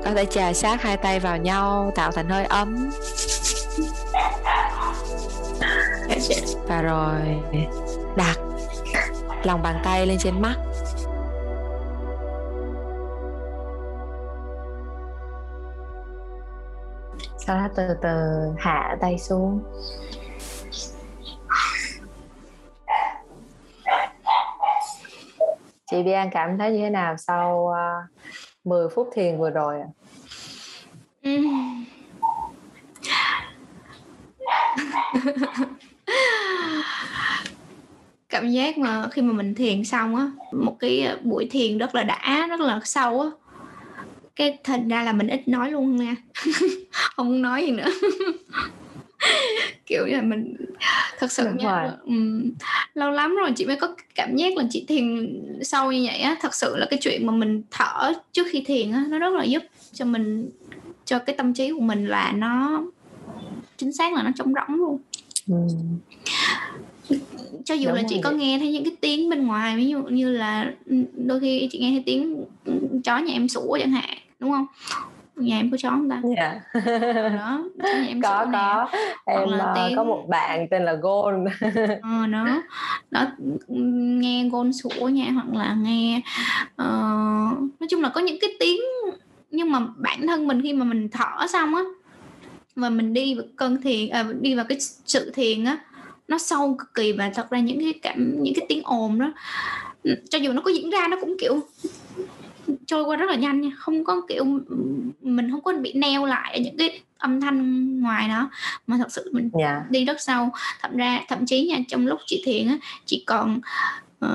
Có 0.06 0.12
thể 0.16 0.26
chà 0.26 0.54
sát 0.54 0.82
hai 0.82 0.98
tay 0.98 1.20
vào 1.20 1.38
nhau, 1.38 1.92
tạo 1.96 2.12
thành 2.12 2.30
hơi 2.30 2.46
ấm. 2.46 2.90
Và 6.68 6.82
rồi 6.82 7.22
đặt 8.16 8.38
lòng 9.48 9.62
bàn 9.62 9.82
tay 9.84 10.08
lên 10.08 10.18
trên 10.20 10.42
mắt 10.42 10.56
sau 17.38 17.58
đó 17.58 17.68
từ 17.76 17.88
từ 18.02 18.10
hạ 18.58 18.98
tay 19.02 19.18
xuống 19.18 19.64
chị 25.92 26.04
Bian 26.04 26.30
cảm 26.32 26.58
thấy 26.58 26.72
như 26.72 26.80
thế 26.80 26.90
nào 26.90 27.18
sau 27.18 27.66
uh, 27.70 27.76
à, 27.76 28.08
10 28.64 28.90
phút 28.90 29.10
thiền 29.14 29.38
vừa 29.38 29.50
rồi 29.50 29.82
ạ? 29.82 29.88
À? 31.24 31.32
cảm 38.38 38.52
giác 38.52 38.78
mà 38.78 39.08
khi 39.12 39.22
mà 39.22 39.34
mình 39.34 39.56
thiền 39.56 39.84
xong 39.84 40.16
á 40.16 40.32
một 40.52 40.80
cái 40.80 41.08
buổi 41.24 41.48
thiền 41.52 41.78
rất 41.78 41.96
là 41.96 42.04
đã 42.04 42.48
rất 42.50 42.60
là 42.60 42.80
sâu 42.84 43.22
á. 43.22 43.30
Cái 44.36 44.58
thành 44.64 44.88
ra 44.88 45.04
là 45.04 45.14
mình 45.14 45.28
ít 45.28 45.48
nói 45.48 45.72
luôn 45.72 45.96
nha. 45.96 46.16
Không 46.92 47.28
muốn 47.28 47.42
nói 47.42 47.66
gì 47.66 47.72
nữa. 47.72 47.86
Kiểu 49.86 50.08
như 50.08 50.16
là 50.16 50.22
mình 50.22 50.56
thật 51.20 51.32
sự 51.32 51.48
nha 51.56 51.92
um, 52.06 52.52
lâu 52.94 53.12
lắm 53.12 53.36
rồi 53.36 53.52
chị 53.56 53.66
mới 53.66 53.76
có 53.76 53.96
cảm 54.16 54.36
giác 54.36 54.58
là 54.58 54.64
chị 54.70 54.86
thiền 54.88 55.40
sâu 55.62 55.92
như 55.92 56.04
vậy 56.08 56.18
á. 56.18 56.36
Thật 56.42 56.56
sự 56.56 56.76
là 56.78 56.88
cái 56.90 57.00
chuyện 57.02 57.26
mà 57.26 57.34
mình 57.34 57.64
thở 57.72 58.14
trước 58.32 58.48
khi 58.50 58.62
thiền 58.62 58.92
á 58.92 59.06
nó 59.10 59.20
rất 59.20 59.34
là 59.34 59.44
giúp 59.44 59.64
cho 59.94 60.06
mình 60.06 60.50
cho 61.06 61.20
cái 61.20 61.36
tâm 61.36 61.54
trí 61.54 61.72
của 61.72 61.82
mình 61.82 62.06
là 62.06 62.32
nó 62.36 62.84
chính 63.78 63.94
xác 63.94 64.14
là 64.14 64.24
nó 64.24 64.32
trống 64.36 64.54
rỗng 64.54 64.76
luôn. 64.76 65.00
Ừ 65.48 65.56
cho 67.66 67.76
dù 67.76 67.88
Đúng 67.88 67.96
là 67.96 68.04
chị 68.10 68.20
có 68.24 68.30
vậy. 68.30 68.40
nghe 68.40 68.60
thấy 68.60 68.72
những 68.72 68.84
cái 68.84 68.96
tiếng 69.02 69.30
bên 69.30 69.48
ngoài 69.48 69.78
ví 69.78 69.90
dụ 69.90 70.04
như 70.04 70.30
là 70.30 70.72
đôi 71.16 71.40
khi 71.40 71.68
chị 71.72 71.80
nghe 71.80 71.92
thấy 71.92 72.04
tiếng 72.06 72.46
chó 73.04 73.18
nhà 73.18 73.34
em 73.34 73.48
sủa 73.48 73.78
chẳng 73.80 73.92
hạn 73.92 74.18
đúng 74.40 74.52
không 74.52 74.66
nhà 75.38 75.58
em 75.58 75.72
có 75.72 75.78
chó 75.78 75.90
không 75.90 76.10
ta? 76.10 76.22
Dạ. 76.38 76.60
đó, 77.38 77.64
nhà 77.80 78.08
em 78.08 78.22
có 78.22 78.46
có. 78.52 78.90
Nè. 78.94 79.00
Em 79.26 79.50
là 79.50 79.72
uh, 79.72 79.76
tiếng... 79.76 79.96
có 79.96 80.04
một 80.04 80.26
bạn 80.30 80.68
tên 80.72 80.86
là 80.86 80.94
Gold. 80.94 81.48
ờ 82.02 82.28
đó. 82.28 82.64
Đó 83.12 83.26
nghe 83.68 84.50
Gold 84.52 84.76
sủa 84.84 85.08
nha 85.08 85.32
hoặc 85.32 85.54
là 85.54 85.74
nghe 85.74 86.22
uh, 86.66 87.58
nói 87.80 87.88
chung 87.90 88.02
là 88.02 88.10
có 88.10 88.22
những 88.22 88.38
cái 88.42 88.50
tiếng 88.60 88.80
nhưng 89.52 89.72
mà 89.72 89.80
bản 89.98 90.28
thân 90.28 90.48
mình 90.48 90.62
khi 90.62 90.74
mà 90.74 90.86
mình 90.86 91.10
thở 91.10 91.48
xong 91.48 91.76
á 91.76 91.82
và 92.76 92.90
mình 92.90 93.14
đi 93.14 93.36
vào 93.36 93.46
cơn 93.56 93.82
thiền 93.82 94.10
à, 94.10 94.26
đi 94.42 94.56
vào 94.56 94.66
cái 94.70 94.78
sự 95.06 95.32
thiền 95.32 95.66
á 95.66 95.78
nó 96.28 96.38
sâu 96.38 96.76
cực 96.80 96.94
kỳ 96.94 97.12
và 97.12 97.32
thật 97.36 97.50
ra 97.50 97.60
những 97.60 97.80
cái 97.80 97.94
cảm 98.02 98.44
những 98.44 98.54
cái 98.56 98.66
tiếng 98.70 98.82
ồn 98.84 99.20
đó 99.20 99.34
cho 100.30 100.38
dù 100.38 100.54
nó 100.54 100.62
có 100.62 100.72
diễn 100.72 100.90
ra 100.90 101.08
nó 101.08 101.18
cũng 101.22 101.36
kiểu 101.40 101.60
trôi 102.86 103.04
qua 103.04 103.18
rất 103.18 103.30
là 103.30 103.36
nhanh 103.36 103.62
nha 103.62 103.70
không 103.78 104.04
có 104.04 104.22
kiểu 104.30 104.46
mình 105.22 105.52
không 105.52 105.62
có 105.62 105.74
bị 105.74 105.94
neo 105.94 106.26
lại 106.26 106.60
những 106.60 106.78
cái 106.78 107.02
âm 107.18 107.42
thanh 107.42 108.02
ngoài 108.02 108.30
đó 108.30 108.50
mà 108.88 108.98
thật 108.98 109.12
sự 109.12 109.30
mình 109.34 109.50
yeah. 109.60 109.76
Dạ. 109.76 109.86
đi 109.90 110.06
rất 110.06 110.22
sâu 110.22 110.50
thậm 110.82 110.98
ra 110.98 111.22
thậm 111.28 111.46
chí 111.46 111.68
nha 111.68 111.78
trong 111.88 112.08
lúc 112.08 112.20
chị 112.26 112.42
thiền 112.46 112.68
á 112.68 112.78
chị 113.06 113.24
còn 113.28 113.60
uh, 114.26 114.30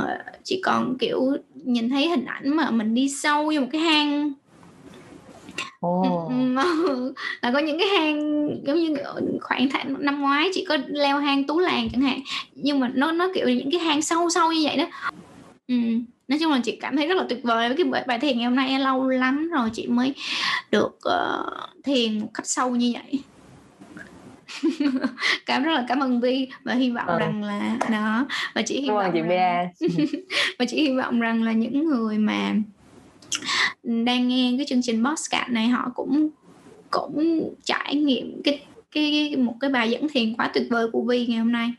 chị 0.45 0.61
còn 0.65 0.97
kiểu 0.99 1.37
nhìn 1.55 1.91
thấy 1.91 2.09
hình 2.09 2.25
ảnh 2.25 2.57
mà 2.57 2.71
mình 2.71 2.95
đi 2.95 3.09
sâu 3.09 3.45
vô 3.55 3.61
một 3.61 3.69
cái 3.73 3.81
hang 3.81 4.33
Oh. 5.87 6.33
là 7.43 7.51
có 7.53 7.59
những 7.59 7.79
cái 7.79 7.89
hang 7.89 8.49
giống 8.67 8.79
như 8.79 8.95
khoảng 9.41 9.69
tháng 9.71 9.95
năm 9.99 10.21
ngoái 10.21 10.51
chị 10.55 10.65
có 10.69 10.77
leo 10.87 11.19
hang 11.19 11.45
tú 11.45 11.59
làng 11.59 11.89
chẳng 11.93 12.01
hạn 12.01 12.21
nhưng 12.55 12.81
mà 12.81 12.91
nó 12.95 13.13
nó 13.13 13.29
kiểu 13.35 13.49
những 13.49 13.71
cái 13.71 13.81
hang 13.81 14.03
sâu 14.03 14.31
sâu 14.31 14.53
như 14.53 14.61
vậy 14.65 14.77
đó 14.77 14.85
ừ. 15.69 15.75
nói 16.29 16.39
chung 16.41 16.53
là 16.53 16.61
chị 16.65 16.79
cảm 16.81 16.97
thấy 16.97 17.07
rất 17.07 17.15
là 17.15 17.25
tuyệt 17.29 17.43
vời 17.43 17.69
với 17.69 17.77
cái 17.77 18.05
bài 18.07 18.19
thiền 18.19 18.39
ngày 18.39 18.47
hôm 18.47 18.57
nay 18.57 18.79
lâu 18.79 19.09
lắm 19.09 19.51
rồi 19.51 19.71
chị 19.73 19.87
mới 19.87 20.15
được 20.71 20.99
uh, 21.09 21.85
thiền 21.85 22.19
một 22.19 22.31
cách 22.35 22.47
sâu 22.47 22.71
như 22.77 22.93
vậy 22.95 23.23
cảm 25.47 25.63
rất 25.63 25.73
là 25.73 25.85
cảm 25.89 26.01
ơn 26.01 26.21
Vi 26.21 26.49
và 26.65 26.75
hy 26.75 26.91
vọng 26.91 27.07
ừ. 27.07 27.19
rằng 27.19 27.43
là 27.43 27.77
đó 27.91 28.27
và 28.55 28.63
chị 28.63 28.81
hy 28.81 28.89
vọng 28.89 29.11
chị 29.13 29.21
rằng, 29.21 29.69
và 30.59 30.65
chị 30.65 30.83
hy 30.83 30.97
vọng 30.97 31.21
rằng 31.21 31.43
là 31.43 31.53
những 31.53 31.87
người 31.87 32.19
mà 32.19 32.55
đang 33.83 34.29
nghe 34.29 34.55
cái 34.57 34.67
chương 34.69 34.83
trình 34.83 35.05
podcast 35.05 35.49
này 35.49 35.69
họ 35.69 35.91
cũng 35.95 36.29
cũng 36.91 37.49
trải 37.65 37.95
nghiệm 37.95 38.43
cái 38.45 38.61
cái 38.93 39.37
một 39.37 39.55
cái 39.61 39.71
bài 39.71 39.91
dẫn 39.91 40.09
thiền 40.09 40.37
quá 40.37 40.51
tuyệt 40.55 40.67
vời 40.71 40.89
của 40.93 41.03
Vi 41.03 41.27
ngày 41.27 41.39
hôm 41.39 41.53
nay. 41.53 41.73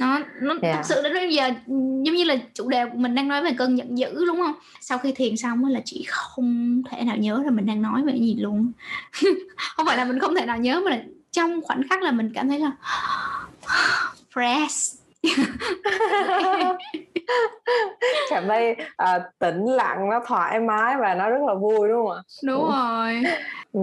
Nó 0.00 0.20
nó 0.40 0.54
yeah. 0.62 0.76
thật 0.76 0.82
sự 0.84 1.02
đến 1.02 1.14
bây 1.14 1.34
giờ 1.34 1.50
giống 1.68 2.14
như 2.14 2.24
là 2.24 2.36
chủ 2.54 2.68
đề 2.68 2.86
của 2.86 2.98
mình 2.98 3.14
đang 3.14 3.28
nói 3.28 3.42
về 3.42 3.52
cơn 3.58 3.78
giận 3.78 3.98
dữ 3.98 4.24
đúng 4.26 4.36
không? 4.36 4.54
Sau 4.80 4.98
khi 4.98 5.12
thiền 5.12 5.36
xong 5.36 5.64
là 5.64 5.80
chị 5.84 6.04
không 6.08 6.82
thể 6.90 7.02
nào 7.02 7.16
nhớ 7.16 7.42
là 7.44 7.50
mình 7.50 7.66
đang 7.66 7.82
nói 7.82 8.02
về 8.02 8.12
cái 8.12 8.20
gì 8.20 8.36
luôn. 8.38 8.72
Không 9.56 9.86
phải 9.86 9.96
là 9.96 10.04
mình 10.04 10.18
không 10.18 10.34
thể 10.34 10.46
nào 10.46 10.58
nhớ 10.58 10.80
mà 10.84 10.90
là 10.90 11.02
trong 11.30 11.60
khoảnh 11.62 11.88
khắc 11.88 12.02
là 12.02 12.10
mình 12.10 12.32
cảm 12.34 12.48
thấy 12.48 12.58
là 12.58 12.72
fresh 14.34 15.01
cảm 18.30 18.48
thấy 18.48 18.76
uh, 19.02 19.22
tĩnh 19.38 19.64
lặng 19.64 20.10
nó 20.10 20.20
thoải 20.26 20.60
mái 20.60 20.96
và 20.96 21.14
nó 21.14 21.30
rất 21.30 21.42
là 21.46 21.54
vui 21.54 21.88
đúng 21.88 22.06
không 22.06 22.16
ạ 22.16 22.22
đúng 22.44 22.64
ừ. 22.64 22.70
rồi 22.72 23.22
ừ. 23.72 23.80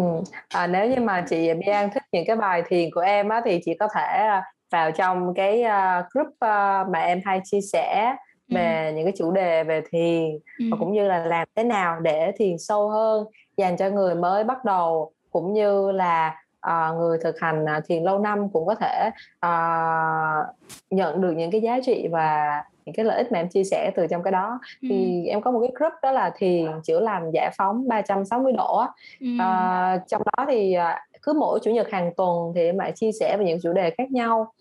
à, 0.49 0.67
nếu 0.67 0.89
như 0.89 1.01
mà 1.01 1.25
chị 1.29 1.53
Bian 1.53 1.89
thích 1.93 2.03
những 2.11 2.25
cái 2.27 2.35
bài 2.35 2.63
thiền 2.67 2.89
của 2.91 3.01
em 3.01 3.29
á 3.29 3.41
thì 3.45 3.59
chị 3.65 3.73
có 3.79 3.87
thể 3.95 4.27
uh, 4.37 4.43
vào 4.71 4.91
trong 4.91 5.33
cái 5.33 5.63
uh, 5.63 6.05
group 6.13 6.27
uh, 6.27 6.89
mà 6.89 6.99
em 6.99 7.21
hay 7.25 7.41
chia 7.43 7.61
sẻ 7.61 8.15
về 8.49 8.89
ừ. 8.89 8.95
những 8.95 9.05
cái 9.05 9.13
chủ 9.17 9.31
đề 9.31 9.63
về 9.63 9.81
thiền 9.91 10.39
ừ. 10.59 10.65
và 10.71 10.77
cũng 10.79 10.93
như 10.93 11.07
là 11.07 11.25
làm 11.25 11.47
thế 11.55 11.63
nào 11.63 11.99
để 11.99 12.31
thiền 12.37 12.57
sâu 12.57 12.89
hơn 12.89 13.25
dành 13.57 13.77
cho 13.77 13.89
người 13.89 14.15
mới 14.15 14.43
bắt 14.43 14.65
đầu 14.65 15.11
cũng 15.31 15.53
như 15.53 15.91
là 15.91 16.35
uh, 16.67 16.97
người 16.97 17.17
thực 17.23 17.39
hành 17.39 17.63
uh, 17.63 17.83
thiền 17.87 18.03
lâu 18.03 18.19
năm 18.19 18.49
cũng 18.49 18.65
có 18.65 18.75
thể 18.75 19.09
uh, 19.45 20.55
nhận 20.89 21.21
được 21.21 21.31
những 21.37 21.51
cái 21.51 21.61
giá 21.61 21.79
trị 21.85 22.07
và 22.11 22.63
những 22.85 22.95
cái 22.95 23.05
lợi 23.05 23.17
ích 23.17 23.31
mà 23.31 23.39
em 23.39 23.49
chia 23.49 23.63
sẻ 23.63 23.91
từ 23.95 24.07
trong 24.07 24.23
cái 24.23 24.31
đó 24.31 24.59
ừ. 24.81 24.87
thì 24.89 25.25
em 25.25 25.41
có 25.41 25.51
một 25.51 25.59
cái 25.59 25.71
group 25.75 25.93
đó 26.01 26.11
là 26.11 26.31
thiền 26.37 26.71
chữa 26.83 26.99
lành 26.99 27.31
giải 27.33 27.51
phóng 27.57 27.87
360 27.87 28.53
độ 28.53 28.83
ừ. 29.19 29.27
uh, 29.35 30.01
trong 30.07 30.21
đó 30.25 30.45
thì 30.47 30.75
uh, 30.77 31.21
cứ 31.21 31.33
mỗi 31.33 31.59
chủ 31.63 31.71
nhật 31.71 31.91
hàng 31.91 32.11
tuần 32.17 32.51
thì 32.55 32.61
em 32.61 32.77
lại 32.77 32.91
chia 32.95 33.11
sẻ 33.19 33.37
về 33.39 33.45
những 33.45 33.59
chủ 33.63 33.73
đề 33.73 33.89
khác 33.97 34.11
nhau 34.11 34.53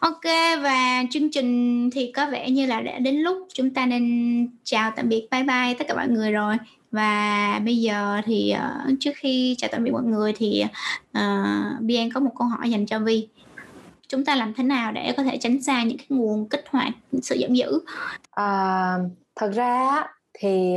Ok 0.00 0.24
và 0.62 1.02
chương 1.10 1.30
trình 1.30 1.90
thì 1.90 2.12
có 2.12 2.26
vẻ 2.30 2.50
như 2.50 2.66
là 2.66 2.80
đã 2.80 2.98
đến 2.98 3.14
lúc 3.16 3.38
chúng 3.54 3.74
ta 3.74 3.86
nên 3.86 4.48
chào 4.64 4.90
tạm 4.96 5.08
biệt 5.08 5.28
bye 5.30 5.42
bye 5.42 5.74
tất 5.78 5.84
cả 5.88 5.94
mọi 5.94 6.08
người 6.08 6.32
rồi 6.32 6.54
và 6.94 7.60
bây 7.64 7.76
giờ 7.76 8.20
thì 8.24 8.54
uh, 8.56 8.94
trước 9.00 9.10
khi 9.16 9.54
chào 9.58 9.68
tạm 9.72 9.84
biệt 9.84 9.90
mọi 9.90 10.02
người 10.02 10.32
thì 10.36 10.64
uh, 11.18 11.80
Bian 11.80 12.10
có 12.14 12.20
một 12.20 12.30
câu 12.38 12.48
hỏi 12.48 12.70
dành 12.70 12.86
cho 12.86 12.98
Vi. 12.98 13.28
Chúng 14.08 14.24
ta 14.24 14.34
làm 14.34 14.54
thế 14.54 14.64
nào 14.64 14.92
để 14.92 15.14
có 15.16 15.22
thể 15.22 15.38
tránh 15.40 15.62
xa 15.62 15.82
những 15.82 15.98
cái 15.98 16.06
nguồn 16.08 16.48
kích 16.48 16.64
hoạt 16.70 16.92
sự 17.22 17.34
giận 17.34 17.56
dữ? 17.56 17.80
À, 18.30 18.96
thật 19.36 19.50
ra 19.54 20.04
thì 20.34 20.76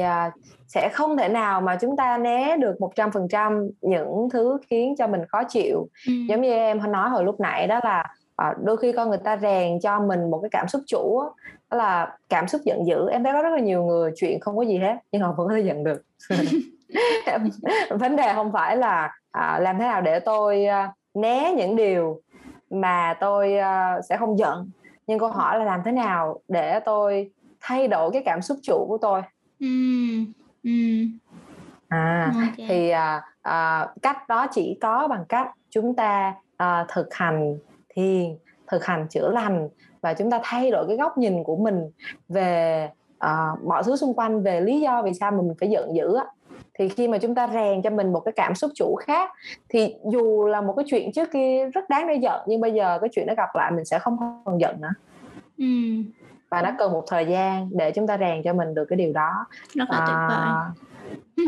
sẽ 0.68 0.90
không 0.94 1.18
thể 1.18 1.30
nào 1.30 1.62
mà 1.62 1.78
chúng 1.82 1.98
ta 1.98 2.18
né 2.18 2.58
được 2.58 2.82
một 2.82 2.92
trăm 2.96 3.12
phần 3.12 3.28
trăm 3.30 3.70
những 3.82 4.28
thứ 4.34 4.58
khiến 4.70 4.96
cho 4.98 5.08
mình 5.08 5.22
khó 5.28 5.44
chịu. 5.44 5.88
Ừ. 6.08 6.14
giống 6.30 6.42
như 6.42 6.50
em 6.50 6.92
nói 6.92 7.10
hồi 7.10 7.24
lúc 7.24 7.40
nãy 7.40 7.68
đó 7.68 7.80
là 7.84 8.16
à, 8.38 8.56
đôi 8.64 8.78
khi 8.78 8.92
con 8.92 9.10
người 9.10 9.20
ta 9.24 9.38
rèn 9.38 9.80
cho 9.80 10.00
mình 10.00 10.32
một 10.32 10.40
cái 10.42 10.50
cảm 10.50 10.68
xúc 10.68 10.82
chủ 10.88 11.22
đó 11.70 11.78
là 11.78 12.18
cảm 12.30 12.48
xúc 12.48 12.62
giận 12.66 12.88
dữ 12.88 13.10
em 13.10 13.24
thấy 13.24 13.34
có 13.34 13.42
rất 13.42 13.50
là 13.50 13.60
nhiều 13.60 13.84
người 13.84 14.12
chuyện 14.16 14.40
không 14.40 14.58
có 14.58 14.64
gì 14.64 14.78
hết 14.78 14.96
nhưng 15.12 15.22
họ 15.22 15.34
vẫn 15.38 15.48
có 15.48 15.54
thể 15.56 15.62
giận 15.62 15.84
được 15.84 16.02
vấn 18.00 18.16
đề 18.16 18.34
không 18.36 18.52
phải 18.52 18.78
là 18.78 19.16
à, 19.32 19.60
làm 19.60 19.78
thế 19.78 19.86
nào 19.86 20.02
để 20.02 20.20
tôi 20.20 20.66
à, 20.66 20.94
né 21.14 21.54
những 21.58 21.76
điều 21.76 22.22
mà 22.70 23.14
tôi 23.20 23.58
à, 23.58 24.02
sẽ 24.10 24.18
không 24.18 24.40
giận 24.40 24.70
nhưng 25.08 25.20
câu 25.20 25.30
hỏi 25.30 25.60
là 25.60 25.66
làm 25.66 25.82
thế 25.86 25.92
nào 25.92 26.40
để 26.48 26.80
tôi 26.80 27.32
thay 27.62 27.88
đổi 27.88 28.12
cái 28.14 28.22
cảm 28.26 28.42
xúc 28.42 28.58
chủ 28.64 28.86
của 28.88 28.98
tôi 29.02 29.22
ừ. 29.60 29.68
Ừ. 30.64 30.72
à 31.88 32.34
okay. 32.36 32.68
thì 32.68 32.90
à, 32.90 33.22
à, 33.42 33.88
cách 34.02 34.28
đó 34.28 34.48
chỉ 34.52 34.78
có 34.82 35.08
bằng 35.08 35.26
cách 35.30 35.48
chúng 35.70 35.96
ta 35.96 36.34
à, 36.58 36.86
thực 36.90 37.14
hành 37.14 37.58
thiền 37.98 38.38
thực 38.68 38.86
hành 38.86 39.08
chữa 39.10 39.30
lành 39.30 39.70
và 40.02 40.14
chúng 40.14 40.32
ta 40.32 40.40
thay 40.44 40.72
đổi 40.72 40.88
cái 40.88 40.98
góc 40.98 41.18
nhìn 41.18 41.44
của 41.44 41.56
mình 41.56 41.90
về 42.30 42.90
uh, 43.26 43.64
mọi 43.64 43.84
thứ 43.84 43.96
xung 43.96 44.14
quanh 44.14 44.44
về 44.44 44.62
lý 44.62 44.82
do 44.82 45.02
vì 45.02 45.14
sao 45.14 45.32
mình 45.32 45.54
phải 45.60 45.70
giận 45.70 45.96
dữ 45.96 46.16
á. 46.16 46.26
Thì 46.80 46.90
khi 46.90 47.08
mà 47.08 47.18
chúng 47.18 47.36
ta 47.36 47.48
rèn 47.54 47.82
cho 47.82 47.90
mình 47.90 48.14
một 48.14 48.20
cái 48.20 48.32
cảm 48.32 48.56
xúc 48.56 48.72
chủ 48.76 48.96
khác 48.96 49.32
thì 49.70 49.96
dù 50.12 50.46
là 50.46 50.62
một 50.62 50.74
cái 50.78 50.86
chuyện 50.88 51.12
trước 51.12 51.30
kia 51.32 51.66
rất 51.74 51.90
đáng 51.90 52.08
để 52.08 52.16
giận 52.16 52.42
nhưng 52.48 52.62
bây 52.62 52.74
giờ 52.74 52.98
cái 53.02 53.10
chuyện 53.14 53.28
nó 53.28 53.34
gặp 53.38 53.56
lại 53.56 53.72
mình 53.72 53.86
sẽ 53.86 54.00
không 54.00 54.18
còn 54.46 54.62
giận 54.62 54.82
nữa. 54.82 54.94
Ừ. 55.58 55.66
và 56.50 56.62
nó 56.62 56.72
cần 56.78 56.92
một 56.92 57.04
thời 57.08 57.26
gian 57.26 57.70
để 57.72 57.92
chúng 57.92 58.08
ta 58.08 58.18
rèn 58.18 58.44
cho 58.44 58.54
mình 58.54 58.74
được 58.74 58.86
cái 58.86 58.98
điều 58.98 59.14
đó. 59.14 59.46
Rất 59.74 59.90
là 59.90 60.06
tuyệt 60.08 60.18
vời 60.30 60.88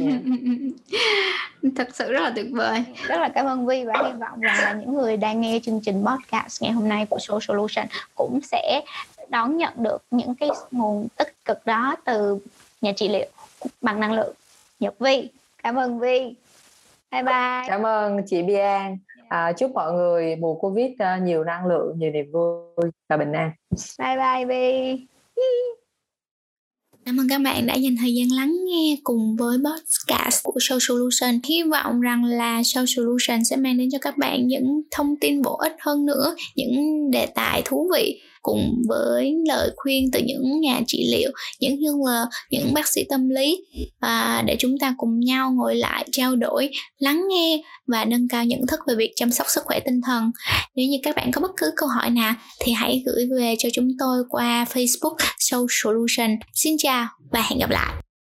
yeah. 0.02 0.22
thật 1.76 1.88
sự 1.94 2.12
rất 2.12 2.20
là 2.20 2.32
tuyệt 2.36 2.46
vời. 2.52 2.84
Rất 3.08 3.20
là 3.20 3.30
cảm 3.30 3.46
ơn 3.46 3.68
Vi 3.68 3.84
và 3.84 3.94
hy 4.06 4.12
vọng 4.20 4.40
rằng 4.40 4.58
là 4.62 4.74
những 4.74 4.94
người 4.94 5.18
đang 5.18 5.42
nghe 5.42 5.60
chương 5.64 5.82
trình 5.84 6.06
podcast 6.06 6.62
ngày 6.62 6.72
hôm 6.72 6.90
nay 6.90 7.06
của 7.10 7.18
Soul 7.20 7.42
Solution 7.42 7.86
cũng 8.16 8.40
sẽ 8.42 8.82
đón 9.30 9.58
nhận 9.58 9.74
được 9.78 10.04
những 10.12 10.36
cái 10.36 10.50
nguồn 10.72 11.08
tích 11.18 11.46
cực 11.46 11.66
đó 11.66 11.96
từ 12.06 12.40
nhà 12.82 12.92
trị 12.92 13.10
liệu 13.10 13.28
bằng 13.82 14.00
năng 14.00 14.14
lượng 14.14 14.34
Nhật 14.80 15.00
Vi 15.00 15.30
cảm 15.64 15.76
ơn 15.76 16.00
Vi 16.00 16.20
bye 17.12 17.24
bye. 17.24 17.68
Cảm 17.68 17.86
ơn 17.86 18.22
chị 18.28 18.44
Bian. 18.44 18.98
À, 19.30 19.52
chúc 19.52 19.72
mọi 19.72 19.94
người 19.94 20.36
mùa 20.36 20.56
Covid 20.56 20.92
uh, 20.92 21.24
nhiều 21.24 21.44
năng 21.44 21.66
lượng 21.66 22.00
nhiều 22.00 22.12
niềm 22.12 22.32
vui 22.32 22.92
và 23.10 23.18
bình 23.18 23.32
an. 23.32 23.52
Bye 24.00 24.18
bye 24.18 24.46
Vi 24.46 25.06
Cảm 27.10 27.20
ơn 27.20 27.28
các 27.30 27.42
bạn 27.42 27.68
đã 27.68 27.76
dành 27.76 27.96
thời 28.00 28.14
gian 28.14 28.28
lắng 28.32 28.56
nghe 28.66 28.98
cùng 29.04 29.36
với 29.36 29.58
podcast 29.58 30.44
của 30.44 30.58
Show 30.60 30.80
Solution. 30.80 31.40
Hy 31.50 31.64
vọng 31.64 32.02
rằng 32.02 32.24
là 32.26 32.62
Show 32.62 32.86
Solution 32.86 33.44
sẽ 33.44 33.56
mang 33.56 33.78
đến 33.78 33.90
cho 33.92 33.98
các 34.02 34.18
bạn 34.18 34.48
những 34.48 34.82
thông 34.92 35.16
tin 35.22 35.42
bổ 35.42 35.58
ích 35.58 35.76
hơn 35.80 36.06
nữa, 36.06 36.36
những 36.56 36.72
đề 37.12 37.26
tài 37.26 37.62
thú 37.66 37.90
vị 37.96 38.22
cùng 38.42 38.76
với 38.88 39.36
lời 39.48 39.72
khuyên 39.76 40.12
từ 40.12 40.20
những 40.26 40.62
nhà 40.62 40.82
trị 40.88 41.08
liệu, 41.12 41.32
những 41.60 41.78
healer, 41.82 42.28
những 42.50 42.74
bác 42.74 42.88
sĩ 42.88 43.04
tâm 43.10 43.30
lý 43.30 43.66
và 44.02 44.44
để 44.48 44.56
chúng 44.60 44.78
ta 44.80 44.96
cùng 44.98 45.20
nhau 45.20 45.52
ngồi 45.52 45.76
lại 45.76 46.06
trao 46.12 46.36
đổi, 46.36 46.70
lắng 47.00 47.24
nghe 47.30 47.62
và 47.88 48.06
nâng 48.06 48.28
cao 48.28 48.46
nhận 48.46 48.68
thức 48.68 48.80
về 48.88 48.96
việc 48.96 49.12
chăm 49.16 49.32
sóc 49.32 49.48
sức 49.50 49.62
khỏe 49.66 49.80
tinh 49.80 50.02
thần. 50.06 50.32
Nếu 50.76 50.88
như 50.88 50.98
các 51.04 51.16
bạn 51.16 51.32
có 51.32 51.42
bất 51.42 51.52
cứ 51.58 51.72
câu 51.76 51.90
hỏi 51.90 52.10
nào 52.10 52.34
thì 52.60 52.72
hãy 52.72 53.04
gửi 53.06 53.26
về 53.38 53.56
cho 53.60 53.70
chúng 53.74 53.90
tôi 54.00 54.24
qua 54.30 54.66
Facebook 54.74 55.16
Soul 55.40 55.66
Solution. 55.70 56.36
Xin 56.54 56.76
chào 56.78 57.08
và 57.32 57.42
hẹn 57.50 57.60
gặp 57.60 57.70
lại. 57.70 58.09